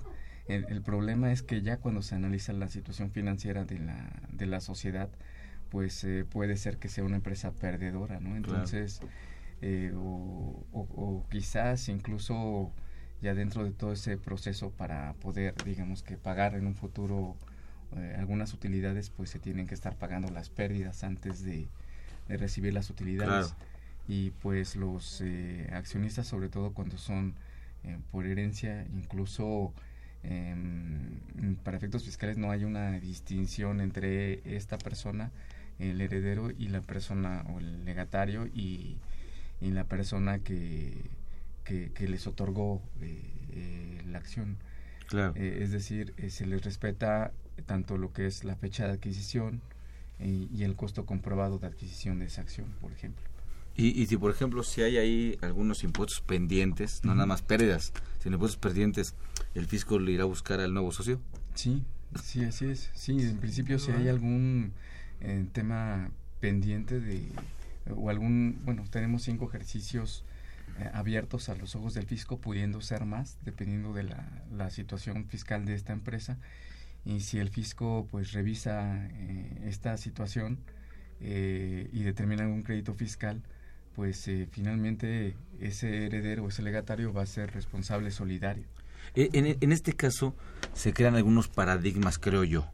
El, 0.49 0.81
problema 0.81 1.31
es 1.31 1.41
que 1.41 1.61
ya 1.61 1.77
cuando 1.77 2.01
se 2.01 2.15
analiza 2.15 2.51
la 2.51 2.67
situación 2.67 3.11
financiera 3.11 3.63
de 3.63 3.79
la, 3.79 4.11
de 4.29 4.45
la 4.45 4.59
sociedad, 4.59 5.09
pues 5.69 6.03
eh, 6.03 6.25
puede 6.29 6.57
ser 6.57 6.79
que 6.79 6.89
sea 6.89 7.05
una 7.05 7.15
empresa 7.15 7.53
perdedora, 7.53 8.19
¿no? 8.19 8.35
Entonces, 8.35 8.99
eh, 9.61 9.93
o, 9.95 10.65
o, 10.73 11.25
quizás 11.29 11.87
incluso 11.87 12.73
ya 13.21 13.33
dentro 13.35 13.63
de 13.63 13.71
todo 13.71 13.93
ese 13.93 14.17
proceso 14.17 14.71
para 14.71 15.13
poder, 15.13 15.55
digamos 15.63 16.03
que 16.03 16.17
pagar 16.17 16.55
en 16.55 16.67
un 16.67 16.75
futuro 16.75 17.37
eh, 17.97 18.15
algunas 18.17 18.53
utilidades 18.53 19.09
pues 19.09 19.29
se 19.29 19.39
tienen 19.39 19.65
que 19.65 19.73
estar 19.73 19.95
pagando 19.95 20.29
las 20.29 20.49
pérdidas 20.49 21.03
antes 21.03 21.43
de, 21.43 21.67
recibir 22.27 22.73
las 22.73 22.89
utilidades. 22.91 23.55
Y 24.07 24.31
pues 24.41 24.75
los 24.75 25.21
eh, 25.21 25.67
accionistas 25.73 26.27
sobre 26.27 26.49
todo 26.49 26.73
cuando 26.73 26.97
son 26.97 27.33
eh, 27.83 27.97
por 28.11 28.27
herencia 28.27 28.85
incluso 28.93 29.73
em, 30.23 31.55
para 31.63 31.77
efectos 31.77 32.03
fiscales 32.03 32.37
no 32.37 32.51
hay 32.51 32.65
una 32.65 32.99
distinción 32.99 33.81
entre 33.81 34.41
esta 34.55 34.77
persona 34.77 35.31
el 35.79 36.01
heredero 36.01 36.51
y 36.51 36.67
la 36.67 36.81
persona 36.81 37.45
o 37.53 37.59
el 37.59 37.85
legatario 37.85 38.47
y, 38.47 38.97
y 39.61 39.71
la 39.71 39.85
persona 39.85 40.39
que, 40.39 40.93
que, 41.63 41.91
que 41.91 42.07
les 42.07 42.27
otorgó 42.27 42.81
la 44.07 44.17
acción 44.17 44.57
claro. 45.09 45.33
es 45.35 45.71
decir 45.71 46.13
se 46.29 46.45
les 46.45 46.63
respeta 46.63 47.31
tanto 47.65 47.97
lo 47.97 48.13
que 48.13 48.25
es 48.25 48.43
la 48.43 48.55
fecha 48.55 48.85
de 48.87 48.93
adquisición 48.93 49.61
y, 50.19 50.63
el 50.63 50.75
costo 50.75 51.05
comprobado 51.05 51.59
de 51.59 51.67
adquisición 51.67 52.19
de 52.19 52.25
esa 52.25 52.41
acción, 52.41 52.67
por 52.81 52.91
ejemplo. 52.91 53.23
Y, 53.77 54.01
y 54.01 54.05
si, 54.07 54.17
por 54.17 54.31
ejemplo, 54.31 54.63
si 54.63 54.81
hay 54.81 54.97
ahí 54.97 55.37
algunos 55.41 55.83
impuestos 55.85 56.19
pendientes, 56.19 57.05
no 57.05 57.15
nada 57.15 57.25
más 57.25 57.41
pérdidas, 57.41 57.93
sino 58.21 58.35
impuestos 58.35 58.59
pendientes, 58.59 59.15
¿el 59.55 59.65
fisco 59.65 59.97
le 59.97 60.11
irá 60.11 60.23
a 60.23 60.25
buscar 60.25 60.59
al 60.59 60.73
nuevo 60.73 60.91
socio? 60.91 61.21
Sí, 61.55 61.83
sí, 62.21 62.43
así 62.43 62.65
es. 62.65 62.89
Sí, 62.93 63.21
en 63.21 63.37
principio, 63.37 63.79
si 63.79 63.91
hay 63.91 64.09
algún 64.09 64.73
eh, 65.21 65.45
tema 65.53 66.11
pendiente 66.41 66.99
de 66.99 67.29
o 67.95 68.09
algún, 68.09 68.59
bueno, 68.65 68.83
tenemos 68.89 69.23
cinco 69.23 69.47
ejercicios 69.47 70.23
eh, 70.25 70.28
abiertos 70.93 71.49
a 71.49 71.55
los 71.55 71.75
ojos 71.75 71.93
del 71.93 72.05
fisco, 72.05 72.39
pudiendo 72.39 72.81
ser 72.81 73.05
más, 73.05 73.37
dependiendo 73.43 73.93
de 73.93 74.03
la, 74.03 74.69
situación 74.69 75.25
fiscal 75.25 75.65
de 75.65 75.75
esta 75.75 75.93
empresa. 75.93 76.37
Y 77.05 77.21
si 77.21 77.39
el 77.39 77.49
fisco 77.49 78.07
pues 78.11 78.33
revisa 78.33 79.07
eh, 79.07 79.63
esta 79.65 79.97
situación 79.97 80.59
y 81.21 82.03
determina 82.03 82.43
algún 82.43 82.63
crédito 82.63 82.93
fiscal, 82.93 83.41
pues 83.99 84.29
eh, 84.29 84.47
finalmente 84.49 85.35
ese 85.59 86.05
heredero 86.05 86.45
o 86.45 86.47
ese 86.47 86.61
legatario 86.61 87.11
va 87.11 87.23
a 87.23 87.25
ser 87.25 87.51
responsable 87.53 88.11
solidario. 88.11 88.63
En, 89.13 89.73
este 89.73 89.91
caso 89.91 90.33
se 90.73 90.93
crean 90.93 91.15
algunos 91.15 91.49
paradigmas, 91.49 92.17
creo 92.17 92.45
yo. 92.45 92.71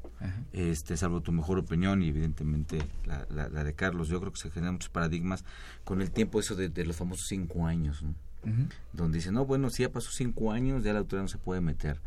Este, 0.53 0.97
salvo 0.97 1.21
tu 1.21 1.31
mejor 1.31 1.59
opinión 1.59 2.01
y 2.01 2.09
evidentemente 2.09 2.79
la, 3.05 3.27
la, 3.29 3.63
de 3.63 3.73
Carlos, 3.73 4.07
yo 4.07 4.19
creo 4.19 4.31
que 4.31 4.39
se 4.39 4.49
generan 4.49 4.75
muchos 4.75 4.89
paradigmas 4.89 5.43
con 5.83 6.01
el 6.01 6.11
tiempo 6.11 6.39
eso 6.39 6.55
de, 6.55 6.69
de 6.69 6.85
los 6.85 6.95
famosos 6.95 7.27
cinco 7.27 7.67
años. 7.67 8.01
¿no? 8.01 8.15
donde 8.93 9.17
dice, 9.17 9.31
no, 9.31 9.45
bueno, 9.45 9.69
si 9.69 9.83
ya 9.83 9.91
pasó 9.91 10.11
cinco 10.11 10.51
años, 10.51 10.83
ya 10.83 10.93
la 10.93 10.99
autoridad 10.99 11.23
no 11.23 11.27
se 11.27 11.37
puede 11.37 11.61
meter. 11.61 11.99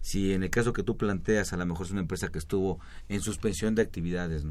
Si 0.00 0.32
en 0.32 0.42
el 0.42 0.50
caso 0.50 0.72
que 0.72 0.82
tú 0.82 0.96
planteas, 0.96 1.52
a 1.52 1.56
lo 1.56 1.66
mejor 1.66 1.86
es 1.86 1.92
una 1.92 2.00
empresa 2.00 2.28
que 2.28 2.38
estuvo 2.38 2.80
en 3.08 3.20
suspensión 3.20 3.74
de 3.74 3.82
actividades, 3.82 4.44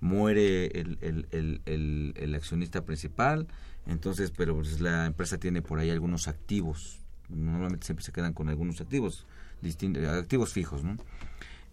muere 0.00 0.66
el, 0.66 0.98
el, 1.00 1.26
el, 1.66 2.14
el, 2.16 2.34
accionista 2.34 2.84
principal, 2.84 3.46
entonces, 3.86 4.30
pero 4.30 4.56
pues 4.56 4.80
la 4.80 5.06
empresa 5.06 5.38
tiene 5.38 5.62
por 5.62 5.78
ahí 5.78 5.90
algunos 5.90 6.28
activos, 6.28 7.00
normalmente 7.28 7.86
siempre 7.86 8.04
se 8.04 8.12
quedan 8.12 8.32
con 8.32 8.48
algunos 8.48 8.80
activos, 8.80 9.26
distintos, 9.60 10.04
activos 10.04 10.52
fijos, 10.52 10.82
¿no? 10.82 10.96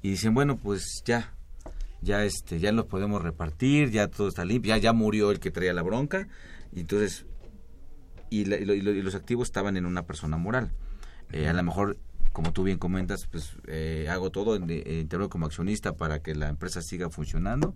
Y 0.02 0.12
dicen, 0.12 0.34
bueno, 0.34 0.58
pues 0.58 1.04
ya, 1.06 1.34
ya 2.02 2.24
este, 2.24 2.60
ya 2.60 2.72
los 2.72 2.86
podemos 2.86 3.22
repartir, 3.22 3.92
ya 3.92 4.08
todo 4.08 4.28
está 4.28 4.46
limpio, 4.46 4.76
ya, 4.76 4.78
ya 4.78 4.94
murió 4.94 5.32
el 5.32 5.40
que 5.40 5.52
traía 5.52 5.74
la 5.74 5.84
bronca, 5.84 6.28
y 6.74 6.82
entonces 6.82 7.26
y, 8.32 8.46
los 8.46 9.14
activos 9.14 9.50
estaban 9.50 9.78
en 9.78 9.86
una 9.86 10.04
persona 10.04 10.38
moral. 10.38 10.72
Eh, 11.32 11.48
a 11.48 11.54
lo 11.54 11.62
mejor, 11.64 11.98
como 12.32 12.54
tú 12.54 12.64
bien 12.64 12.80
comentas, 12.80 13.28
pues 13.30 13.58
eh, 13.68 14.08
hago 14.10 14.32
todo 14.32 14.56
en, 14.56 14.66
en 14.70 15.08
como 15.28 15.46
accionista 15.46 15.94
para 15.94 16.20
que 16.20 16.34
la 16.34 16.48
empresa 16.48 16.82
siga 16.82 17.10
funcionando 17.10 17.76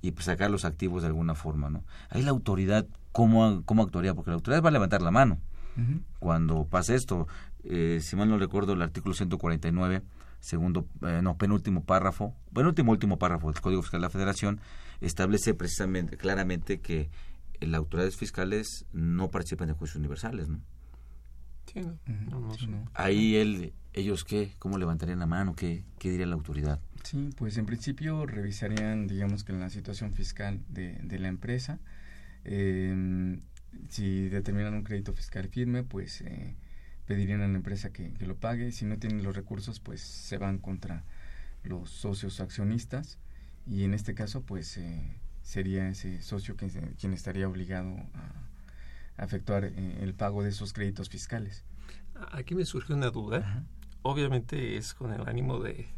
y 0.00 0.12
pues 0.12 0.26
sacar 0.26 0.50
los 0.50 0.64
activos 0.64 1.02
de 1.02 1.08
alguna 1.08 1.34
forma, 1.34 1.68
¿no? 1.68 1.84
Ahí 2.08 2.22
la 2.22 2.30
autoridad, 2.30 2.86
¿cómo, 3.12 3.62
cómo 3.64 3.82
actuaría? 3.82 4.14
Porque 4.14 4.30
la 4.30 4.36
autoridad 4.36 4.62
va 4.62 4.68
a 4.68 4.72
levantar 4.72 5.02
la 5.02 5.10
mano 5.10 5.38
cuando 6.18 6.66
pase 6.66 6.94
esto. 6.94 7.26
Eh, 7.64 8.00
si 8.02 8.14
mal 8.14 8.28
no 8.28 8.38
recuerdo, 8.38 8.74
el 8.74 8.82
artículo 8.82 9.14
149, 9.14 10.02
segundo, 10.40 10.88
no, 11.00 11.36
penúltimo 11.36 11.84
párrafo, 11.84 12.34
penúltimo 12.52 12.92
último 12.92 13.18
párrafo 13.18 13.52
del 13.52 13.60
Código 13.60 13.82
Fiscal 13.82 14.00
de 14.00 14.06
la 14.06 14.10
Federación, 14.10 14.60
establece 15.00 15.54
precisamente, 15.54 16.16
claramente 16.16 16.80
que 16.80 17.10
las 17.60 17.78
autoridades 17.78 18.16
fiscales 18.16 18.86
no 18.92 19.30
participan 19.30 19.68
en 19.68 19.74
juicios 19.74 19.96
universales, 19.96 20.48
¿no? 20.48 20.60
Sí, 21.72 21.80
no. 22.68 22.90
Ahí 22.94 23.36
él, 23.36 23.72
ellos 23.92 24.24
qué, 24.24 24.54
cómo 24.58 24.76
levantarían 24.76 25.20
la 25.20 25.26
mano, 25.26 25.54
qué, 25.54 25.84
qué 25.98 26.10
diría 26.10 26.26
la 26.26 26.34
autoridad. 26.34 26.80
Sí, 27.04 27.30
pues 27.36 27.56
en 27.58 27.66
principio 27.66 28.26
revisarían, 28.26 29.06
digamos 29.06 29.44
que 29.44 29.52
en 29.52 29.60
la 29.60 29.70
situación 29.70 30.12
fiscal 30.12 30.60
de, 30.68 30.94
de 30.94 31.18
la 31.18 31.28
empresa, 31.28 31.78
eh, 32.44 33.38
si 33.88 34.28
determinan 34.28 34.74
un 34.74 34.82
crédito 34.82 35.12
fiscal 35.12 35.48
firme, 35.48 35.84
pues 35.84 36.22
eh, 36.22 36.56
pedirían 37.10 37.40
a 37.40 37.48
la 37.48 37.56
empresa 37.56 37.92
que, 37.92 38.12
que, 38.12 38.24
lo 38.24 38.36
pague. 38.36 38.70
Si 38.70 38.84
no 38.84 38.96
tienen 38.96 39.24
los 39.24 39.34
recursos, 39.34 39.80
pues 39.80 40.00
se 40.00 40.38
van 40.38 40.58
contra 40.58 41.02
los 41.64 41.90
socios 41.90 42.38
accionistas 42.38 43.18
y 43.66 43.82
en 43.82 43.94
este 43.94 44.14
caso, 44.14 44.42
pues 44.42 44.76
eh, 44.76 45.16
sería 45.42 45.88
ese 45.88 46.22
socio 46.22 46.54
quien, 46.56 47.12
estaría 47.12 47.48
obligado 47.48 47.96
a, 49.18 49.24
efectuar 49.24 49.64
eh, 49.64 49.98
el 50.00 50.14
pago 50.14 50.44
de 50.44 50.50
esos 50.50 50.72
créditos 50.72 51.08
fiscales. 51.08 51.64
Aquí 52.30 52.54
me 52.54 52.64
surge 52.64 52.94
una 52.94 53.10
duda. 53.10 53.64
Obviamente 54.02 54.76
es 54.76 54.94
con 54.94 55.12
el 55.12 55.28
ánimo 55.28 55.58
de, 55.58 55.88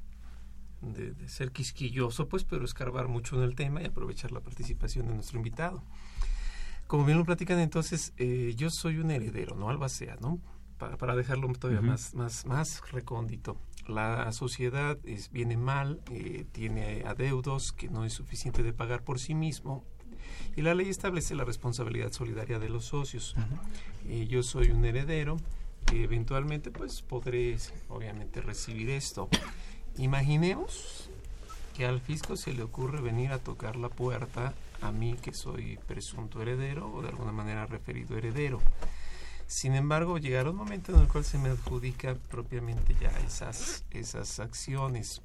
de, 0.81 1.29
ser 1.29 1.53
quisquilloso, 1.53 2.27
pues, 2.27 2.45
pero 2.45 2.65
escarbar 2.65 3.09
mucho 3.09 3.37
en 3.37 3.43
el 3.43 3.55
tema 3.55 3.83
y 3.83 3.85
aprovechar 3.85 4.33
la 4.33 4.41
participación 4.41 5.09
de 5.09 5.15
nuestro 5.15 5.37
invitado. 5.37 5.85
Como 6.87 7.05
bien 7.05 7.19
lo 7.19 7.27
platican, 7.27 7.59
entonces, 7.59 8.15
eh, 8.17 8.55
yo 8.57 8.71
soy 8.71 8.97
un 8.97 9.11
heredero, 9.11 9.57
¿no? 9.57 9.69
Albacea, 9.69 10.17
¿no? 10.23 10.41
Para, 10.83 10.97
para 10.97 11.15
dejarlo 11.15 11.47
todavía 11.53 11.81
más, 11.81 12.13
más, 12.17 12.45
más 12.45 12.83
recóndito 12.91 13.57
la 13.87 14.33
sociedad 14.33 14.99
es, 15.05 15.31
viene 15.31 15.57
mal, 15.57 16.01
eh, 16.11 16.45
tiene 16.51 17.05
adeudos 17.07 17.73
que 17.73 17.89
no 17.89 18.05
es 18.05 18.13
suficiente 18.13 18.65
de 18.65 18.73
pagar 18.73 19.05
por 19.05 19.21
sí 19.21 19.33
mismo 19.35 19.85
y 20.57 20.63
la 20.63 20.75
ley 20.75 20.89
establece 20.89 21.37
la 21.37 21.45
responsabilidad 21.45 22.11
solidaria 22.11 22.59
de 22.59 22.69
los 22.69 22.87
socios. 22.87 23.37
Eh, 24.09 24.27
yo 24.29 24.43
soy 24.43 24.71
un 24.71 24.85
heredero 24.85 25.37
que 25.87 26.03
eventualmente 26.03 26.73
pues 26.73 27.01
podré 27.03 27.57
obviamente 27.89 28.41
recibir 28.41 28.91
esto. 28.91 29.29
Imaginemos 29.99 31.09
que 31.77 31.87
al 31.87 32.01
fisco 32.01 32.37
se 32.37 32.53
le 32.55 32.65
ocurre 32.65 33.01
venir 33.01 33.31
a 33.31 33.39
tocar 33.39 33.77
la 33.77 33.89
puerta 33.89 34.53
a 34.81 34.91
mí 34.91 35.17
que 35.23 35.33
soy 35.33 35.79
presunto 35.87 36.43
heredero 36.43 36.93
o 36.93 37.03
de 37.03 37.09
alguna 37.09 37.31
manera 37.31 37.67
referido 37.67 38.19
heredero. 38.19 38.61
Sin 39.47 39.75
embargo, 39.75 40.19
llegará 40.19 40.51
un 40.51 40.57
momento 40.57 40.95
en 40.95 41.01
el 41.01 41.09
cual 41.09 41.25
se 41.25 41.39
me 41.39 41.51
adjudica 41.51 42.15
propiamente 42.15 42.97
ya 43.01 43.11
esas, 43.27 43.85
esas 43.91 44.41
acciones. 44.41 45.23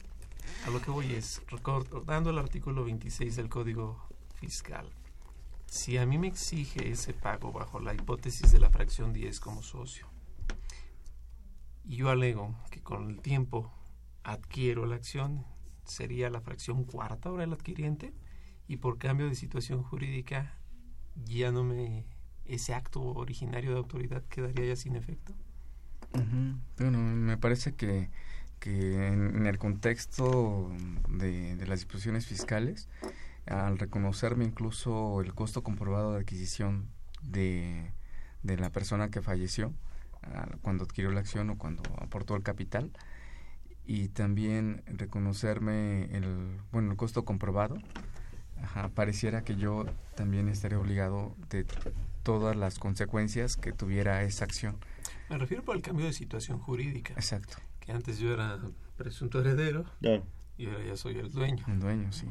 A 0.65 0.70
lo 0.70 0.82
que 0.82 0.91
voy 0.91 1.13
es, 1.13 1.41
recordando 1.47 2.30
el 2.30 2.38
artículo 2.38 2.84
26 2.86 3.36
del 3.36 3.49
Código 3.49 4.07
Fiscal, 4.36 4.89
si 5.65 5.97
a 5.97 6.05
mí 6.05 6.18
me 6.18 6.28
exige 6.28 6.89
ese 6.89 7.13
pago 7.13 7.51
bajo 7.51 7.80
la 7.80 7.93
hipótesis 7.93 8.51
de 8.51 8.59
la 8.59 8.70
fracción 8.70 9.13
10 9.13 9.39
como 9.39 9.61
socio, 9.61 10.07
y 11.84 11.97
yo 11.97 12.09
alego 12.09 12.55
que 12.70 12.82
con 12.82 13.09
el 13.09 13.22
tiempo 13.22 13.72
adquiero 14.24 14.86
la 14.86 14.95
acción, 14.95 15.45
sería 15.84 16.30
la 16.30 16.41
fracción 16.41 16.84
cuarta 16.84 17.30
ahora 17.30 17.43
el 17.43 17.53
adquiriente, 17.53 18.13
y 18.68 18.78
por 18.78 18.97
cambio 18.97 19.28
de 19.28 19.36
situación 19.36 19.84
jurídica 19.84 20.57
ya 21.15 21.51
no 21.51 21.63
me 21.63 22.05
ese 22.48 22.74
acto 22.74 23.02
originario 23.02 23.72
de 23.72 23.78
autoridad 23.78 24.24
quedaría 24.24 24.66
ya 24.66 24.76
sin 24.76 24.95
efecto. 24.95 25.34
Bueno, 26.78 26.98
me 27.00 27.38
parece 27.38 27.76
que, 27.76 28.10
que 28.60 29.08
en, 29.08 29.45
el 29.45 29.58
contexto 29.58 30.72
de, 31.10 31.56
las 31.68 31.80
disposiciones 31.80 32.26
fiscales, 32.26 32.88
al 33.45 33.78
reconocerme 33.78 34.45
incluso 34.45 35.22
el 35.22 35.34
costo 35.34 35.64
comprobado 35.64 36.14
de 36.14 36.20
adquisición 36.20 36.88
de, 37.22 37.91
de 38.43 38.58
la 38.58 38.72
persona 38.72 39.10
que 39.10 39.22
falleció, 39.22 39.74
cuando 40.62 40.84
adquirió 40.84 41.12
la 41.12 41.20
acción 41.20 41.50
o 41.50 41.58
cuando 41.58 41.84
aportó 42.00 42.36
el 42.36 42.43
capital, 42.43 42.91
y 43.86 44.10
también 44.10 44.84
reconocerme 44.86 46.06
el, 46.16 46.60
bueno, 46.72 46.91
el 46.91 46.98
costo 46.98 47.24
comprobado, 47.24 47.78
pareciera 48.93 49.43
que 49.43 49.56
yo 49.56 49.86
también 50.16 50.50
estaría 50.50 50.80
obligado 50.80 51.36
de 51.50 51.66
todas 52.28 52.58
las 52.58 52.78
consecuencias 52.78 53.56
que 53.56 53.72
tuviera 53.72 54.22
esa 54.24 54.44
acción. 54.44 54.76
Me 55.30 55.38
refiero 55.38 55.64
por 55.64 55.78
el 55.78 55.82
cambio 55.82 56.06
de 56.06 56.12
situación 56.12 56.60
jurídica. 56.60 57.14
Exacto. 57.14 57.56
Que 57.80 57.94
antes 57.94 58.20
yo 58.20 58.34
era 58.34 58.60
presunto 58.98 59.40
heredero 59.40 59.86
y 60.58 60.66
ahora 60.66 60.84
ya 60.86 60.98
soy 60.98 61.20
el 61.20 61.32
dueño. 61.32 61.64
El 61.70 61.80
dueño, 61.80 62.12
sí. 62.12 62.28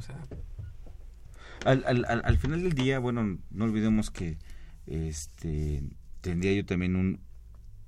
al, 1.65 1.83
al, 1.87 2.05
al, 2.05 2.37
final 2.37 2.63
del 2.63 2.75
día, 2.75 2.99
bueno, 2.99 3.39
no 3.49 3.65
olvidemos 3.65 4.11
que 4.11 4.37
este 4.85 5.83
tendría 6.21 6.53
yo 6.53 6.67
también 6.67 6.95
un, 6.95 7.23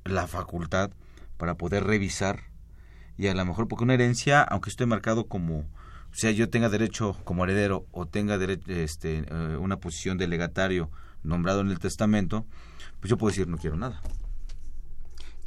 la 0.06 0.26
facultad 0.26 0.90
para 1.36 1.58
poder 1.58 1.84
revisar 1.84 2.44
y 3.18 3.26
a 3.26 3.34
lo 3.34 3.44
mejor 3.44 3.68
porque 3.68 3.84
una 3.84 3.92
herencia, 3.92 4.42
aunque 4.42 4.70
esté 4.70 4.86
marcado 4.86 5.28
como 5.28 5.58
o 6.10 6.14
sea, 6.14 6.30
yo 6.30 6.48
tenga 6.48 6.70
derecho 6.70 7.18
como 7.24 7.44
heredero 7.44 7.86
o 7.90 8.06
tenga 8.06 8.38
derecho, 8.38 8.72
este, 8.72 9.26
eh, 9.28 9.56
una 9.58 9.78
posición 9.78 10.16
de 10.16 10.26
legatario 10.26 10.90
nombrado 11.22 11.60
en 11.60 11.68
el 11.68 11.78
testamento, 11.78 12.46
pues 13.00 13.10
yo 13.10 13.16
puedo 13.16 13.30
decir 13.30 13.48
no 13.48 13.58
quiero 13.58 13.76
nada. 13.76 14.00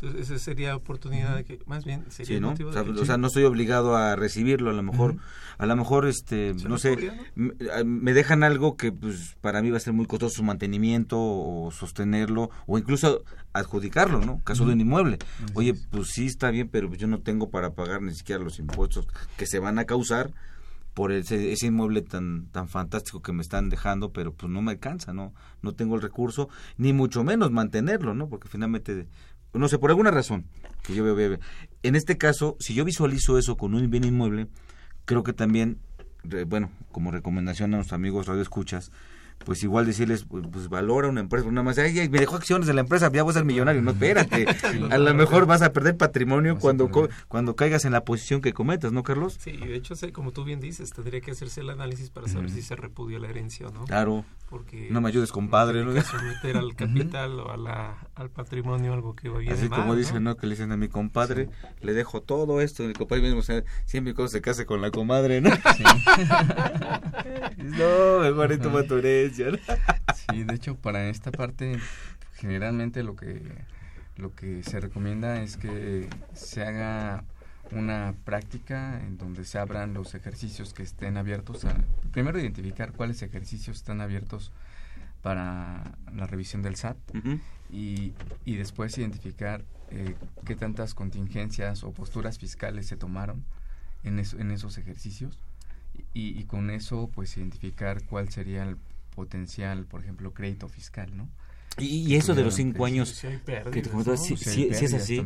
Entonces, 0.01 0.31
esa 0.31 0.43
sería 0.43 0.75
oportunidad 0.75 1.35
de 1.35 1.43
que, 1.43 1.59
más 1.67 1.85
bien, 1.85 2.05
sería 2.09 2.39
¿no? 2.39 2.53
o, 2.53 3.05
sea, 3.05 3.17
no 3.17 3.27
estoy 3.27 3.43
obligado 3.43 3.95
a 3.95 4.15
recibirlo, 4.15 4.71
a 4.71 4.73
lo 4.73 4.81
mejor, 4.81 5.17
a 5.59 5.65
lo 5.67 5.75
mejor, 5.75 6.07
este, 6.07 6.55
no 6.67 6.79
sé, 6.79 7.11
me, 7.35 8.13
dejan 8.13 8.41
algo 8.41 8.77
que, 8.77 8.91
pues, 8.91 9.35
para 9.41 9.61
mí 9.61 9.69
va 9.69 9.77
a 9.77 9.79
ser 9.79 9.93
muy 9.93 10.07
costoso 10.07 10.37
su 10.37 10.43
mantenimiento 10.43 11.17
o 11.19 11.69
sostenerlo, 11.69 12.49
o 12.65 12.79
incluso 12.79 13.23
adjudicarlo, 13.53 14.21
¿no? 14.21 14.41
Caso 14.43 14.65
de 14.65 14.73
un 14.73 14.81
inmueble. 14.81 15.19
Oye, 15.53 15.75
pues 15.91 16.07
sí 16.07 16.25
está 16.25 16.49
bien, 16.49 16.67
pero 16.67 16.91
yo 16.95 17.05
no 17.05 17.19
tengo 17.19 17.51
para 17.51 17.75
pagar 17.75 18.01
ni 18.01 18.15
siquiera 18.15 18.43
los 18.43 18.57
impuestos 18.57 19.07
que 19.37 19.45
se 19.45 19.59
van 19.59 19.77
a 19.77 19.85
causar 19.85 20.31
por 20.93 21.11
ese, 21.11 21.51
ese, 21.51 21.67
inmueble 21.67 22.01
tan 22.01 22.47
tan 22.47 22.67
fantástico 22.67 23.21
que 23.21 23.33
me 23.33 23.41
están 23.41 23.69
dejando, 23.69 24.11
pero 24.11 24.33
pues 24.33 24.51
no 24.51 24.61
me 24.61 24.71
alcanza, 24.71 25.13
no 25.13 25.33
no 25.61 25.73
tengo 25.73 25.95
el 25.95 26.01
recurso 26.01 26.49
ni 26.77 26.93
mucho 26.93 27.23
menos 27.23 27.51
mantenerlo, 27.51 28.13
¿no? 28.13 28.27
Porque 28.27 28.47
finalmente 28.47 29.07
no 29.53 29.67
sé, 29.67 29.77
por 29.77 29.89
alguna 29.89 30.11
razón 30.11 30.45
que 30.83 30.95
yo 30.95 31.03
veo, 31.03 31.37
en 31.83 31.95
este 31.95 32.17
caso, 32.17 32.55
si 32.59 32.73
yo 32.73 32.85
visualizo 32.85 33.37
eso 33.37 33.57
con 33.57 33.75
un 33.75 33.89
bien 33.89 34.05
inmueble, 34.05 34.47
creo 35.05 35.23
que 35.23 35.33
también 35.33 35.79
bueno, 36.47 36.71
como 36.91 37.11
recomendación 37.11 37.73
a 37.73 37.77
nuestros 37.77 37.95
amigos 37.95 38.27
radio 38.27 38.41
escuchas, 38.41 38.91
pues 39.45 39.63
igual 39.63 39.85
decirles, 39.85 40.25
pues, 40.25 40.45
pues 40.51 40.69
valora 40.69 41.07
una 41.07 41.21
empresa, 41.21 41.47
una 41.47 41.63
más, 41.63 41.77
ay, 41.77 42.09
me 42.09 42.19
dejó 42.19 42.35
acciones 42.35 42.67
de 42.67 42.73
la 42.73 42.81
empresa, 42.81 43.11
ya 43.11 43.23
voy 43.23 43.31
a 43.31 43.33
ser 43.33 43.45
millonario, 43.45 43.81
no, 43.81 43.91
espérate, 43.91 44.45
a 44.91 44.97
lo 44.97 45.13
mejor 45.13 45.45
vas 45.45 45.61
a 45.61 45.73
perder 45.73 45.97
patrimonio 45.97 46.57
cuando 46.57 46.89
cuando 47.27 47.55
caigas 47.55 47.85
en 47.85 47.93
la 47.93 48.03
posición 48.03 48.41
que 48.41 48.53
cometas, 48.53 48.91
¿no, 48.91 49.03
Carlos? 49.03 49.37
Sí, 49.39 49.57
de 49.57 49.75
hecho, 49.75 49.95
como 50.13 50.31
tú 50.31 50.43
bien 50.43 50.59
dices, 50.59 50.91
tendría 50.91 51.21
que 51.21 51.31
hacerse 51.31 51.61
el 51.61 51.69
análisis 51.69 52.09
para 52.09 52.27
saber 52.27 52.49
si 52.49 52.61
se 52.61 52.75
repudia 52.75 53.19
la 53.19 53.29
herencia 53.29 53.67
o 53.67 53.71
no. 53.71 53.85
Claro, 53.85 54.25
porque 54.49 54.89
no 54.91 55.01
me 55.01 55.09
ayudes, 55.09 55.31
compadre. 55.31 55.85
¿no? 55.85 55.91
someter 56.01 56.57
al 56.57 56.75
capital 56.75 57.39
o 57.39 57.51
a 57.51 57.57
la, 57.57 57.97
al 58.15 58.29
patrimonio 58.29 58.93
algo 58.93 59.15
que 59.15 59.29
va 59.29 59.39
bien 59.39 59.53
Así 59.53 59.69
como 59.69 59.95
dicen, 59.95 60.23
¿no? 60.23 60.35
Que 60.35 60.47
le 60.47 60.55
dicen 60.55 60.71
a 60.71 60.77
mi 60.77 60.89
compadre, 60.89 61.49
le 61.81 61.93
dejo 61.93 62.21
todo 62.21 62.61
esto, 62.61 62.83
el 62.83 62.93
compadre 62.93 63.23
mismo, 63.23 63.39
o 63.39 63.43
sea, 63.43 63.63
siempre 63.85 64.13
cuando 64.13 64.29
se 64.29 64.41
case 64.41 64.65
con 64.65 64.81
la 64.81 64.91
comadre, 64.91 65.41
¿no? 65.41 65.49
no, 67.57 68.19
mejor 68.19 68.57
toma 68.57 68.83
tu 68.83 68.95
Sí, 70.29 70.43
de 70.43 70.55
hecho, 70.55 70.75
para 70.75 71.09
esta 71.09 71.31
parte, 71.31 71.79
generalmente 72.35 73.03
lo 73.03 73.15
que, 73.15 73.41
lo 74.17 74.35
que 74.35 74.63
se 74.63 74.79
recomienda 74.79 75.41
es 75.41 75.57
que 75.57 76.09
se 76.33 76.63
haga 76.63 77.23
una 77.71 78.13
práctica 78.25 78.99
en 78.99 79.17
donde 79.17 79.45
se 79.45 79.57
abran 79.57 79.93
los 79.93 80.13
ejercicios 80.15 80.73
que 80.73 80.83
estén 80.83 81.17
abiertos. 81.17 81.65
A, 81.65 81.75
primero, 82.11 82.39
identificar 82.39 82.91
cuáles 82.91 83.21
ejercicios 83.21 83.77
están 83.77 84.01
abiertos 84.01 84.51
para 85.21 85.95
la 86.15 86.27
revisión 86.27 86.61
del 86.61 86.75
SAT 86.75 86.97
y, 87.71 88.13
y, 88.43 88.55
después 88.55 88.97
identificar 88.97 89.63
eh, 89.91 90.15
qué 90.45 90.55
tantas 90.55 90.93
contingencias 90.93 91.83
o 91.83 91.91
posturas 91.91 92.39
fiscales 92.39 92.87
se 92.87 92.97
tomaron 92.97 93.43
en, 94.03 94.19
en 94.19 94.51
esos 94.51 94.77
ejercicios 94.77 95.37
y, 96.13 96.39
y, 96.39 96.43
con 96.45 96.71
eso 96.71 97.09
pues 97.13 97.37
identificar 97.37 98.03
cuál 98.03 98.29
sería 98.29 98.63
el 98.63 98.77
potencial, 99.15 99.85
por 99.85 100.01
ejemplo, 100.01 100.33
crédito 100.33 100.67
fiscal, 100.67 101.15
¿no? 101.15 101.29
Y, 101.77 102.15
eso 102.15 102.35
de 102.35 102.43
los 102.43 102.55
cinco 102.55 102.85
años, 102.85 103.09
si, 103.09 103.27
es 104.67 104.93
así, 104.93 105.21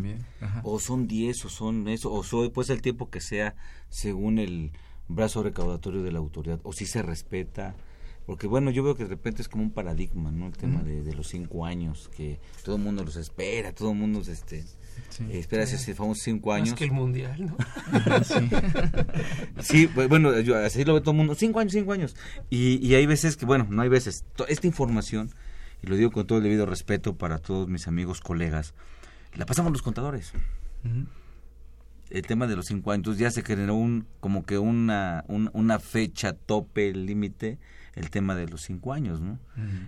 o 0.64 0.80
son 0.80 1.08
diez, 1.08 1.44
o 1.44 1.50
son 1.50 1.88
eso, 1.88 2.14
o 2.14 2.24
son, 2.24 2.52
pues 2.52 2.70
el 2.70 2.84
tiempo 2.84 3.10
que 3.10 3.20
sea 3.20 3.56
según 3.90 4.38
el 4.38 4.72
brazo 5.08 5.42
recaudatorio 5.42 6.04
de 6.04 6.12
la 6.12 6.20
autoridad, 6.20 6.60
o 6.64 6.72
si 6.72 6.86
se 6.86 7.02
respeta, 7.02 7.76
porque 8.28 8.46
bueno, 8.46 8.70
yo 8.70 8.84
veo 8.84 8.96
que 8.96 9.04
de 9.04 9.10
repente 9.10 9.42
es 9.42 9.50
como 9.50 9.64
un 9.64 9.72
paradigma, 9.72 10.32
¿no? 10.32 10.46
El 10.46 10.56
tema 10.56 10.84
de, 10.84 11.14
los 11.14 11.28
cinco 11.30 11.66
años, 11.66 12.12
que 12.16 12.40
todo 12.64 12.76
el 12.76 12.82
mundo 12.84 13.04
los 13.04 13.16
espera, 13.16 13.74
todo 13.74 13.92
el 13.92 13.98
mundo 13.98 14.22
este, 14.22 14.66
espera 15.32 15.64
esos 15.64 15.84
famosos 15.96 16.24
cinco 16.24 16.54
años. 16.54 16.70
Más 16.70 16.78
que 16.78 16.86
el 16.86 16.92
mundial, 16.92 17.46
¿no? 17.46 17.58
sí. 19.62 19.88
bueno, 19.88 20.40
yo, 20.42 20.58
así 20.58 20.84
lo 20.84 20.94
ve 20.94 21.02
todo 21.02 21.12
el 21.12 21.18
mundo, 21.18 21.36
cinco 21.36 21.60
años, 21.60 21.74
cinco 21.74 21.94
años. 21.94 22.16
Y, 22.50 22.86
y 22.86 22.96
hay 22.96 23.06
veces 23.06 23.38
que, 23.38 23.46
bueno, 23.46 23.68
no 23.70 23.82
hay 23.82 23.90
veces, 23.90 24.26
esta 24.48 24.68
información 24.68 25.32
y 25.86 25.88
lo 25.88 25.96
digo 25.96 26.12
con 26.12 26.26
todo 26.26 26.40
el 26.40 26.44
debido 26.44 26.66
respeto 26.66 27.16
para 27.16 27.38
todos 27.40 27.68
mis 27.68 27.88
amigos, 27.88 28.22
colegas, 28.22 28.74
la 29.36 29.46
pasamos 29.46 29.72
los 29.72 29.82
contadores. 29.82 30.34
El 32.10 32.22
tema 32.24 32.48
de 32.48 32.56
los 32.56 32.66
cinco 32.66 32.92
años, 32.92 33.00
entonces 33.00 33.22
ya 33.22 33.32
se 33.32 33.44
generó 33.44 33.76
un, 33.76 34.08
como 34.20 34.46
que 34.46 34.58
una, 34.58 35.26
una 35.28 35.80
fecha 35.80 36.34
tope, 36.34 36.94
límite, 36.94 37.60
el 37.94 38.10
tema 38.10 38.36
de 38.36 38.48
los 38.48 38.62
cinco 38.62 38.94
años, 38.94 39.22
¿no? 39.22 39.40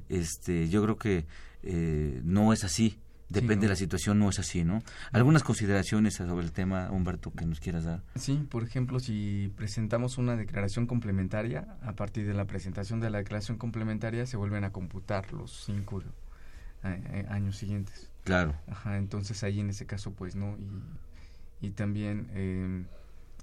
Este, 0.09 0.69
yo 0.69 0.83
creo 0.83 0.97
que 0.97 1.25
eh, 1.63 2.21
no 2.23 2.53
es 2.53 2.63
así. 2.63 2.99
Depende 3.29 3.65
de 3.65 3.69
la 3.69 3.75
situación, 3.75 4.19
no 4.19 4.29
es 4.29 4.39
así, 4.39 4.63
¿no? 4.63 4.81
Algunas 5.11 5.43
consideraciones 5.43 6.15
sobre 6.15 6.45
el 6.45 6.53
tema, 6.53 6.89
Humberto, 6.91 7.31
que 7.31 7.45
nos 7.45 7.59
quieras 7.59 7.83
dar. 7.83 8.01
Sí, 8.15 8.47
por 8.49 8.63
ejemplo, 8.63 8.99
si 8.99 9.51
presentamos 9.57 10.17
una 10.17 10.37
declaración 10.37 10.87
complementaria, 10.87 11.77
a 11.81 11.93
partir 11.93 12.25
de 12.25 12.33
la 12.33 12.45
presentación 12.45 13.01
de 13.01 13.09
la 13.09 13.17
declaración 13.17 13.57
complementaria 13.57 14.25
se 14.25 14.37
vuelven 14.37 14.63
a 14.63 14.71
computar 14.71 15.33
los 15.33 15.65
cinco 15.65 16.01
eh, 16.01 16.05
eh, 16.83 17.25
años 17.29 17.57
siguientes. 17.57 18.09
Claro. 18.23 18.55
Ajá, 18.67 18.97
entonces 18.97 19.43
ahí 19.43 19.59
en 19.59 19.69
ese 19.71 19.85
caso, 19.85 20.13
pues 20.13 20.35
no. 20.35 20.57
Y, 21.61 21.67
y 21.67 21.71
también, 21.71 22.29
eh, 22.31 22.85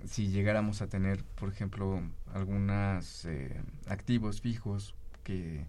si 0.07 0.29
llegáramos 0.29 0.81
a 0.81 0.87
tener, 0.87 1.23
por 1.25 1.51
ejemplo, 1.51 2.01
algunos 2.33 3.27
activos 3.87 4.41
fijos 4.41 4.95
que 5.25 5.67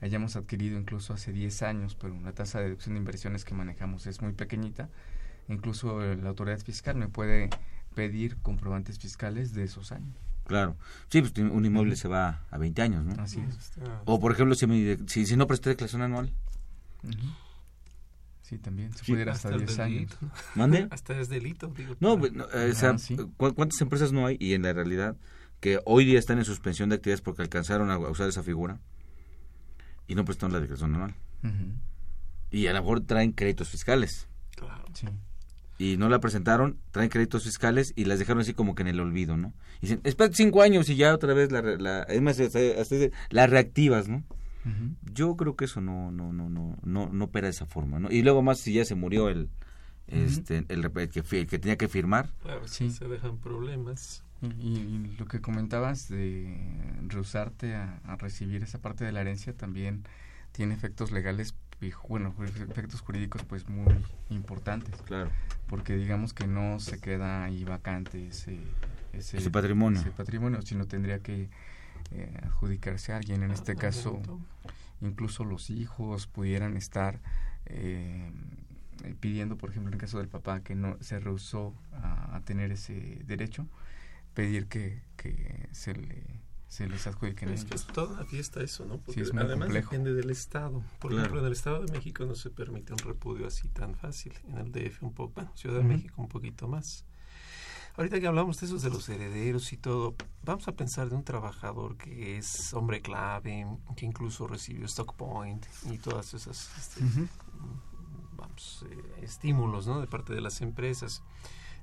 hayamos 0.00 0.36
adquirido 0.36 0.78
incluso 0.78 1.12
hace 1.12 1.32
10 1.32 1.62
años, 1.62 1.96
pero 2.00 2.18
la 2.20 2.32
tasa 2.32 2.58
de 2.58 2.66
deducción 2.66 2.94
de 2.94 3.00
inversiones 3.00 3.44
que 3.44 3.54
manejamos 3.54 4.06
es 4.06 4.20
muy 4.22 4.32
pequeñita, 4.32 4.88
incluso 5.48 6.00
la 6.00 6.28
autoridad 6.28 6.60
fiscal 6.60 6.96
me 6.96 7.08
puede 7.08 7.50
pedir 7.94 8.36
comprobantes 8.38 8.98
fiscales 8.98 9.52
de 9.52 9.64
esos 9.64 9.92
años. 9.92 10.16
Claro. 10.46 10.76
Sí, 11.08 11.20
pues 11.20 11.32
un 11.38 11.64
inmueble 11.64 11.94
se 11.96 12.08
va 12.08 12.44
a 12.50 12.58
20 12.58 12.82
años, 12.82 13.04
¿no? 13.04 13.22
Así 13.22 13.40
es. 13.40 13.72
O, 14.04 14.18
por 14.18 14.32
ejemplo, 14.32 14.54
si, 14.54 14.66
si, 15.06 15.26
si 15.26 15.36
no 15.36 15.46
presté 15.46 15.70
declaración 15.70 16.02
anual. 16.02 16.32
Sí, 18.42 18.58
también. 18.58 18.92
Se 18.94 19.04
pudiera 19.04 19.32
hasta, 19.32 19.56
10 19.56 19.78
años. 19.78 20.18
¿Mande? 20.56 20.88
Hasta 20.90 21.20
es 21.20 21.28
delito. 21.28 21.68
Digo, 21.68 21.94
no, 22.00 22.18
pues, 22.18 22.32
o 22.32 22.74
sea, 22.74 22.96
¿cuántas 23.36 23.80
empresas 23.80 24.12
no 24.12 24.26
hay? 24.26 24.36
Y 24.40 24.54
en 24.54 24.62
la 24.62 24.72
realidad, 24.72 25.16
que 25.60 25.78
hoy 25.84 26.04
día 26.04 26.18
están 26.18 26.38
en 26.38 26.44
suspensión 26.44 26.88
de 26.88 26.96
actividades 26.96 27.20
porque 27.20 27.42
alcanzaron 27.42 27.92
a 27.92 27.98
usar 27.98 28.28
esa 28.28 28.42
figura 28.42 28.80
y 30.10 30.16
no 30.16 30.24
prestaron 30.24 30.52
la 30.52 30.58
declaración 30.58 30.92
anual. 30.96 31.14
Y 32.50 32.66
a 32.66 32.72
lo 32.72 32.80
mejor 32.80 33.02
traen 33.02 33.30
créditos 33.30 33.68
fiscales. 33.68 34.26
Claro. 34.56 34.84
Sí. 34.92 35.06
Y 35.78 35.96
no 35.98 36.08
la 36.08 36.18
presentaron, 36.18 36.78
traen 36.90 37.08
créditos 37.08 37.44
fiscales 37.44 37.92
y 37.94 38.06
las 38.06 38.18
dejaron 38.18 38.40
así 38.40 38.52
como 38.52 38.74
que 38.74 38.82
en 38.82 38.88
el 38.88 38.98
olvido, 38.98 39.36
¿no? 39.36 39.54
Y 39.76 39.82
dicen, 39.82 40.00
espera 40.02 40.32
cinco 40.34 40.62
años 40.62 40.88
y 40.88 40.96
ya 40.96 41.14
otra 41.14 41.32
vez 41.32 41.52
la, 41.52 41.62
la 41.62 42.06
la 43.30 43.46
reactivas, 43.46 44.08
¿no? 44.08 44.24
Yo 45.14 45.36
creo 45.36 45.54
que 45.54 45.66
eso 45.66 45.80
no, 45.80 46.10
no, 46.10 46.32
no, 46.32 46.50
no, 46.50 46.76
no, 46.82 47.08
no 47.08 47.24
opera 47.24 47.46
de 47.46 47.52
esa 47.52 47.66
forma, 47.66 48.00
¿no? 48.00 48.10
Y 48.10 48.22
luego 48.22 48.42
más 48.42 48.58
si 48.58 48.72
ya 48.72 48.84
se 48.84 48.96
murió 48.96 49.28
el, 49.28 49.48
este, 50.08 50.64
el, 50.68 50.90
que, 50.90 51.46
que 51.46 51.58
tenía 51.58 51.76
que 51.76 51.88
firmar. 51.88 52.30
Claro, 52.42 52.66
sí. 52.66 52.90
se 52.90 53.06
dejan 53.06 53.38
problemas. 53.38 54.24
Y, 54.42 55.16
lo 55.18 55.26
que 55.26 55.40
comentabas 55.40 56.08
de 56.08 56.56
rehusarte 57.08 57.74
a, 57.74 58.16
recibir 58.18 58.62
esa 58.62 58.78
parte 58.78 59.04
de 59.04 59.12
la 59.12 59.20
herencia 59.20 59.52
también 59.52 60.04
tiene 60.52 60.74
efectos 60.74 61.12
legales 61.12 61.54
y 61.80 61.92
bueno 62.08 62.34
efectos 62.44 63.00
jurídicos 63.00 63.44
pues 63.44 63.68
muy 63.68 63.94
importantes. 64.30 64.94
Claro. 65.02 65.30
Porque 65.68 65.96
digamos 65.96 66.32
que 66.32 66.46
no 66.46 66.80
se 66.80 67.00
queda 67.00 67.44
ahí 67.44 67.64
vacante 67.64 68.28
ese 68.28 68.58
ese, 69.12 69.50
patrimonio. 69.50 70.00
ese 70.00 70.10
patrimonio 70.10 70.62
sino 70.62 70.86
tendría 70.86 71.18
que 71.18 71.48
eh, 72.12 72.40
adjudicarse 72.44 73.12
a 73.12 73.16
alguien 73.16 73.42
en 73.42 73.50
este 73.50 73.76
caso 73.76 74.20
incluso 75.00 75.44
los 75.44 75.70
hijos 75.70 76.26
pudieran 76.26 76.76
estar 76.76 77.18
eh, 77.66 78.30
pidiendo 79.18 79.56
por 79.56 79.70
ejemplo 79.70 79.88
en 79.88 79.94
el 79.94 80.00
caso 80.00 80.18
del 80.18 80.28
papá 80.28 80.60
que 80.60 80.74
no 80.74 80.96
se 81.00 81.18
rehusó 81.18 81.74
a 81.92 82.40
tener 82.44 82.70
ese 82.72 83.20
derecho 83.26 83.66
pedir 84.34 84.68
que, 84.68 85.02
que 85.16 85.68
se 85.72 85.94
le 85.94 86.40
se 86.70 86.86
les 86.86 87.04
adjudiquen 87.08 87.48
es 87.48 87.64
que 87.64 87.74
es 87.74 87.84
toda 87.84 88.14
una 88.14 88.24
fiesta 88.24 88.62
eso, 88.62 88.84
¿no? 88.84 88.98
Porque 88.98 89.24
además 89.36 89.72
depende 89.72 90.14
del 90.14 90.30
Estado. 90.30 90.84
Por 91.00 91.12
ejemplo, 91.12 91.40
en 91.40 91.46
el 91.46 91.52
Estado 91.52 91.84
de 91.84 91.92
México 91.92 92.24
no 92.26 92.36
se 92.36 92.48
permite 92.48 92.92
un 92.92 93.00
repudio 93.00 93.48
así 93.48 93.66
tan 93.66 93.96
fácil. 93.96 94.32
En 94.46 94.56
el 94.56 94.70
DF 94.70 95.02
un 95.02 95.12
poco, 95.12 95.32
bueno, 95.34 95.50
Ciudad 95.56 95.78
de 95.78 95.82
México 95.82 96.22
un 96.22 96.28
poquito 96.28 96.68
más. 96.68 97.04
Ahorita 97.96 98.20
que 98.20 98.28
hablamos 98.28 98.60
de 98.60 98.66
esos 98.66 98.82
de 98.82 98.90
los 98.90 99.08
herederos 99.08 99.72
y 99.72 99.78
todo, 99.78 100.14
vamos 100.44 100.68
a 100.68 100.76
pensar 100.76 101.10
de 101.10 101.16
un 101.16 101.24
trabajador 101.24 101.96
que 101.96 102.38
es 102.38 102.72
hombre 102.72 103.02
clave, 103.02 103.66
que 103.96 104.06
incluso 104.06 104.46
recibió 104.46 104.86
stock 104.86 105.16
point 105.16 105.66
y 105.90 105.98
todas 105.98 106.34
esas 106.34 106.70
este, 106.78 107.00
vamos, 108.36 108.86
eh, 108.88 109.22
estímulos, 109.22 109.88
¿no? 109.88 110.00
De 110.00 110.06
parte 110.06 110.32
de 110.32 110.40
las 110.40 110.60
empresas. 110.60 111.24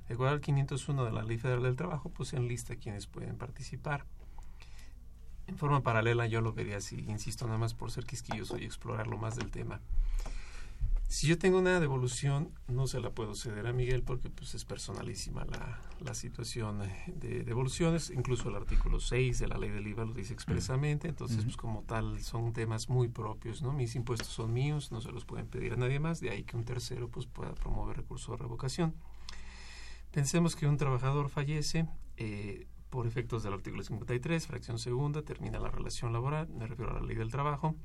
De 0.08 0.14
acuerdo 0.14 0.34
al 0.34 0.40
501 0.40 1.04
de 1.04 1.12
la 1.12 1.22
Ley 1.22 1.38
Federal 1.38 1.62
del 1.62 1.76
Trabajo, 1.76 2.10
pues 2.10 2.32
en 2.32 2.48
lista 2.48 2.76
quienes 2.76 3.06
pueden 3.06 3.36
participar. 3.36 4.06
En 5.46 5.56
forma 5.56 5.82
paralela 5.82 6.26
yo 6.26 6.40
lo 6.40 6.52
vería 6.52 6.78
así, 6.78 7.04
insisto, 7.08 7.46
nada 7.46 7.58
más 7.58 7.74
por 7.74 7.90
ser 7.90 8.04
quisquilloso 8.04 8.58
y 8.58 8.64
explorarlo 8.64 9.18
más 9.18 9.36
del 9.36 9.50
tema. 9.50 9.80
Si 11.08 11.26
yo 11.26 11.38
tengo 11.38 11.58
una 11.58 11.80
devolución, 11.80 12.50
no 12.66 12.86
se 12.86 13.00
la 13.00 13.08
puedo 13.08 13.34
ceder 13.34 13.66
a 13.66 13.72
Miguel 13.72 14.02
porque 14.02 14.28
pues 14.28 14.54
es 14.54 14.66
personalísima 14.66 15.46
la, 15.46 15.80
la 16.00 16.12
situación 16.12 16.82
de 17.06 17.44
devoluciones, 17.44 18.10
incluso 18.10 18.50
el 18.50 18.56
artículo 18.56 19.00
6 19.00 19.38
de 19.38 19.48
la 19.48 19.56
ley 19.56 19.70
del 19.70 19.86
IVA 19.86 20.04
lo 20.04 20.12
dice 20.12 20.34
expresamente, 20.34 21.08
entonces 21.08 21.44
pues 21.44 21.56
como 21.56 21.82
tal 21.82 22.20
son 22.20 22.52
temas 22.52 22.90
muy 22.90 23.08
propios, 23.08 23.62
¿no? 23.62 23.72
Mis 23.72 23.96
impuestos 23.96 24.28
son 24.28 24.52
míos, 24.52 24.92
no 24.92 25.00
se 25.00 25.10
los 25.10 25.24
pueden 25.24 25.46
pedir 25.46 25.72
a 25.72 25.76
nadie 25.76 25.98
más, 25.98 26.20
de 26.20 26.28
ahí 26.28 26.44
que 26.44 26.58
un 26.58 26.64
tercero 26.64 27.08
pues 27.08 27.24
pueda 27.24 27.54
promover 27.54 27.96
recurso 27.96 28.32
de 28.32 28.38
revocación. 28.38 28.94
Pensemos 30.10 30.56
que 30.56 30.66
un 30.66 30.76
trabajador 30.76 31.28
fallece, 31.28 31.86
eh, 32.16 32.66
por 32.90 33.06
efectos 33.06 33.42
del 33.42 33.52
artículo 33.52 33.82
53, 33.82 34.46
fracción 34.46 34.78
segunda, 34.78 35.22
termina 35.22 35.58
la 35.58 35.70
relación 35.70 36.12
laboral, 36.12 36.48
me 36.48 36.66
refiero 36.66 36.92
a 36.92 37.00
la 37.00 37.06
ley 37.06 37.16
del 37.16 37.30
trabajo, 37.30 37.76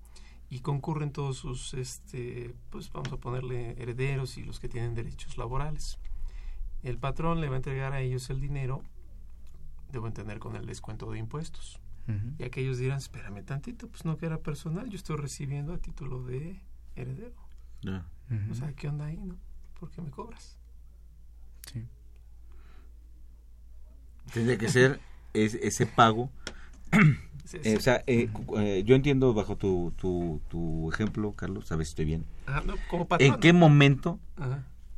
y 0.50 0.60
concurren 0.60 1.12
todos 1.12 1.38
sus, 1.38 1.74
este, 1.74 2.56
pues 2.70 2.92
vamos 2.92 3.12
a 3.12 3.18
ponerle 3.18 3.72
herederos 3.82 4.38
y 4.38 4.44
los 4.44 4.60
que 4.60 4.70
tienen 4.70 4.94
derechos 4.94 5.38
laborales. 5.38 6.00
El 6.84 6.98
patrón 6.98 7.42
le 7.42 7.48
va 7.48 7.56
a 7.56 7.58
entregar 7.58 7.94
a 7.94 8.02
ellos 8.02 8.30
el 8.30 8.40
dinero, 8.40 8.82
debo 9.92 10.08
entender 10.08 10.40
con 10.40 10.56
el 10.56 10.66
descuento 10.66 11.12
de 11.12 11.20
impuestos. 11.20 11.80
Y 12.38 12.44
aquellos 12.44 12.78
dirán, 12.80 12.98
espérame 12.98 13.46
tantito, 13.46 13.88
pues 13.88 14.04
no 14.04 14.18
que 14.18 14.26
era 14.26 14.38
personal, 14.38 14.90
yo 14.90 14.98
estoy 14.98 15.16
recibiendo 15.16 15.74
a 15.74 15.78
título 15.78 16.22
de 16.24 16.60
heredero. 16.96 17.42
O 18.52 18.54
sea, 18.54 18.74
¿qué 18.74 18.90
onda 18.90 19.06
ahí, 19.06 19.18
no? 19.18 19.38
¿Por 19.80 19.90
qué 19.90 20.02
me 20.02 20.12
cobras? 20.12 20.58
Sí. 21.72 21.88
Tendría 24.34 24.58
que 24.58 24.70
ser 24.70 25.00
ese 25.34 25.86
pago. 25.86 26.30
Eh, 27.64 27.76
o 27.78 27.82
sea, 27.82 28.04
eh, 28.08 28.30
eh, 28.58 28.84
yo 28.84 28.96
entiendo 28.96 29.34
bajo 29.34 29.58
tu, 29.58 29.94
tu, 29.98 30.42
tu, 30.48 30.90
ejemplo, 30.92 31.34
Carlos, 31.34 31.68
sabes 31.68 31.90
si 31.90 31.92
estoy 31.92 32.06
bien. 32.06 32.26
Ah, 32.48 32.64
no, 32.66 32.76
como 32.90 33.06
¿En 33.20 33.36
qué 33.40 33.54
momento 33.54 34.18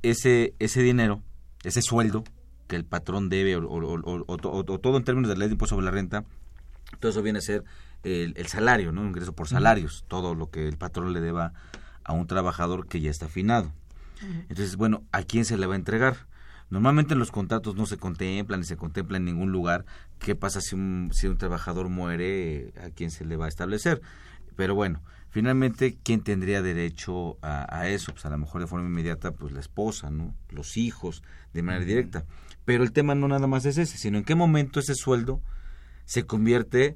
ese 0.03 0.53
ese 0.59 0.81
dinero, 0.81 1.21
ese 1.63 1.81
sueldo 1.81 2.23
que 2.67 2.77
el 2.77 2.85
patrón 2.85 3.27
debe 3.27 3.57
o, 3.57 3.63
o, 3.67 4.37
todo 4.37 4.97
en 4.97 5.03
términos 5.03 5.27
de 5.27 5.35
ley 5.35 5.49
de 5.49 5.53
impuesto 5.53 5.75
sobre 5.75 5.85
la 5.85 5.91
renta, 5.91 6.23
todo 6.99 7.11
eso 7.11 7.21
viene 7.21 7.39
a 7.39 7.41
ser 7.41 7.65
el, 8.03 8.33
el 8.37 8.47
salario, 8.47 8.91
¿no? 8.91 9.03
ingreso 9.05 9.33
por 9.33 9.49
salarios, 9.49 10.05
todo 10.07 10.33
lo 10.33 10.49
que 10.49 10.67
el 10.67 10.77
patrón 10.77 11.11
le 11.11 11.19
deba 11.19 11.51
a 12.03 12.13
un 12.13 12.27
trabajador 12.27 12.87
que 12.87 13.01
ya 13.01 13.11
está 13.11 13.25
afinado. 13.25 13.73
Entonces, 14.21 14.77
bueno, 14.77 15.03
¿a 15.11 15.23
quién 15.23 15.43
se 15.45 15.57
le 15.57 15.65
va 15.65 15.73
a 15.73 15.77
entregar? 15.77 16.15
Normalmente 16.69 17.15
los 17.15 17.31
contratos 17.31 17.75
no 17.75 17.85
se 17.85 17.97
contemplan 17.97 18.61
ni 18.61 18.65
se 18.65 18.77
contempla 18.77 19.17
en 19.17 19.25
ningún 19.25 19.51
lugar 19.51 19.85
qué 20.19 20.35
pasa 20.35 20.61
si 20.61 20.75
un, 20.75 21.11
si 21.13 21.27
un 21.27 21.37
trabajador 21.37 21.89
muere, 21.89 22.73
a 22.83 22.89
quién 22.89 23.11
se 23.11 23.25
le 23.25 23.37
va 23.37 23.45
a 23.45 23.49
establecer. 23.49 24.01
Pero 24.55 24.73
bueno, 24.73 25.01
finalmente, 25.29 25.97
¿quién 26.01 26.21
tendría 26.21 26.61
derecho 26.61 27.37
a, 27.41 27.87
eso? 27.87 28.13
Pues 28.13 28.25
a 28.25 28.29
lo 28.29 28.37
mejor 28.37 28.61
de 28.61 28.67
forma 28.67 28.87
inmediata, 28.87 29.31
pues 29.31 29.53
la 29.53 29.59
esposa, 29.59 30.09
¿no? 30.09 30.33
Los 30.49 30.77
hijos, 30.77 31.23
de 31.53 31.61
manera 31.61 31.85
directa. 31.85 32.25
Pero 32.63 32.83
el 32.83 32.91
tema 32.91 33.15
no 33.15 33.27
nada 33.27 33.47
más 33.47 33.65
es 33.65 33.77
ese, 33.77 33.97
sino 33.97 34.17
en 34.17 34.23
qué 34.23 34.33
momento 34.33 34.79
ese 34.79 34.95
sueldo 34.95 35.41
se 36.05 36.25
convierte 36.25 36.95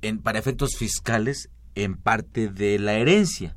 en, 0.00 0.18
para 0.18 0.38
efectos 0.38 0.76
fiscales, 0.76 1.50
en 1.74 1.96
parte 1.96 2.48
de 2.48 2.78
la 2.78 2.94
herencia, 2.94 3.56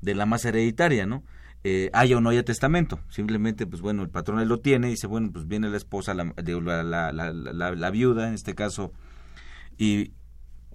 de 0.00 0.14
la 0.14 0.24
masa 0.24 0.48
hereditaria, 0.48 1.04
¿no? 1.04 1.22
Eh, 1.64 1.90
haya 1.92 2.16
o 2.16 2.20
no 2.20 2.30
haya 2.30 2.44
testamento. 2.44 3.00
Simplemente, 3.08 3.66
pues 3.66 3.82
bueno, 3.82 4.02
el 4.02 4.10
patrón 4.10 4.40
él 4.40 4.48
lo 4.48 4.58
tiene 4.58 4.88
y 4.88 4.92
dice, 4.92 5.06
bueno, 5.06 5.30
pues 5.32 5.46
viene 5.46 5.70
la 5.70 5.76
esposa, 5.76 6.14
la, 6.14 6.32
la, 6.36 7.12
la, 7.12 7.32
la, 7.74 7.90
viuda 7.90 8.28
en 8.28 8.34
este 8.34 8.54
caso, 8.54 8.92
y 9.78 10.12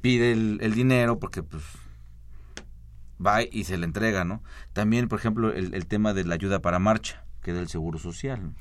pide 0.02 0.32
el, 0.32 0.74
dinero 0.74 1.20
porque 1.20 1.44
pues 1.44 1.64
va 3.24 3.42
y 3.44 3.64
se 3.66 3.78
le 3.78 3.86
entrega, 3.86 4.24
¿no? 4.24 4.44
También, 4.74 5.08
por 5.08 5.20
ejemplo, 5.20 5.52
el, 5.52 5.74
el 5.74 5.88
tema 5.88 6.14
de 6.14 6.24
la 6.24 6.36
ayuda 6.36 6.60
para 6.60 6.80
marcha, 6.80 7.26
que 7.42 7.52
es 7.52 7.58
del 7.58 7.68
Seguro 7.68 8.00
Social. 8.00 8.54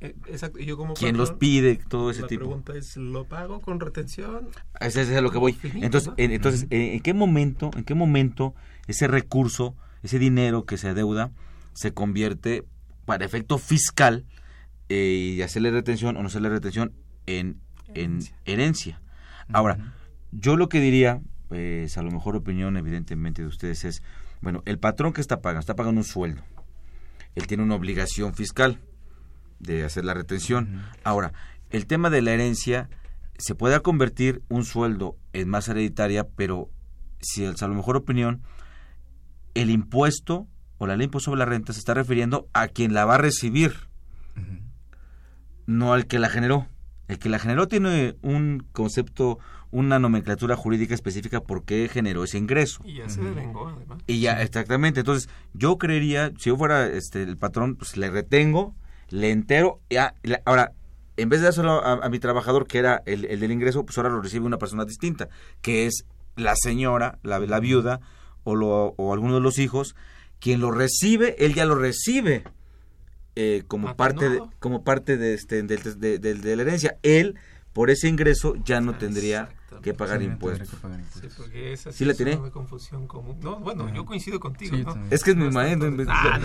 Eh, 0.00 0.14
exacto. 0.26 0.58
Yo 0.58 0.76
como 0.76 0.94
¿Quién 0.94 1.16
los 1.16 1.32
pide? 1.32 1.76
Todo 1.88 2.10
ese 2.10 2.24
tipo. 2.24 2.44
La 2.44 2.48
pregunta 2.48 2.76
es, 2.76 2.96
¿lo 2.96 3.24
pago 3.24 3.60
con 3.60 3.80
retención? 3.80 4.48
Ese 4.80 5.02
es 5.02 5.10
a 5.10 5.20
lo 5.20 5.30
que 5.30 5.38
voy. 5.38 5.58
Entonces, 5.74 6.12
entonces 6.16 6.66
¿en 6.70 7.00
qué 7.00 7.14
momento, 7.14 7.70
en 7.74 7.84
qué 7.84 7.94
momento 7.94 8.54
ese 8.86 9.08
recurso, 9.08 9.74
ese 10.06 10.18
dinero 10.18 10.64
que 10.64 10.78
se 10.78 10.88
adeuda, 10.88 11.30
se 11.74 11.92
convierte 11.92 12.64
para 13.04 13.24
efecto 13.24 13.58
fiscal 13.58 14.24
eh, 14.88 15.34
y 15.36 15.42
hacerle 15.42 15.70
retención 15.70 16.16
o 16.16 16.22
no 16.22 16.28
hacerle 16.28 16.48
retención 16.48 16.92
en, 17.26 17.60
en 17.94 18.20
herencia. 18.44 19.00
Ahora, 19.52 19.94
yo 20.32 20.56
lo 20.56 20.68
que 20.68 20.80
diría, 20.80 21.20
pues 21.48 21.96
a 21.98 22.02
lo 22.02 22.10
mejor 22.10 22.36
opinión 22.36 22.76
evidentemente 22.76 23.42
de 23.42 23.48
ustedes 23.48 23.84
es, 23.84 24.02
bueno, 24.40 24.62
el 24.64 24.78
patrón 24.78 25.12
que 25.12 25.20
está 25.20 25.40
pagando, 25.40 25.60
está 25.60 25.76
pagando 25.76 26.00
un 26.00 26.04
sueldo. 26.04 26.42
Él 27.34 27.46
tiene 27.46 27.62
una 27.62 27.74
obligación 27.74 28.34
fiscal 28.34 28.80
de 29.58 29.84
hacer 29.84 30.04
la 30.04 30.14
retención. 30.14 30.82
Ahora, 31.04 31.32
el 31.70 31.86
tema 31.86 32.10
de 32.10 32.22
la 32.22 32.32
herencia 32.32 32.88
se 33.38 33.54
puede 33.54 33.80
convertir 33.80 34.42
un 34.48 34.64
sueldo 34.64 35.16
en 35.32 35.48
masa 35.48 35.72
hereditaria, 35.72 36.26
pero 36.28 36.70
si 37.20 37.44
a 37.44 37.68
lo 37.68 37.74
mejor 37.74 37.96
opinión, 37.96 38.42
el 39.56 39.70
impuesto 39.70 40.46
o 40.78 40.86
la 40.86 40.96
ley 40.96 41.06
impuesto 41.06 41.30
sobre 41.30 41.38
la 41.38 41.46
renta 41.46 41.72
se 41.72 41.78
está 41.78 41.94
refiriendo 41.94 42.48
a 42.52 42.68
quien 42.68 42.92
la 42.92 43.04
va 43.04 43.14
a 43.14 43.18
recibir, 43.18 43.88
no 45.66 45.92
al 45.92 46.06
que 46.06 46.18
la 46.18 46.28
generó. 46.28 46.68
El 47.08 47.18
que 47.18 47.28
la 47.28 47.38
generó 47.38 47.68
tiene 47.68 48.16
un 48.22 48.66
concepto, 48.72 49.38
una 49.70 49.98
nomenclatura 49.98 50.56
jurídica 50.56 50.94
específica 50.94 51.40
por 51.40 51.64
qué 51.64 51.88
generó 51.88 52.24
ese 52.24 52.36
ingreso. 52.36 52.82
Y 52.84 52.94
ya 52.94 53.08
se 53.08 53.22
devengó, 53.22 53.68
además. 53.68 54.02
Y 54.06 54.20
ya, 54.20 54.42
exactamente. 54.42 55.00
Entonces, 55.00 55.30
yo 55.54 55.78
creería, 55.78 56.32
si 56.38 56.50
yo 56.50 56.56
fuera 56.56 56.86
este, 56.86 57.22
el 57.22 57.36
patrón, 57.36 57.76
pues 57.76 57.96
le 57.96 58.10
retengo, 58.10 58.74
le 59.08 59.30
entero. 59.30 59.80
Ya, 59.88 60.14
ahora, 60.44 60.72
en 61.16 61.28
vez 61.28 61.40
de 61.40 61.44
dárselo 61.44 61.84
a, 61.84 62.08
mi 62.08 62.18
trabajador, 62.18 62.66
que 62.66 62.78
era 62.78 63.02
el, 63.06 63.22
del 63.22 63.52
ingreso, 63.52 63.86
pues 63.86 63.96
ahora 63.98 64.10
lo 64.10 64.20
recibe 64.20 64.44
una 64.44 64.58
persona 64.58 64.84
distinta, 64.84 65.28
que 65.62 65.86
es 65.86 66.04
la 66.34 66.54
señora, 66.56 67.18
la, 67.22 67.38
la 67.38 67.60
viuda 67.60 68.00
o, 68.46 68.54
lo, 68.54 68.94
o 68.96 69.12
alguno 69.12 69.34
de 69.34 69.40
los 69.40 69.58
hijos, 69.58 69.96
quien 70.38 70.60
lo 70.60 70.70
recibe, 70.70 71.34
él 71.44 71.52
ya 71.52 71.66
lo 71.66 71.74
recibe 71.74 72.44
eh, 73.34 73.64
como, 73.66 73.88
ah, 73.88 73.96
parte 73.96 74.30
de, 74.30 74.40
como 74.60 74.84
parte 74.84 75.16
de, 75.16 75.34
este, 75.34 75.62
de, 75.62 76.18
de, 76.18 76.56
la 76.56 76.62
herencia. 76.62 76.96
Él, 77.02 77.34
por 77.72 77.90
ese 77.90 78.08
ingreso, 78.08 78.54
ya 78.64 78.80
no 78.80 78.96
tendría 78.96 79.50
que 79.82 79.94
pagar, 79.94 80.22
impuestos. 80.22 80.68
Sí, 81.20 81.28
porque 81.36 81.72
esa 81.72 81.90
sí, 81.90 82.04
la 82.04 82.14
tiene. 82.14 82.38
confusión 82.50 83.08
común. 83.08 83.38
No, 83.42 83.58
bueno, 83.58 83.92
yo 83.92 84.04
coincido 84.04 84.38
contigo. 84.38 84.76
¿no? 84.76 85.06
Es 85.10 85.24
que 85.24 85.32
es 85.32 85.36
mi 85.36 85.50
maestro. 85.50 85.92
Ah, 86.08 86.38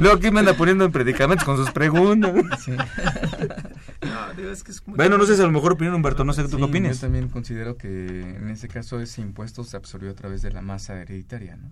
Luego 0.00 0.16
aquí 0.16 0.30
me 0.32 0.40
anda 0.40 0.54
poniendo 0.54 0.84
en 0.84 0.90
predicamentos 0.90 1.44
con 1.44 1.56
sus 1.56 1.70
preguntas. 1.70 2.34
no, 4.02 4.50
es 4.50 4.62
que 4.62 4.72
es 4.72 4.82
bueno, 4.84 5.18
no 5.18 5.26
sé 5.26 5.36
si 5.36 5.42
a 5.42 5.44
lo 5.44 5.52
mejor 5.52 5.72
opinión 5.72 5.94
Humberto, 5.94 6.24
no 6.24 6.32
sé 6.32 6.48
tú 6.48 6.56
qué 6.56 6.62
opinas. 6.62 6.96
Yo 6.96 7.02
también 7.02 7.28
considero 7.28 7.76
que 7.76 8.20
en 8.20 8.48
ese 8.48 8.68
caso 8.68 9.00
ese 9.00 9.20
impuesto 9.20 9.64
se 9.64 9.76
absorbió 9.76 10.10
a 10.10 10.14
través 10.14 10.42
de 10.42 10.50
la 10.50 10.62
masa 10.62 11.00
hereditaria, 11.00 11.56
¿no? 11.56 11.70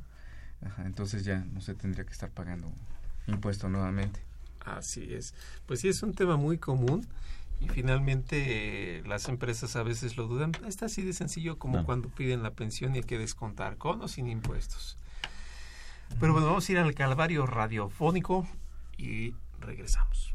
entonces 0.84 1.24
ya 1.24 1.44
no 1.52 1.60
se 1.60 1.74
tendría 1.74 2.04
que 2.04 2.12
estar 2.12 2.30
pagando 2.30 2.72
impuesto 3.26 3.68
nuevamente. 3.68 4.20
Así 4.64 5.14
es. 5.14 5.34
Pues 5.66 5.80
sí, 5.80 5.88
es 5.88 6.02
un 6.02 6.14
tema 6.14 6.36
muy 6.36 6.58
común 6.58 7.06
y 7.60 7.68
finalmente 7.68 9.02
las 9.06 9.28
empresas 9.28 9.76
a 9.76 9.82
veces 9.82 10.16
lo 10.16 10.26
dudan. 10.26 10.52
Está 10.66 10.86
así 10.86 11.02
de 11.02 11.12
sencillo 11.12 11.58
como 11.58 11.84
cuando 11.84 12.08
piden 12.08 12.42
la 12.42 12.50
pensión 12.50 12.94
y 12.94 12.98
hay 12.98 13.04
que 13.04 13.18
descontar 13.18 13.76
con 13.76 14.02
o 14.02 14.08
sin 14.08 14.28
impuestos. 14.28 14.96
Pero 16.20 16.32
bueno, 16.32 16.48
vamos 16.48 16.68
a 16.68 16.72
ir 16.72 16.78
al 16.78 16.94
calvario 16.94 17.46
radiofónico 17.46 18.46
y 18.96 19.34
regresamos. 19.60 20.34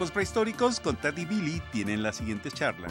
Tiempos 0.00 0.14
prehistóricos, 0.14 0.80
con 0.80 0.96
Tad 0.96 1.18
y 1.18 1.26
Billy 1.26 1.60
tienen 1.72 2.02
la 2.02 2.10
siguiente 2.10 2.50
charla. 2.50 2.88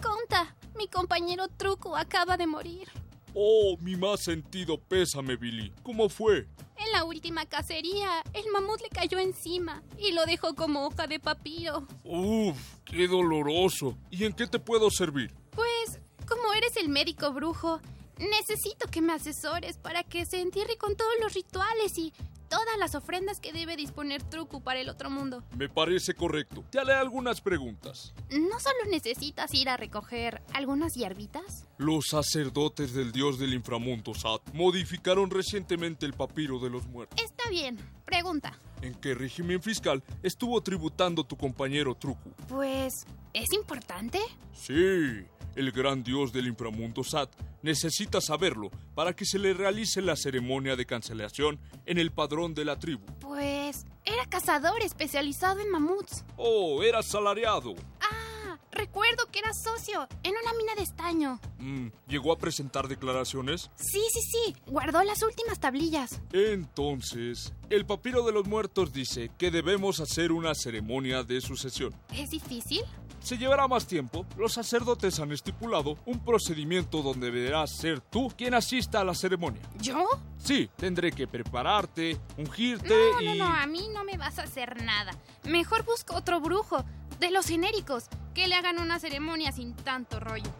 Conta, 0.00 0.56
mi 0.78 0.88
compañero 0.88 1.46
Truco 1.48 1.94
acaba 1.94 2.38
de 2.38 2.46
morir. 2.46 2.88
Oh, 3.34 3.76
mi 3.80 3.96
más 3.96 4.24
sentido 4.24 4.80
pésame, 4.80 5.36
Billy. 5.36 5.74
¿Cómo 5.82 6.08
fue? 6.08 6.48
En 6.78 6.90
la 6.92 7.04
última 7.04 7.44
cacería, 7.44 8.22
el 8.32 8.50
mamut 8.50 8.80
le 8.80 8.88
cayó 8.88 9.18
encima 9.18 9.82
y 9.98 10.12
lo 10.12 10.24
dejó 10.24 10.54
como 10.54 10.86
hoja 10.86 11.06
de 11.06 11.20
papiro. 11.20 11.86
Uf, 12.02 12.56
qué 12.86 13.06
doloroso. 13.08 13.98
¿Y 14.10 14.24
en 14.24 14.32
qué 14.32 14.46
te 14.46 14.58
puedo 14.58 14.90
servir? 14.90 15.34
Pues, 15.50 16.00
como 16.26 16.54
eres 16.54 16.78
el 16.78 16.88
médico 16.88 17.30
brujo, 17.34 17.78
necesito 18.18 18.88
que 18.88 19.02
me 19.02 19.12
asesores 19.12 19.76
para 19.76 20.02
que 20.02 20.24
se 20.24 20.40
entierre 20.40 20.78
con 20.78 20.96
todos 20.96 21.12
los 21.20 21.34
rituales 21.34 21.98
y 21.98 22.14
todas 22.48 22.78
las 22.78 22.94
ofrendas 22.94 23.40
que 23.40 23.52
debe 23.52 23.76
disponer 23.76 24.22
Truku 24.22 24.62
para 24.62 24.80
el 24.80 24.88
otro 24.88 25.10
mundo. 25.10 25.42
Me 25.56 25.68
parece 25.68 26.14
correcto. 26.14 26.64
Te 26.70 26.78
haré 26.78 26.94
algunas 26.94 27.40
preguntas. 27.40 28.14
¿No 28.30 28.60
solo 28.60 28.78
necesitas 28.90 29.52
ir 29.54 29.68
a 29.68 29.76
recoger 29.76 30.42
algunas 30.52 30.94
hierbitas? 30.94 31.66
Los 31.78 32.06
sacerdotes 32.10 32.92
del 32.94 33.12
dios 33.12 33.38
del 33.38 33.54
inframundo 33.54 34.14
Sat 34.14 34.42
modificaron 34.52 35.30
recientemente 35.30 36.06
el 36.06 36.14
papiro 36.14 36.58
de 36.58 36.70
los 36.70 36.86
muertos. 36.86 37.20
Está 37.22 37.48
bien. 37.50 37.78
Pregunta. 38.04 38.58
¿En 38.82 38.94
qué 38.94 39.14
régimen 39.14 39.62
fiscal 39.62 40.02
estuvo 40.22 40.60
tributando 40.62 41.24
tu 41.24 41.36
compañero 41.36 41.94
Trucu? 41.94 42.30
Pues, 42.48 43.06
¿es 43.34 43.52
importante? 43.52 44.20
Sí, 44.54 45.26
el 45.58 45.72
gran 45.72 46.04
dios 46.04 46.32
del 46.32 46.46
inframundo 46.46 47.02
Sat 47.02 47.30
necesita 47.62 48.20
saberlo 48.20 48.70
para 48.94 49.14
que 49.14 49.24
se 49.24 49.40
le 49.40 49.52
realice 49.52 50.00
la 50.00 50.14
ceremonia 50.14 50.76
de 50.76 50.86
cancelación 50.86 51.58
en 51.84 51.98
el 51.98 52.12
padrón 52.12 52.54
de 52.54 52.64
la 52.64 52.78
tribu. 52.78 53.04
Pues, 53.20 53.84
era 54.04 54.24
cazador 54.26 54.80
especializado 54.82 55.60
en 55.60 55.70
mamuts. 55.70 56.24
Oh, 56.36 56.82
era 56.84 57.00
asalariado. 57.00 57.74
Ah, 58.00 58.56
recuerdo 58.70 59.26
que 59.32 59.40
era 59.40 59.52
socio 59.52 60.06
en 60.22 60.34
una 60.40 60.54
mina 60.54 60.76
de 60.76 60.82
estaño. 60.82 61.40
Mm, 61.58 61.88
¿Llegó 62.06 62.32
a 62.32 62.38
presentar 62.38 62.86
declaraciones? 62.86 63.68
Sí, 63.74 64.00
sí, 64.12 64.20
sí, 64.20 64.56
guardó 64.68 65.02
las 65.02 65.22
últimas 65.24 65.58
tablillas. 65.58 66.20
Entonces, 66.32 67.52
el 67.68 67.84
papiro 67.84 68.24
de 68.24 68.32
los 68.32 68.46
muertos 68.46 68.92
dice 68.92 69.32
que 69.36 69.50
debemos 69.50 69.98
hacer 69.98 70.30
una 70.30 70.54
ceremonia 70.54 71.24
de 71.24 71.40
sucesión. 71.40 71.92
¿Es 72.14 72.30
difícil? 72.30 72.82
Se 73.20 73.36
llevará 73.36 73.68
más 73.68 73.86
tiempo. 73.86 74.24
Los 74.36 74.52
sacerdotes 74.54 75.18
han 75.20 75.32
estipulado 75.32 75.98
un 76.06 76.20
procedimiento 76.20 77.02
donde 77.02 77.30
deberás 77.30 77.70
ser 77.70 78.00
tú 78.00 78.32
quien 78.36 78.54
asista 78.54 79.00
a 79.00 79.04
la 79.04 79.14
ceremonia. 79.14 79.62
¿Yo? 79.80 80.06
Sí, 80.38 80.70
tendré 80.76 81.12
que 81.12 81.26
prepararte, 81.26 82.18
ungirte 82.36 82.88
No, 82.88 83.20
y... 83.20 83.26
no, 83.26 83.34
no, 83.34 83.54
a 83.54 83.66
mí 83.66 83.88
no 83.92 84.04
me 84.04 84.16
vas 84.16 84.38
a 84.38 84.44
hacer 84.44 84.82
nada. 84.82 85.12
Mejor 85.44 85.84
busco 85.84 86.14
otro 86.14 86.40
brujo, 86.40 86.84
de 87.18 87.30
los 87.30 87.46
genéricos, 87.46 88.04
que 88.34 88.46
le 88.46 88.54
hagan 88.54 88.78
una 88.78 88.98
ceremonia 89.00 89.50
sin 89.52 89.74
tanto 89.74 90.20
rollo. 90.20 90.50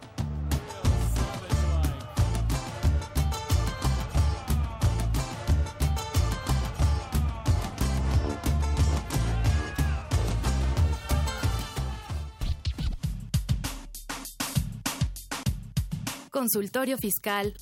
Consultorio 16.29 16.97
Fiscal 16.97 17.55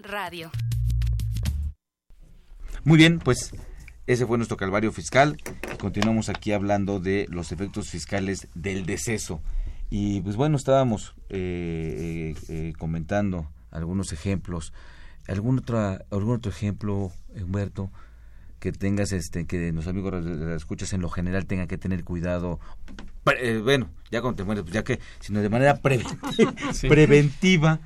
Radio. 0.00 0.50
Muy 2.84 2.98
bien, 2.98 3.18
pues 3.18 3.52
ese 4.06 4.26
fue 4.26 4.36
nuestro 4.36 4.56
calvario 4.56 4.92
fiscal. 4.92 5.36
Continuamos 5.78 6.28
aquí 6.28 6.52
hablando 6.52 7.00
de 7.00 7.26
los 7.30 7.52
efectos 7.52 7.88
fiscales 7.88 8.48
del 8.54 8.86
deceso. 8.86 9.40
Y 9.90 10.20
pues 10.22 10.36
bueno, 10.36 10.56
estábamos 10.56 11.14
eh, 11.28 12.34
eh, 12.34 12.44
eh, 12.48 12.72
comentando 12.78 13.50
algunos 13.70 14.12
ejemplos. 14.12 14.72
¿Algún 15.28 15.62
algún 16.10 16.34
otro 16.36 16.50
ejemplo, 16.50 17.12
Humberto, 17.40 17.90
que 18.62 18.70
tengas, 18.70 19.10
este, 19.10 19.44
que 19.44 19.72
los 19.72 19.88
amigos 19.88 20.24
las 20.24 20.56
escuchas 20.56 20.92
en 20.92 21.00
lo 21.00 21.08
general 21.10 21.46
tengan 21.46 21.66
que 21.66 21.78
tener 21.78 22.04
cuidado? 22.04 22.60
Pre- 23.24 23.56
eh, 23.56 23.58
bueno, 23.60 23.90
ya 24.12 24.20
cuando 24.20 24.36
te 24.36 24.44
mueres, 24.44 24.62
pues 24.62 24.72
ya 24.72 24.84
que, 24.84 25.00
sino 25.18 25.40
de 25.42 25.48
manera 25.48 25.74
pre- 25.78 26.04
Sí. 26.72 26.88
preventiva, 26.88 27.80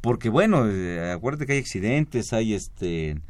porque 0.00 0.30
bueno, 0.30 0.66
eh, 0.66 1.12
acuérdate 1.12 1.44
que 1.44 1.52
hay 1.52 1.58
accidentes, 1.58 2.32
hay 2.32 2.54
este 2.54 3.20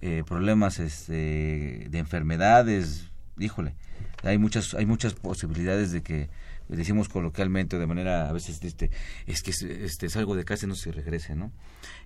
eh, 0.00 0.24
problemas 0.26 0.80
este, 0.80 1.86
de 1.88 1.98
enfermedades, 1.98 3.10
híjole, 3.38 3.76
hay 4.24 4.36
muchas, 4.36 4.74
hay 4.74 4.86
muchas 4.86 5.14
posibilidades 5.14 5.92
de 5.92 6.02
que 6.02 6.30
decimos 6.68 7.08
coloquialmente 7.08 7.78
de 7.78 7.86
manera 7.86 8.28
a 8.28 8.32
veces 8.32 8.60
este 8.64 8.90
es 9.26 9.42
que 9.42 9.52
este 9.84 10.08
salgo 10.08 10.34
de 10.34 10.44
casa 10.44 10.66
y 10.66 10.68
no 10.68 10.74
se 10.76 10.92
regrese 10.92 11.34
no 11.34 11.50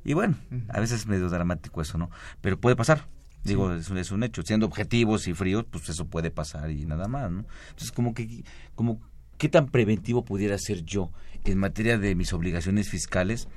y 0.07 0.15
bueno 0.15 0.37
a 0.69 0.81
veces 0.81 1.01
es 1.01 1.07
medio 1.07 1.29
dramático 1.29 1.83
eso 1.83 1.99
no 1.99 2.11
pero 2.41 2.59
puede 2.59 2.75
pasar 2.75 3.07
digo 3.45 3.73
es, 3.73 3.91
un, 3.91 3.99
es 3.99 4.11
un 4.11 4.23
hecho. 4.23 4.43
Siendo 4.43 4.67
objetivos 4.67 5.29
y 5.29 5.35
fríos 5.35 5.65
pues 5.71 5.89
eso 5.89 6.07
puede 6.07 6.31
pasar 6.31 6.71
y 6.71 6.87
nada 6.87 7.09
más 7.09 7.31
no 7.31 7.45
entonces 7.71 7.93
como 7.93 8.15
que 8.15 8.45
como 8.75 9.01
qué 9.39 9.49
tan 9.49 9.69
preventivo 9.69 10.25
pudiera 10.25 10.57
ser 10.59 10.85
yo 10.85 11.11
en 11.45 11.59
materia 11.59 11.99
de 11.99 12.15
mis 12.15 12.33
obligaciones 12.33 12.89
fiscales 12.89 13.49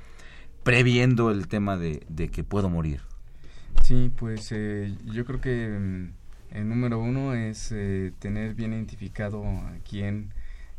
previendo 0.62 1.30
el 1.30 1.48
tema 1.48 1.76
de, 1.76 2.02
de 2.08 2.28
que 2.28 2.44
puedo 2.44 2.68
morir 2.68 3.00
Sí, 3.84 4.10
pues 4.14 4.52
eh, 4.52 4.94
yo 5.06 5.24
creo 5.24 5.40
que 5.40 5.68
mm, 5.68 6.56
el 6.56 6.68
número 6.68 6.98
uno 6.98 7.34
es 7.34 7.72
eh, 7.72 8.12
tener 8.18 8.54
bien 8.54 8.72
identificado 8.72 9.44
a 9.46 9.72
quién 9.88 10.30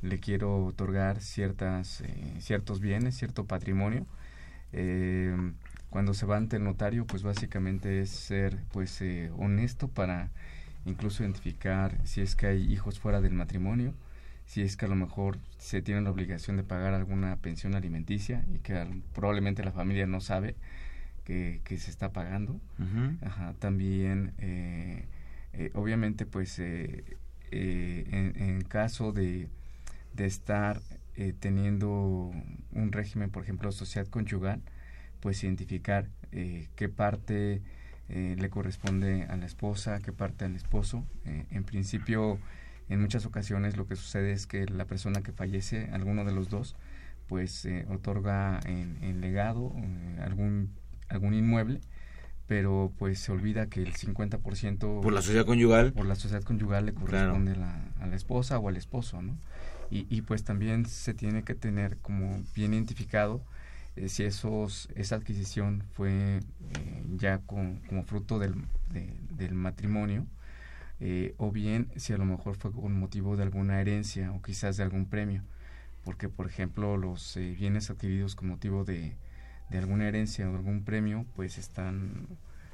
le 0.01 0.19
quiero 0.19 0.65
otorgar 0.65 1.21
ciertas, 1.21 2.01
eh, 2.01 2.35
ciertos 2.39 2.79
bienes, 2.79 3.15
cierto 3.15 3.45
patrimonio. 3.45 4.05
Eh, 4.71 5.35
cuando 5.89 6.13
se 6.13 6.25
va 6.25 6.37
ante 6.37 6.57
el 6.57 6.63
notario, 6.63 7.05
pues 7.05 7.23
básicamente 7.23 8.01
es 8.01 8.09
ser 8.09 8.57
pues 8.71 9.01
eh, 9.01 9.31
honesto 9.37 9.87
para 9.87 10.29
incluso 10.85 11.23
identificar 11.23 11.97
si 12.05 12.21
es 12.21 12.35
que 12.35 12.47
hay 12.47 12.71
hijos 12.71 12.99
fuera 12.99 13.21
del 13.21 13.33
matrimonio, 13.33 13.93
si 14.45 14.61
es 14.61 14.77
que 14.77 14.85
a 14.85 14.89
lo 14.89 14.95
mejor 14.95 15.37
se 15.57 15.81
tiene 15.81 16.01
la 16.01 16.11
obligación 16.11 16.57
de 16.57 16.63
pagar 16.63 16.93
alguna 16.93 17.35
pensión 17.37 17.75
alimenticia 17.75 18.43
y 18.53 18.59
que 18.59 18.85
probablemente 19.13 19.63
la 19.63 19.71
familia 19.71 20.07
no 20.07 20.21
sabe 20.21 20.55
que, 21.25 21.61
que 21.63 21.77
se 21.77 21.91
está 21.91 22.11
pagando. 22.11 22.59
Ajá, 23.21 23.53
también, 23.59 24.33
eh, 24.39 25.05
eh, 25.53 25.69
obviamente, 25.75 26.25
pues, 26.25 26.57
eh, 26.59 27.03
en, 27.51 28.41
en 28.41 28.61
caso 28.61 29.11
de, 29.11 29.47
de 30.13 30.25
estar 30.25 30.81
eh, 31.15 31.33
teniendo 31.39 32.31
un 32.71 32.91
régimen, 32.91 33.29
por 33.29 33.43
ejemplo, 33.43 33.71
sociedad 33.71 34.07
conyugal, 34.07 34.61
pues 35.19 35.43
identificar 35.43 36.07
eh, 36.31 36.67
qué 36.75 36.89
parte 36.89 37.61
eh, 38.09 38.35
le 38.37 38.49
corresponde 38.49 39.23
a 39.23 39.35
la 39.37 39.45
esposa, 39.45 39.99
qué 39.99 40.11
parte 40.11 40.45
al 40.45 40.55
esposo. 40.55 41.03
Eh, 41.25 41.45
en 41.51 41.63
principio, 41.63 42.39
en 42.89 43.01
muchas 43.01 43.25
ocasiones 43.25 43.77
lo 43.77 43.87
que 43.87 43.95
sucede 43.95 44.31
es 44.31 44.47
que 44.47 44.65
la 44.65 44.85
persona 44.85 45.21
que 45.21 45.31
fallece, 45.31 45.89
alguno 45.91 46.25
de 46.25 46.31
los 46.31 46.49
dos, 46.49 46.75
pues 47.27 47.65
eh, 47.65 47.85
otorga 47.89 48.59
en, 48.65 48.97
en 49.03 49.21
legado 49.21 49.73
eh, 49.77 50.19
algún, 50.23 50.71
algún 51.09 51.35
inmueble, 51.35 51.79
pero 52.47 52.91
pues 52.97 53.19
se 53.19 53.31
olvida 53.31 53.67
que 53.67 53.83
el 53.83 53.93
50% 53.93 55.01
Por 55.01 55.13
la 55.13 55.21
sociedad 55.21 55.45
conyugal. 55.45 55.93
por 55.93 56.07
la 56.07 56.15
sociedad 56.15 56.41
conyugal 56.41 56.87
le 56.87 56.93
corresponde 56.95 57.51
a, 57.51 57.55
la, 57.55 57.85
a 57.99 58.07
la 58.07 58.15
esposa 58.15 58.57
o 58.57 58.67
al 58.69 58.77
esposo, 58.77 59.21
¿no? 59.21 59.37
Y, 59.91 60.07
y 60.09 60.21
pues 60.21 60.43
también 60.43 60.85
se 60.87 61.13
tiene 61.13 61.43
que 61.43 61.53
tener 61.53 61.97
como 61.97 62.41
bien 62.55 62.73
identificado 62.73 63.41
eh, 63.99 64.09
si 64.09 64.23
esos 64.23 64.87
esa 64.95 65.15
adquisición 65.15 65.83
fue 65.93 66.37
eh, 66.37 67.03
ya 67.17 67.39
con- 67.39 67.79
como 67.87 68.03
fruto 68.03 68.39
del, 68.39 68.53
de- 68.91 69.13
del 69.35 69.53
matrimonio 69.53 70.25
eh, 70.99 71.33
o 71.37 71.51
bien 71.51 71.87
si 71.95 72.13
a 72.13 72.17
lo 72.17 72.25
mejor 72.25 72.55
fue 72.55 72.71
con 72.71 72.93
motivo 72.99 73.37
de 73.37 73.43
alguna 73.43 73.79
herencia 73.81 74.31
o 74.33 74.41
quizás 74.41 74.77
de 74.77 74.83
algún 74.83 75.05
premio 75.05 75.43
porque 76.03 76.29
por 76.29 76.47
ejemplo 76.47 76.97
los 76.97 77.37
eh, 77.37 77.55
bienes 77.57 77.89
adquiridos 77.89 78.35
con 78.35 78.47
motivo 78.49 78.83
de, 78.83 79.15
de 79.69 79.77
alguna 79.77 80.07
herencia 80.07 80.49
o 80.49 80.55
algún 80.55 80.83
premio 80.83 81.25
pues 81.35 81.57
están 81.57 82.27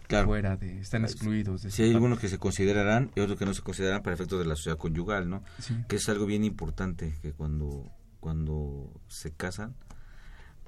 Claro. 0.07 0.28
fuera 0.28 0.55
de 0.55 0.80
están 0.80 1.03
excluidos 1.03 1.63
de 1.63 1.71
Sí, 1.71 1.82
hay 1.82 1.88
parte. 1.89 1.95
algunos 1.95 2.19
que 2.19 2.28
se 2.30 2.38
considerarán 2.38 3.09
y 3.15 3.21
otros 3.21 3.39
que 3.39 3.45
no 3.45 3.55
se 3.55 3.63
consideran 3.63 4.03
para 4.03 4.13
efectos 4.13 4.38
de 4.38 4.45
la 4.45 4.55
sociedad 4.55 4.78
conyugal, 4.78 5.28
¿no? 5.28 5.41
Sí. 5.57 5.76
Que 5.88 5.95
es 5.95 6.07
algo 6.09 6.28
bien 6.28 6.43
importante 6.43 7.15
que 7.23 7.32
cuando 7.34 7.91
cuando 8.19 8.91
se 9.07 9.32
casan, 9.32 9.73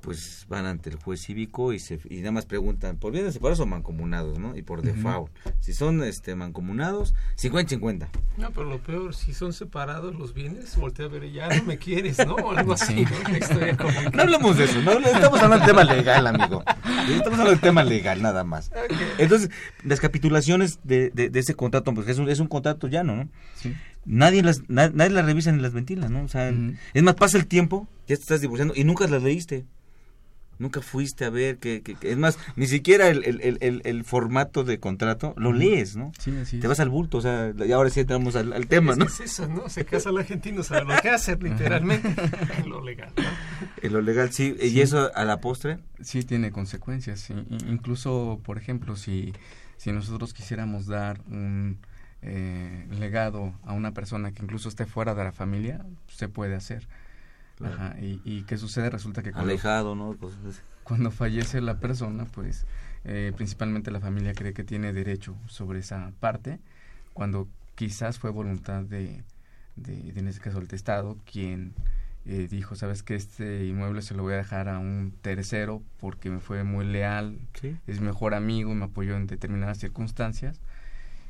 pues 0.01 0.45
van 0.47 0.65
ante 0.65 0.89
el 0.91 0.95
juez 0.95 1.21
cívico 1.21 1.73
y 1.73 1.79
se 1.79 1.99
y 2.09 2.17
nada 2.19 2.31
más 2.31 2.45
preguntan 2.45 2.97
por 2.97 3.11
bienes 3.11 3.33
separados 3.33 3.59
o 3.59 3.65
mancomunados, 3.65 4.37
¿no? 4.39 4.55
Y 4.55 4.61
por 4.61 4.81
default, 4.81 5.31
si 5.59 5.73
son 5.73 6.01
este 6.03 6.35
mancomunados, 6.35 7.13
50-50. 7.37 8.07
No, 8.37 8.51
pero 8.51 8.65
lo 8.69 8.77
peor, 8.79 9.13
si 9.15 9.33
son 9.33 9.51
separados 9.53 10.15
los 10.15 10.33
bienes, 10.33 10.77
voltea 10.77 11.05
a 11.05 11.09
ver, 11.09 11.29
ya 11.31 11.49
no 11.49 11.63
me 11.63 11.77
quieres, 11.77 12.19
¿no? 12.25 12.35
O 12.35 12.51
algo 12.51 12.73
así, 12.73 13.03
¿no? 13.05 13.09
No 14.13 14.21
hablamos 14.21 14.57
de 14.57 14.65
eso, 14.65 14.81
no 14.81 14.91
estamos 14.99 15.39
hablando 15.41 15.57
del 15.65 15.75
tema 15.75 15.83
legal, 15.83 16.27
amigo. 16.27 16.63
Estamos 17.09 17.25
hablando 17.39 17.51
del 17.51 17.59
tema 17.59 17.83
legal, 17.83 18.21
nada 18.21 18.43
más. 18.43 18.71
Entonces, 19.17 19.49
las 19.83 19.99
capitulaciones 19.99 20.79
de, 20.83 21.09
de, 21.09 21.29
de 21.29 21.39
ese 21.39 21.53
contrato, 21.55 21.93
pues 21.93 22.07
es 22.07 22.17
un, 22.19 22.29
es 22.29 22.39
un 22.39 22.47
contrato 22.47 22.87
llano, 22.87 23.15
¿no? 23.15 23.29
Sí. 23.55 23.73
Nadie 24.05 24.41
las, 24.43 24.61
na- 24.69 24.89
nadie 24.93 25.11
las 25.11 25.25
revisa 25.25 25.51
ni 25.51 25.61
las 25.61 25.73
ventila, 25.73 26.07
¿no? 26.07 26.23
O 26.23 26.27
sea, 26.29 26.53
es 26.93 27.03
más, 27.03 27.15
pasa 27.15 27.37
el 27.37 27.47
tiempo, 27.47 27.87
ya 28.07 28.15
te 28.15 28.21
estás 28.21 28.39
divorciando 28.41 28.73
y 28.75 28.83
nunca 28.85 29.05
las 29.07 29.21
leíste. 29.23 29.65
Nunca 30.59 30.81
fuiste 30.81 31.25
a 31.25 31.29
ver 31.29 31.57
que, 31.57 31.81
que- 31.81 31.95
que- 31.95 32.11
es 32.11 32.17
más, 32.17 32.39
ni 32.55 32.67
siquiera 32.67 33.07
el, 33.09 33.23
el, 33.25 33.57
el, 33.61 33.81
el- 33.83 34.03
formato 34.03 34.63
de 34.63 34.79
contrato 34.79 35.33
lo 35.37 35.53
lees, 35.53 35.95
¿no? 35.95 36.11
Sí, 36.19 36.35
así 36.37 36.59
Te 36.59 36.65
es. 36.65 36.69
vas 36.69 36.79
al 36.79 36.89
bulto, 36.89 37.17
o 37.17 37.21
sea, 37.21 37.53
y 37.65 37.71
ahora 37.71 37.89
sí 37.89 37.99
entramos 37.99 38.35
al, 38.35 38.53
al 38.53 38.67
tema, 38.67 38.93
es, 38.93 38.97
¿no? 38.97 39.05
es 39.05 39.19
eso, 39.19 39.47
¿no? 39.47 39.69
Se 39.69 39.85
casa 39.85 40.09
el 40.09 40.17
argentino, 40.17 40.63
sabe 40.63 40.85
lo 40.93 40.99
que 41.01 41.09
hace, 41.09 41.35
literalmente, 41.37 42.13
lo 42.65 42.83
legal, 42.83 43.11
¿no? 43.17 43.23
En 43.81 43.93
lo 43.93 44.01
legal, 44.01 44.31
sí, 44.31 44.55
y 44.61 44.79
eso 44.81 45.11
a 45.15 45.25
la 45.25 45.39
postre. 45.41 45.77
Sí, 46.01 46.23
tiene 46.23 46.51
consecuencias. 46.51 47.19
sí. 47.19 47.33
Incluso, 47.67 48.39
por 48.43 48.57
ejemplo, 48.57 48.95
si, 48.95 49.33
si 49.77 49.91
nosotros 49.91 50.33
quisiéramos 50.33 50.87
dar 50.87 51.21
un 51.29 51.77
eh, 52.23 52.87
legado 52.99 53.53
a 53.63 53.73
una 53.73 53.93
persona 53.93 54.31
que 54.31 54.41
incluso 54.43 54.69
esté 54.69 54.85
fuera 54.85 55.13
de 55.13 55.23
la 55.23 55.31
familia, 55.31 55.85
se 56.07 56.27
puede 56.29 56.55
hacer. 56.55 56.87
Claro. 57.57 57.73
Ajá, 57.73 57.95
y, 57.99 58.21
¿Y 58.23 58.43
qué 58.43 58.57
sucede? 58.57 58.89
Resulta 58.89 59.23
que 59.23 59.31
cuando, 59.31 59.51
Alejado, 59.51 59.95
¿no? 59.95 60.15
Cosas 60.17 60.39
así. 60.45 60.59
cuando 60.83 61.11
fallece 61.11 61.59
la 61.59 61.79
persona, 61.79 62.25
pues 62.25 62.65
eh, 63.03 63.31
principalmente 63.35 63.89
la 63.89 63.99
familia 63.99 64.33
cree 64.33 64.53
que 64.53 64.63
tiene 64.63 64.93
derecho 64.93 65.35
sobre 65.47 65.79
esa 65.79 66.11
parte 66.19 66.59
cuando 67.13 67.47
quizás 67.75 68.19
fue 68.19 68.31
voluntad 68.31 68.83
de, 68.83 69.23
de, 69.75 70.13
en 70.15 70.27
este 70.27 70.41
caso 70.41 70.59
el 70.59 70.67
testado 70.67 71.17
quien 71.29 71.73
eh, 72.25 72.47
dijo 72.49 72.75
sabes 72.75 73.03
que 73.03 73.15
este 73.15 73.65
inmueble 73.65 74.01
se 74.01 74.13
lo 74.13 74.23
voy 74.23 74.33
a 74.33 74.37
dejar 74.37 74.67
a 74.67 74.77
un 74.79 75.13
tercero 75.21 75.81
porque 75.99 76.29
me 76.29 76.39
fue 76.39 76.63
muy 76.63 76.85
leal 76.85 77.39
es 77.87 78.01
mejor 78.01 78.33
amigo 78.33 78.75
me 78.75 78.85
apoyó 78.85 79.15
en 79.15 79.25
determinadas 79.25 79.77
circunstancias 79.77 80.59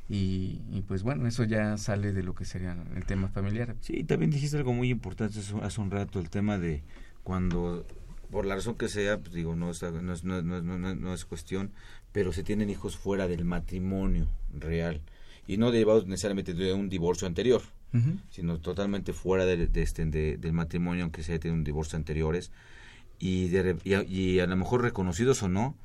y, 0.09 0.61
y, 0.71 0.83
pues 0.87 1.03
bueno, 1.03 1.27
eso 1.27 1.43
ya 1.43 1.77
sale 1.77 2.13
de 2.13 2.23
lo 2.23 2.33
que 2.33 2.45
sería 2.45 2.77
el 2.95 3.05
tema 3.05 3.27
familiar. 3.27 3.75
Sí, 3.81 4.03
también 4.03 4.31
dijiste 4.31 4.57
algo 4.57 4.73
muy 4.73 4.89
importante 4.89 5.39
hace 5.39 5.81
un 5.81 5.91
rato, 5.91 6.19
el 6.19 6.29
tema 6.29 6.57
de 6.57 6.83
cuando, 7.23 7.85
por 8.31 8.45
la 8.45 8.55
razón 8.55 8.75
que 8.75 8.87
sea, 8.87 9.19
pues 9.19 9.33
digo, 9.33 9.55
no 9.55 9.69
es, 9.69 9.81
no 9.83 10.13
es, 10.13 10.23
no, 10.23 10.41
no, 10.41 10.95
no 10.95 11.13
es 11.13 11.25
cuestión, 11.25 11.71
pero 12.11 12.31
se 12.31 12.43
tienen 12.43 12.69
hijos 12.69 12.97
fuera 12.97 13.27
del 13.27 13.43
matrimonio 13.45 14.27
real 14.53 15.01
y 15.47 15.57
no 15.57 15.71
derivados 15.71 16.05
necesariamente 16.07 16.53
de 16.53 16.73
un 16.73 16.89
divorcio 16.89 17.25
anterior, 17.25 17.61
sino 18.29 18.59
totalmente 18.59 19.13
fuera 19.13 19.45
de, 19.45 19.69
este, 19.73 20.05
del 20.05 20.53
matrimonio, 20.53 21.03
aunque 21.03 21.23
se 21.23 21.31
haya 21.31 21.39
tenido 21.39 21.57
un 21.57 21.63
divorcio 21.63 21.97
anteriores, 21.97 22.51
y, 23.17 23.47
de, 23.47 23.77
y, 23.83 24.39
a, 24.39 24.45
lo 24.45 24.55
mejor 24.57 24.83
reconocidos 24.83 25.41
o 25.41 25.47
no, 25.47 25.75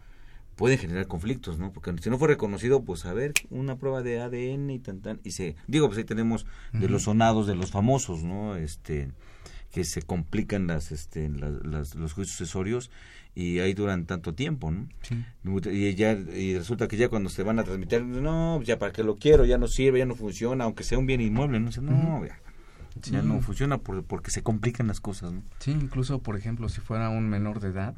pueden 0.56 0.78
generar 0.78 1.06
conflictos, 1.06 1.58
¿no? 1.58 1.72
Porque 1.72 1.92
si 2.00 2.10
no 2.10 2.18
fue 2.18 2.28
reconocido, 2.28 2.82
pues 2.82 3.04
a 3.06 3.12
ver, 3.12 3.32
una 3.50 3.76
prueba 3.76 4.02
de 4.02 4.20
ADN 4.20 4.70
y 4.70 4.78
tan 4.78 5.00
tan, 5.00 5.20
y 5.24 5.32
se, 5.32 5.56
digo, 5.66 5.86
pues 5.86 5.98
ahí 5.98 6.04
tenemos 6.04 6.46
de 6.72 6.88
los 6.88 7.04
sonados, 7.04 7.46
de 7.46 7.54
los 7.54 7.70
famosos, 7.70 8.22
¿no? 8.22 8.56
Este, 8.56 9.10
que 9.72 9.84
se 9.84 10.02
complican 10.02 10.66
las, 10.66 10.92
este, 10.92 11.28
las, 11.30 11.94
los 11.94 12.12
juicios 12.12 12.36
sucesorios 12.36 12.90
y 13.34 13.60
ahí 13.60 13.72
duran 13.72 14.04
tanto 14.04 14.34
tiempo, 14.34 14.70
¿no? 14.70 14.86
Y, 15.70 15.94
ya, 15.94 16.12
y 16.12 16.56
resulta 16.56 16.86
que 16.86 16.98
ya 16.98 17.08
cuando 17.08 17.30
se 17.30 17.42
van 17.42 17.58
a 17.58 17.64
transmitir, 17.64 18.02
no, 18.04 18.60
ya 18.62 18.78
para 18.78 18.92
qué 18.92 19.02
lo 19.02 19.16
quiero, 19.16 19.46
ya 19.46 19.56
no 19.56 19.68
sirve, 19.68 20.00
ya 20.00 20.06
no 20.06 20.14
funciona, 20.14 20.64
aunque 20.64 20.84
sea 20.84 20.98
un 20.98 21.06
bien 21.06 21.22
inmueble, 21.22 21.58
no, 21.58 21.70
no, 21.80 22.26
ya, 23.10 23.22
no 23.22 23.40
funciona 23.40 23.78
porque 23.78 24.30
se 24.30 24.42
complican 24.42 24.86
las 24.86 25.00
cosas, 25.00 25.32
¿no? 25.32 25.42
Sí, 25.60 25.70
incluso, 25.70 26.18
por 26.18 26.36
ejemplo, 26.36 26.68
si 26.68 26.82
fuera 26.82 27.08
un 27.08 27.30
menor 27.30 27.60
de 27.60 27.68
edad, 27.68 27.94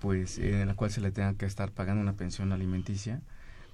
pues 0.00 0.38
en 0.38 0.66
la 0.66 0.74
cual 0.74 0.90
se 0.90 1.00
le 1.00 1.10
tenga 1.10 1.34
que 1.34 1.46
estar 1.46 1.70
pagando 1.70 2.02
una 2.02 2.14
pensión 2.14 2.52
alimenticia, 2.52 3.20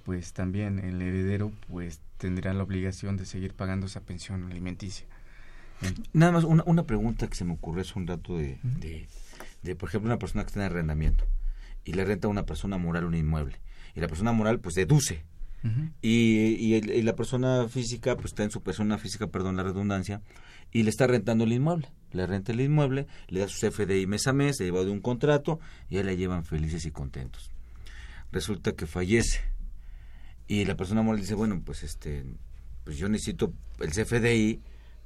pues 0.05 0.33
también 0.33 0.79
el 0.79 1.01
heredero 1.01 1.51
pues 1.67 1.99
tendrá 2.17 2.53
la 2.53 2.63
obligación 2.63 3.17
de 3.17 3.25
seguir 3.25 3.53
pagando 3.53 3.87
esa 3.87 4.01
pensión 4.01 4.43
alimenticia. 4.51 5.05
Nada 6.13 6.31
más 6.31 6.43
una, 6.43 6.63
una 6.65 6.83
pregunta 6.83 7.27
que 7.27 7.35
se 7.35 7.43
me 7.43 7.53
ocurrió 7.53 7.81
hace 7.81 7.99
un 7.99 8.07
rato 8.07 8.37
de 8.37 8.59
de, 9.65 9.75
por 9.75 9.89
ejemplo, 9.89 10.07
una 10.07 10.19
persona 10.19 10.43
que 10.43 10.47
está 10.47 10.61
en 10.61 10.71
arrendamiento 10.71 11.25
y 11.83 11.93
le 11.93 12.05
renta 12.05 12.27
a 12.27 12.31
una 12.31 12.45
persona 12.45 12.77
moral 12.77 13.05
un 13.05 13.15
inmueble. 13.15 13.57
Y 13.95 13.99
la 13.99 14.07
persona 14.07 14.31
moral, 14.31 14.59
pues, 14.59 14.75
deduce. 14.75 15.23
y, 16.01 16.75
y, 16.75 17.01
la 17.01 17.15
persona 17.15 17.67
física, 17.67 18.15
pues, 18.15 18.27
está 18.27 18.43
en 18.43 18.51
su 18.51 18.61
persona 18.61 18.97
física, 18.97 19.27
perdón 19.27 19.57
la 19.57 19.63
redundancia, 19.63 20.21
y 20.71 20.83
le 20.83 20.89
está 20.89 21.07
rentando 21.07 21.43
el 21.43 21.53
inmueble. 21.53 21.89
Le 22.15 22.25
renta 22.25 22.51
el 22.51 22.61
inmueble, 22.61 23.07
le 23.27 23.41
da 23.41 23.47
su 23.47 23.67
CFDI 23.67 24.07
mes 24.07 24.27
a 24.27 24.33
mes, 24.33 24.57
se 24.57 24.63
lleva 24.63 24.83
de 24.83 24.91
un 24.91 25.01
contrato, 25.01 25.59
y 25.89 25.95
ya 25.95 26.03
le 26.03 26.17
llevan 26.17 26.45
felices 26.45 26.85
y 26.85 26.91
contentos. 26.91 27.51
Resulta 28.31 28.71
que 28.71 28.87
fallece. 28.87 29.41
Y 30.47 30.65
la 30.65 30.75
persona 30.75 31.01
moral 31.01 31.21
dice, 31.21 31.35
bueno, 31.35 31.61
pues, 31.65 31.83
este, 31.83 32.23
pues 32.83 32.97
yo 32.97 33.09
necesito 33.09 33.53
el 33.79 33.91
CFDI 33.91 34.61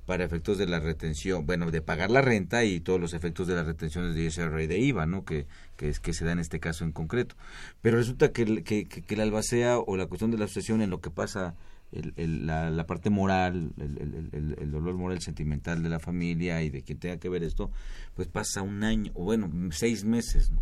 para 0.10 0.24
efectos 0.24 0.58
de 0.58 0.66
la 0.66 0.80
retención, 0.80 1.46
bueno, 1.46 1.70
de 1.70 1.84
pagar 1.84 2.10
la 2.10 2.22
renta 2.22 2.64
y 2.64 2.80
todos 2.80 3.00
los 3.00 3.14
efectos 3.14 3.46
de 3.46 3.54
las 3.54 3.68
retenciones 3.68 4.16
de 4.16 4.24
ISR 4.24 4.60
y 4.60 4.66
de 4.66 4.80
IVA, 4.80 5.06
¿no? 5.06 5.24
Que, 5.24 5.46
que, 5.78 5.88
es, 5.88 6.00
que 6.00 6.14
se 6.14 6.26
da 6.26 6.32
en 6.32 6.40
este 6.40 6.60
caso 6.60 6.84
en 6.84 6.92
concreto. 6.92 7.36
Pero 7.84 7.98
resulta 7.98 8.32
que, 8.32 8.64
que, 8.64 8.86
que, 8.86 9.16
la 9.16 9.22
albacea 9.22 9.78
o 9.78 9.98
la 9.98 10.08
cuestión 10.08 10.32
de 10.32 10.40
la 10.40 10.48
sucesión 10.48 10.82
en 10.82 10.90
lo 10.90 11.00
que 11.00 11.12
pasa 11.12 11.54
el, 11.92 12.46
la, 12.46 12.70
la, 12.70 12.86
parte 12.86 13.10
moral, 13.10 13.72
el, 13.78 14.56
el, 14.58 14.72
dolor 14.72 14.96
moral 14.96 15.22
sentimental 15.22 15.82
de 15.82 15.90
la 15.90 16.00
familia 16.00 16.62
y 16.62 16.70
de 16.70 16.82
quien 16.84 17.00
tenga 17.00 17.18
que 17.18 17.30
ver 17.30 17.44
esto, 17.44 17.72
pues 18.16 18.28
pasa 18.28 18.62
un 18.62 18.84
año, 18.84 19.12
o 19.16 19.24
bueno, 19.24 19.50
seis 19.72 20.04
meses, 20.04 20.52
¿no? 20.52 20.62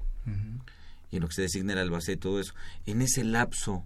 Y 1.10 1.18
en 1.18 1.22
lo 1.22 1.28
que 1.28 1.36
se 1.36 1.42
designa 1.44 1.74
el 1.74 1.80
albacea 1.80 2.16
y 2.16 2.18
todo 2.18 2.40
eso. 2.40 2.54
En 2.86 3.02
ese 3.02 3.24
lapso, 3.24 3.86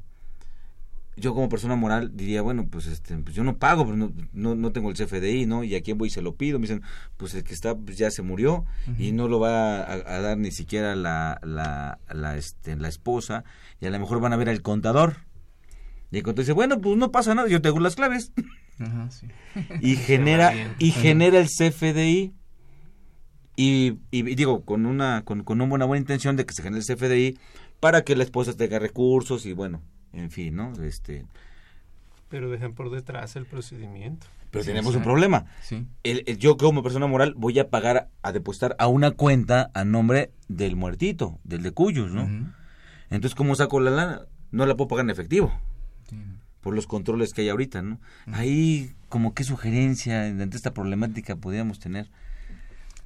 yo 1.18 1.34
como 1.34 1.50
persona 1.50 1.76
moral 1.76 2.16
diría, 2.16 2.42
bueno, 2.42 2.68
pues 2.68 2.88
este 2.88 3.16
pues 3.18 3.36
yo 3.36 3.44
no 3.44 3.58
pago, 3.58 3.86
pero 3.86 3.98
no, 3.98 4.12
no, 4.34 4.56
no, 4.56 4.72
tengo 4.72 4.90
el 4.90 4.96
CFDI, 4.96 5.46
¿no? 5.46 5.64
Y 5.64 5.76
a 5.76 5.82
quién 5.82 5.98
voy 5.98 6.08
y 6.08 6.12
se 6.12 6.22
lo 6.22 6.36
pido. 6.36 6.58
Me 6.58 6.64
dicen, 6.64 6.82
pues 7.18 7.36
el 7.36 7.44
que 7.44 7.54
está 7.54 7.76
pues 7.76 7.98
ya 7.98 8.10
se 8.10 8.22
murió 8.22 8.66
y 8.98 9.12
no 9.12 9.28
lo 9.28 9.40
va 9.40 9.92
a, 9.92 10.20
dar 10.20 10.38
ni 10.38 10.52
siquiera 10.52 10.96
la, 10.96 11.40
la, 11.44 12.00
la, 12.12 12.38
este, 12.38 12.76
la 12.76 12.88
esposa 12.88 13.44
y 13.80 13.86
a 13.86 13.90
lo 13.90 14.00
mejor 14.00 14.20
van 14.20 14.34
a 14.34 14.38
ver 14.38 14.50
al 14.50 14.62
contador. 14.62 15.18
Y 16.12 16.18
el 16.18 16.24
contador 16.24 16.46
dice, 16.46 16.54
bueno, 16.54 16.80
pues 16.82 16.98
no 16.98 17.12
pasa 17.12 17.34
nada, 17.34 17.48
yo 17.48 17.62
tengo 17.62 17.80
las 17.80 17.96
claves. 17.96 18.34
y 19.82 19.96
genera 19.98 20.54
y 20.80 20.92
genera 20.92 21.40
el 21.40 21.48
CFDI 21.48 22.34
y, 23.56 23.98
y, 24.12 24.22
digo 24.36 24.66
con 24.66 24.86
una 24.86 25.24
con, 25.24 25.44
con 25.44 25.62
una 25.62 25.86
buena 25.86 25.98
intención 25.98 26.36
de 26.36 26.46
que 26.46 26.54
se 26.54 26.64
genere 26.64 26.84
el 26.88 26.96
CFDI 26.96 27.38
para 27.80 28.04
que 28.04 28.16
la 28.16 28.24
esposa 28.24 28.56
tenga 28.56 28.80
recursos 28.80 29.46
y 29.46 29.54
bueno 29.54 29.82
en 30.14 30.32
fin, 30.32 30.56
¿no? 30.56 30.74
Este, 30.84 31.26
pero 32.32 32.50
dejan 32.50 32.74
por 32.74 32.90
detrás 32.90 33.36
el 33.36 33.46
procedimiento. 33.46 34.28
Pero 34.52 34.66
tenemos 34.66 34.96
un 34.96 35.04
problema. 35.04 35.46
Sí. 35.62 35.86
El, 36.04 36.26
yo 36.38 36.58
como 36.58 36.84
persona 36.84 37.08
moral 37.08 37.34
voy 37.38 37.58
a 37.60 37.70
pagar, 37.70 38.10
a 38.22 38.32
depositar 38.32 38.76
a 38.80 38.88
una 38.88 39.12
cuenta 39.12 39.72
a 39.74 39.86
nombre 39.86 40.32
del 40.50 40.76
muertito, 40.76 41.40
del 41.44 41.62
de 41.64 41.72
Cuyos, 41.72 42.12
¿no? 42.12 42.24
Entonces, 43.10 43.36
¿cómo 43.36 43.56
saco 43.56 43.80
la 43.80 43.92
lana? 43.92 44.22
No 44.52 44.66
la 44.66 44.76
puedo 44.76 44.90
pagar 44.90 45.06
en 45.06 45.10
efectivo. 45.10 45.54
Por 46.62 46.76
los 46.76 46.88
controles 46.88 47.34
que 47.34 47.42
hay 47.42 47.50
ahorita, 47.50 47.82
¿no? 47.82 48.00
Ahí, 48.32 48.92
como 49.10 49.34
qué 49.34 49.44
sugerencia 49.44 50.26
ante 50.28 50.56
esta 50.56 50.74
problemática 50.74 51.36
podríamos 51.36 51.80
tener. 51.80 52.10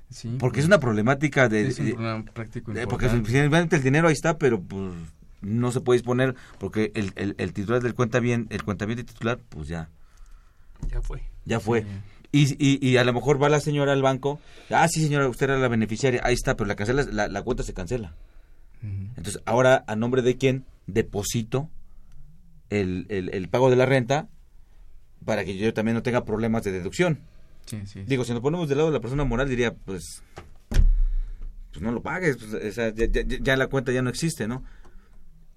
Sí, 0.10 0.36
porque 0.40 0.60
es 0.60 0.66
pues, 0.66 0.68
una 0.68 0.80
problemática 0.80 1.50
de... 1.50 1.68
Es 1.68 1.80
un 1.80 1.92
problema 1.94 2.24
práctico 2.26 2.74
Porque 2.90 3.10
finalmente 3.24 3.78
el 3.78 3.84
dinero 3.84 4.08
ahí 4.08 4.14
está, 4.14 4.38
pero 4.38 4.62
pues 4.62 4.94
no 5.42 5.72
se 5.72 5.82
puede 5.82 6.00
disponer 6.00 6.36
porque 6.60 6.92
el, 6.96 7.36
el, 7.38 7.54
titular 7.54 7.82
del 7.82 7.96
cuenta 7.96 8.20
bien, 8.20 8.48
el 8.50 8.64
cuenta 8.64 8.86
bien 8.86 8.98
de 8.98 9.04
titular, 9.04 9.40
pues 9.50 9.68
ya. 9.68 9.90
Ya 10.90 11.02
fue. 11.02 11.24
Ya 11.46 11.60
fue. 11.60 11.86
Y, 12.32 12.54
y, 12.60 12.86
y, 12.86 12.98
a 12.98 13.04
lo 13.04 13.14
mejor 13.14 13.42
va 13.42 13.48
la 13.48 13.62
señora 13.62 13.94
al 13.94 14.02
banco, 14.02 14.40
ah, 14.70 14.88
sí 14.90 15.02
señora, 15.02 15.30
usted 15.30 15.46
era 15.50 15.58
la 15.58 15.70
beneficiaria, 15.70 16.20
ahí 16.24 16.34
está, 16.34 16.58
pero 16.58 16.68
la, 16.68 16.76
cancela, 16.76 17.04
la, 17.04 17.28
la 17.30 17.42
cuenta 17.44 17.64
se 17.64 17.74
cancela. 17.74 18.14
Entonces, 18.82 19.42
ahora, 19.46 19.84
¿a 19.88 19.96
nombre 19.96 20.22
de 20.22 20.38
quién 20.38 20.66
deposito 20.86 21.70
el, 22.70 23.06
el, 23.10 23.30
el, 23.34 23.50
pago 23.50 23.70
de 23.70 23.76
la 23.76 23.86
renta 23.86 24.28
para 25.24 25.44
que 25.46 25.58
yo 25.58 25.74
también 25.74 25.96
no 25.96 26.04
tenga 26.04 26.26
problemas 26.26 26.64
de 26.64 26.72
deducción? 26.72 27.20
Sí, 27.66 27.82
sí, 27.86 28.04
Digo, 28.06 28.24
si 28.26 28.32
nos 28.32 28.42
ponemos 28.42 28.70
del 28.70 28.78
lado 28.78 28.92
de 28.92 28.98
la 28.98 29.02
persona 29.02 29.24
moral, 29.24 29.50
diría, 29.50 29.74
pues, 29.74 30.24
pues 31.72 31.82
no 31.82 31.92
lo 31.92 32.02
pagues, 32.02 32.38
pues, 32.38 32.76
ya, 32.76 32.94
ya, 32.94 33.08
ya, 33.08 33.58
la 33.58 33.68
cuenta 33.68 33.92
ya 33.92 34.02
no 34.02 34.10
existe, 34.10 34.48
¿no? 34.48 34.64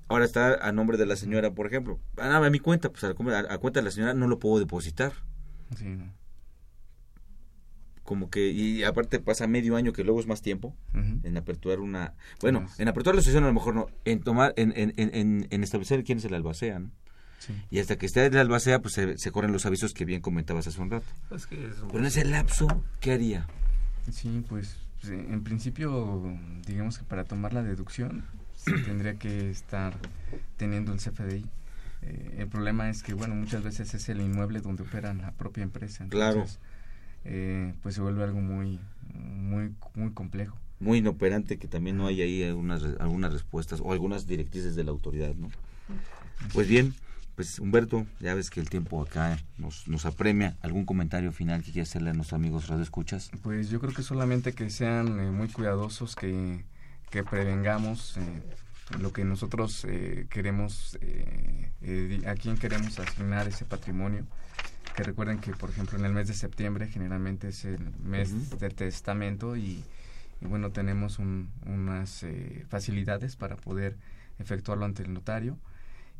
Ahora 0.08 0.24
está 0.24 0.54
a 0.66 0.72
nombre 0.72 0.96
de 0.96 1.04
la 1.04 1.16
señora, 1.16 1.50
por 1.50 1.66
ejemplo. 1.66 2.00
Ah, 2.16 2.36
a 2.36 2.50
mi 2.50 2.60
cuenta, 2.60 2.88
pues 2.90 3.04
a, 3.04 3.12
cuenta 3.14 3.80
de 3.80 3.82
la 3.82 3.90
señora 3.90 4.14
no 4.14 4.26
lo 4.26 4.38
puedo 4.38 4.58
depositar. 4.58 5.12
Sí. 5.76 5.98
Como 8.08 8.30
que, 8.30 8.48
y 8.52 8.84
aparte 8.84 9.20
pasa 9.20 9.46
medio 9.46 9.76
año, 9.76 9.92
que 9.92 10.02
luego 10.02 10.18
es 10.18 10.26
más 10.26 10.40
tiempo, 10.40 10.74
en 10.94 11.36
aperturar 11.36 11.78
una... 11.78 12.14
Bueno, 12.40 12.66
en 12.78 12.88
aperturar 12.88 13.16
la 13.16 13.20
asociación 13.20 13.44
a 13.44 13.48
lo 13.48 13.52
mejor 13.52 13.74
no, 13.74 13.88
en 14.06 14.20
tomar, 14.20 14.54
en, 14.56 14.72
en, 14.76 14.94
en, 14.96 15.46
en 15.50 15.62
establecer 15.62 16.04
quién 16.04 16.16
es 16.16 16.24
el 16.24 16.32
albacea, 16.32 16.78
¿no? 16.78 16.90
Sí. 17.38 17.52
Y 17.68 17.80
hasta 17.80 17.96
que 17.96 18.06
esté 18.06 18.24
el 18.24 18.38
albacea, 18.38 18.80
pues 18.80 18.94
se, 18.94 19.30
corren 19.30 19.52
los 19.52 19.66
avisos 19.66 19.92
que 19.92 20.06
bien 20.06 20.22
comentabas 20.22 20.66
hace 20.66 20.80
un 20.80 20.90
rato. 20.90 21.04
Pero 21.28 21.98
en 21.98 22.06
ese 22.06 22.24
lapso, 22.24 22.82
¿qué 22.98 23.12
haría? 23.12 23.46
Sí, 24.10 24.42
pues 24.48 24.78
en 25.04 25.44
principio, 25.44 26.34
digamos 26.66 26.96
que 26.96 27.04
para 27.04 27.24
tomar 27.24 27.52
la 27.52 27.62
deducción, 27.62 28.24
se 28.54 28.72
tendría 28.86 29.16
que 29.16 29.50
estar 29.50 29.92
teniendo 30.56 30.94
el 30.94 30.98
CFDI. 30.98 31.44
Eh, 32.00 32.36
el 32.38 32.48
problema 32.48 32.88
es 32.88 33.02
que, 33.02 33.12
bueno, 33.12 33.34
muchas 33.34 33.62
veces 33.62 33.92
es 33.92 34.08
el 34.08 34.22
inmueble 34.22 34.62
donde 34.62 34.84
opera 34.84 35.12
la 35.12 35.32
propia 35.32 35.62
empresa. 35.62 36.04
Entonces, 36.04 36.32
claro. 36.32 36.46
Eh, 37.30 37.74
pues 37.82 37.94
se 37.94 38.00
vuelve 38.00 38.24
algo 38.24 38.40
muy, 38.40 38.80
muy, 39.14 39.74
muy 39.94 40.12
complejo. 40.12 40.56
Muy 40.80 40.98
inoperante 40.98 41.58
que 41.58 41.68
también 41.68 41.96
no 41.96 42.06
hay 42.06 42.22
ahí 42.22 42.42
algunas, 42.42 42.82
algunas 43.00 43.32
respuestas 43.32 43.80
o 43.82 43.92
algunas 43.92 44.26
directrices 44.26 44.76
de 44.76 44.84
la 44.84 44.90
autoridad, 44.90 45.34
¿no? 45.34 45.50
Pues 46.52 46.68
bien, 46.68 46.94
pues 47.34 47.58
Humberto, 47.58 48.06
ya 48.20 48.34
ves 48.34 48.50
que 48.50 48.60
el 48.60 48.70
tiempo 48.70 49.02
acá 49.02 49.38
nos, 49.58 49.88
nos 49.88 50.06
apremia. 50.06 50.56
¿Algún 50.62 50.84
comentario 50.84 51.32
final 51.32 51.62
que 51.62 51.72
quieras 51.72 51.90
hacerle 51.90 52.10
a 52.10 52.12
nuestros 52.14 52.38
amigos 52.38 52.68
Radio 52.68 52.82
Escuchas? 52.82 53.30
Pues 53.42 53.70
yo 53.70 53.80
creo 53.80 53.92
que 53.92 54.02
solamente 54.02 54.52
que 54.52 54.70
sean 54.70 55.18
eh, 55.20 55.30
muy 55.30 55.48
cuidadosos, 55.48 56.14
que 56.14 56.64
que 57.10 57.24
prevengamos 57.24 58.16
eh, 58.16 58.42
lo 58.98 59.12
que 59.12 59.24
nosotros 59.24 59.84
eh, 59.88 60.26
queremos, 60.30 60.98
eh, 61.00 62.22
a 62.26 62.34
quién 62.34 62.56
queremos 62.56 62.98
asignar 62.98 63.48
ese 63.48 63.64
patrimonio. 63.64 64.26
Que 64.98 65.04
recuerden 65.04 65.38
que, 65.38 65.52
por 65.52 65.70
ejemplo, 65.70 65.96
en 65.96 66.04
el 66.06 66.12
mes 66.12 66.26
de 66.26 66.34
septiembre 66.34 66.88
generalmente 66.88 67.50
es 67.50 67.64
el 67.64 67.78
mes 68.02 68.58
de 68.58 68.68
testamento 68.68 69.56
y, 69.56 69.84
bueno, 70.40 70.70
tenemos 70.70 71.20
unas 71.20 72.26
facilidades 72.68 73.36
para 73.36 73.54
poder 73.54 73.96
efectuarlo 74.40 74.84
ante 74.84 75.04
el 75.04 75.14
notario 75.14 75.56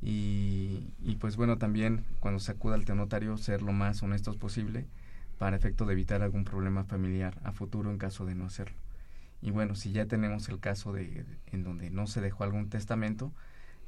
Y, 0.01 0.93
y 1.03 1.17
pues 1.19 1.35
bueno, 1.35 1.59
también 1.59 2.05
cuando 2.21 2.39
se 2.39 2.53
acuda 2.53 2.77
al 2.77 2.85
notario 2.97 3.37
ser 3.37 3.63
lo 3.63 3.73
más 3.73 4.01
honestos 4.05 4.37
posible 4.37 4.87
para 5.39 5.57
efecto 5.57 5.85
de 5.85 5.95
evitar 5.95 6.23
algún 6.23 6.45
problema 6.45 6.85
familiar 6.85 7.37
a 7.43 7.51
futuro 7.51 7.91
en 7.91 7.99
caso 7.99 8.27
de 8.27 8.37
no 8.37 8.47
hacerlo. 8.47 8.77
Y 9.43 9.51
bueno, 9.51 9.75
si 9.75 9.91
ya 9.91 10.07
tenemos 10.07 10.49
el 10.49 10.61
caso 10.61 10.93
de, 10.93 11.25
en 11.51 11.65
donde 11.65 11.91
no 11.91 12.07
se 12.07 12.21
dejó 12.21 12.45
algún 12.45 12.69
testamento, 12.69 13.33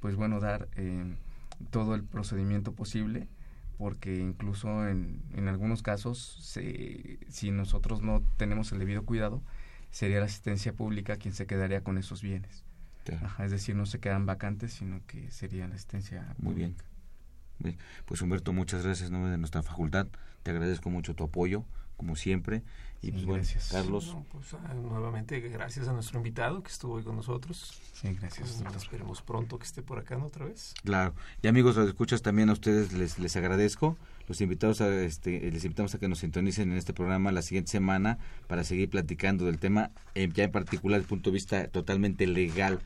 pues 0.01 0.17
bueno, 0.17 0.41
dar 0.41 0.67
eh, 0.75 1.05
todo 1.71 1.95
el 1.95 2.03
procedimiento 2.03 2.73
posible, 2.73 3.29
porque 3.81 4.19
incluso 4.19 4.87
en, 4.87 5.23
en 5.35 5.49
algunos 5.49 5.83
casos, 5.83 6.19
se, 6.43 7.19
si 7.31 7.51
nosotros 7.51 8.03
no 8.03 8.23
tenemos 8.37 8.73
el 8.73 8.79
debido 8.79 9.07
cuidado, 9.07 9.41
sería 9.91 10.19
la 10.19 10.27
asistencia 10.27 10.75
pública 10.75 11.17
quien 11.17 11.33
se 11.33 11.47
quedaría 11.47 11.83
con 11.83 11.97
esos 11.97 12.21
bienes. 12.21 12.63
es 13.43 13.51
decir, 13.51 13.75
no 13.75 13.87
se 13.87 13.99
quedan 13.99 14.27
vacantes, 14.27 14.75
sino 14.75 15.01
que 15.07 15.31
sería 15.31 15.67
la 15.67 15.77
asistencia 15.77 16.35
pública. 16.43 16.85
Muy 17.59 17.71
bien. 17.71 17.79
Pues 18.05 18.21
Humberto, 18.21 18.53
muchas 18.53 18.85
gracias 18.85 19.07
en 19.07 19.15
nombre 19.15 19.31
de 19.31 19.39
nuestra 19.39 19.63
facultad. 19.63 20.09
Te 20.43 20.51
agradezco 20.51 20.91
mucho 20.91 21.15
tu 21.15 21.25
apoyo, 21.25 21.65
como 22.01 22.17
siempre. 22.17 22.63
Y 23.03 23.13
pues 23.13 23.27
bueno, 23.27 23.45
Carlos. 23.71 24.17
pues, 24.33 24.55
ah, 24.55 24.73
nuevamente 24.73 25.39
gracias 25.41 25.87
a 25.87 25.93
nuestro 25.93 26.17
invitado 26.19 26.63
que 26.63 26.71
estuvo 26.71 26.95
hoy 26.95 27.03
con 27.03 27.15
nosotros. 27.15 27.79
Sí, 27.93 28.09
gracias. 28.19 28.63
Pues, 28.63 28.77
esperemos 28.77 29.21
pronto 29.21 29.59
que 29.59 29.67
esté 29.67 29.83
por 29.83 29.99
acá 29.99 30.17
¿no? 30.17 30.25
otra 30.25 30.47
vez. 30.47 30.73
Claro. 30.83 31.15
Y 31.43 31.49
amigos, 31.49 31.77
los 31.77 31.89
escuchas 31.89 32.23
también 32.23 32.49
a 32.49 32.55
ustedes 32.55 32.95
les, 32.95 33.19
les 33.19 33.37
agradezco. 33.37 33.99
Los 34.29 34.41
invitados 34.41 34.81
a, 34.81 34.89
este, 35.03 35.51
les 35.51 35.63
invitamos 35.63 35.95
a 35.95 35.99
que 35.99 36.09
nos 36.09 36.21
sintonicen 36.21 36.73
en 36.73 36.79
este 36.79 36.95
programa 36.95 37.33
la 37.33 37.43
siguiente 37.43 37.71
semana 37.71 38.17
para 38.47 38.65
seguir 38.65 38.89
platicando 38.89 39.45
del 39.45 39.59
tema, 39.59 39.91
eh, 40.15 40.31
ya 40.33 40.45
en 40.45 40.53
particular 40.53 41.01
desde 41.01 41.05
el 41.05 41.09
punto 41.09 41.29
de 41.29 41.35
vista 41.35 41.69
totalmente 41.69 42.27
legal, 42.27 42.81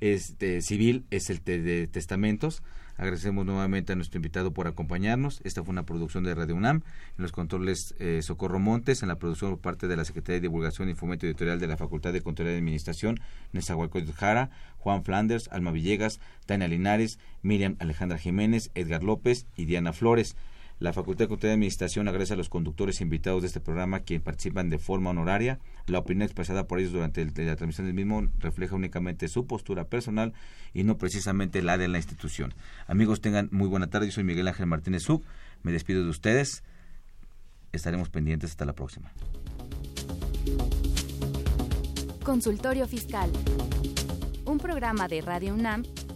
este, 0.00 0.62
civil, 0.62 1.04
es 1.10 1.30
el 1.30 1.42
de 1.42 1.88
testamentos 1.88 2.62
Agradecemos 2.96 3.46
nuevamente 3.46 3.92
a 3.92 3.96
nuestro 3.96 4.18
invitado 4.18 4.52
por 4.52 4.66
acompañarnos. 4.66 5.40
Esta 5.44 5.62
fue 5.62 5.72
una 5.72 5.84
producción 5.84 6.24
de 6.24 6.34
Radio 6.34 6.54
UNAM. 6.54 6.82
En 7.16 7.22
los 7.22 7.32
controles 7.32 7.94
eh, 7.98 8.20
Socorro 8.22 8.58
Montes, 8.58 9.02
en 9.02 9.08
la 9.08 9.16
producción 9.16 9.50
por 9.50 9.60
parte 9.60 9.88
de 9.88 9.96
la 9.96 10.04
Secretaría 10.04 10.36
de 10.36 10.48
Divulgación 10.48 10.88
y 10.88 10.94
Fomento 10.94 11.26
Editorial 11.26 11.58
de 11.58 11.66
la 11.66 11.76
Facultad 11.76 12.12
de 12.12 12.20
Control 12.20 12.48
y 12.48 12.52
Administración, 12.52 13.20
Nezahualcóyotl 13.52 14.12
Jara, 14.12 14.50
Juan 14.78 15.04
Flanders, 15.04 15.48
Alma 15.52 15.70
Villegas, 15.70 16.20
Tania 16.46 16.68
Linares, 16.68 17.18
Miriam 17.42 17.76
Alejandra 17.78 18.18
Jiménez, 18.18 18.70
Edgar 18.74 19.02
López 19.02 19.46
y 19.56 19.64
Diana 19.64 19.92
Flores. 19.92 20.36
La 20.82 20.92
Facultad 20.92 21.26
de 21.26 21.28
Control 21.28 21.50
y 21.50 21.54
Administración 21.54 22.08
agradece 22.08 22.34
a 22.34 22.36
los 22.36 22.48
conductores 22.48 23.00
invitados 23.00 23.42
de 23.42 23.46
este 23.46 23.60
programa 23.60 24.00
quienes 24.00 24.24
participan 24.24 24.68
de 24.68 24.78
forma 24.78 25.10
honoraria. 25.10 25.60
La 25.86 26.00
opinión 26.00 26.24
expresada 26.24 26.66
por 26.66 26.80
ellos 26.80 26.90
durante 26.90 27.24
la 27.24 27.54
transmisión 27.54 27.86
del 27.86 27.94
mismo 27.94 28.26
refleja 28.40 28.74
únicamente 28.74 29.28
su 29.28 29.46
postura 29.46 29.84
personal 29.84 30.32
y 30.74 30.82
no 30.82 30.98
precisamente 30.98 31.62
la 31.62 31.78
de 31.78 31.86
la 31.86 31.98
institución. 31.98 32.52
Amigos, 32.88 33.20
tengan 33.20 33.48
muy 33.52 33.68
buena 33.68 33.90
tarde. 33.90 34.06
Yo 34.06 34.12
soy 34.12 34.24
Miguel 34.24 34.48
Ángel 34.48 34.66
Martínez 34.66 35.04
Sub. 35.04 35.22
Me 35.62 35.70
despido 35.70 36.02
de 36.02 36.10
ustedes. 36.10 36.64
Estaremos 37.70 38.08
pendientes 38.08 38.50
hasta 38.50 38.64
la 38.64 38.72
próxima. 38.72 39.12
Consultorio 42.24 42.88
Fiscal. 42.88 43.30
Un 44.46 44.58
programa 44.58 45.06
de 45.06 45.20
Radio 45.20 45.54
UNAM 45.54 45.84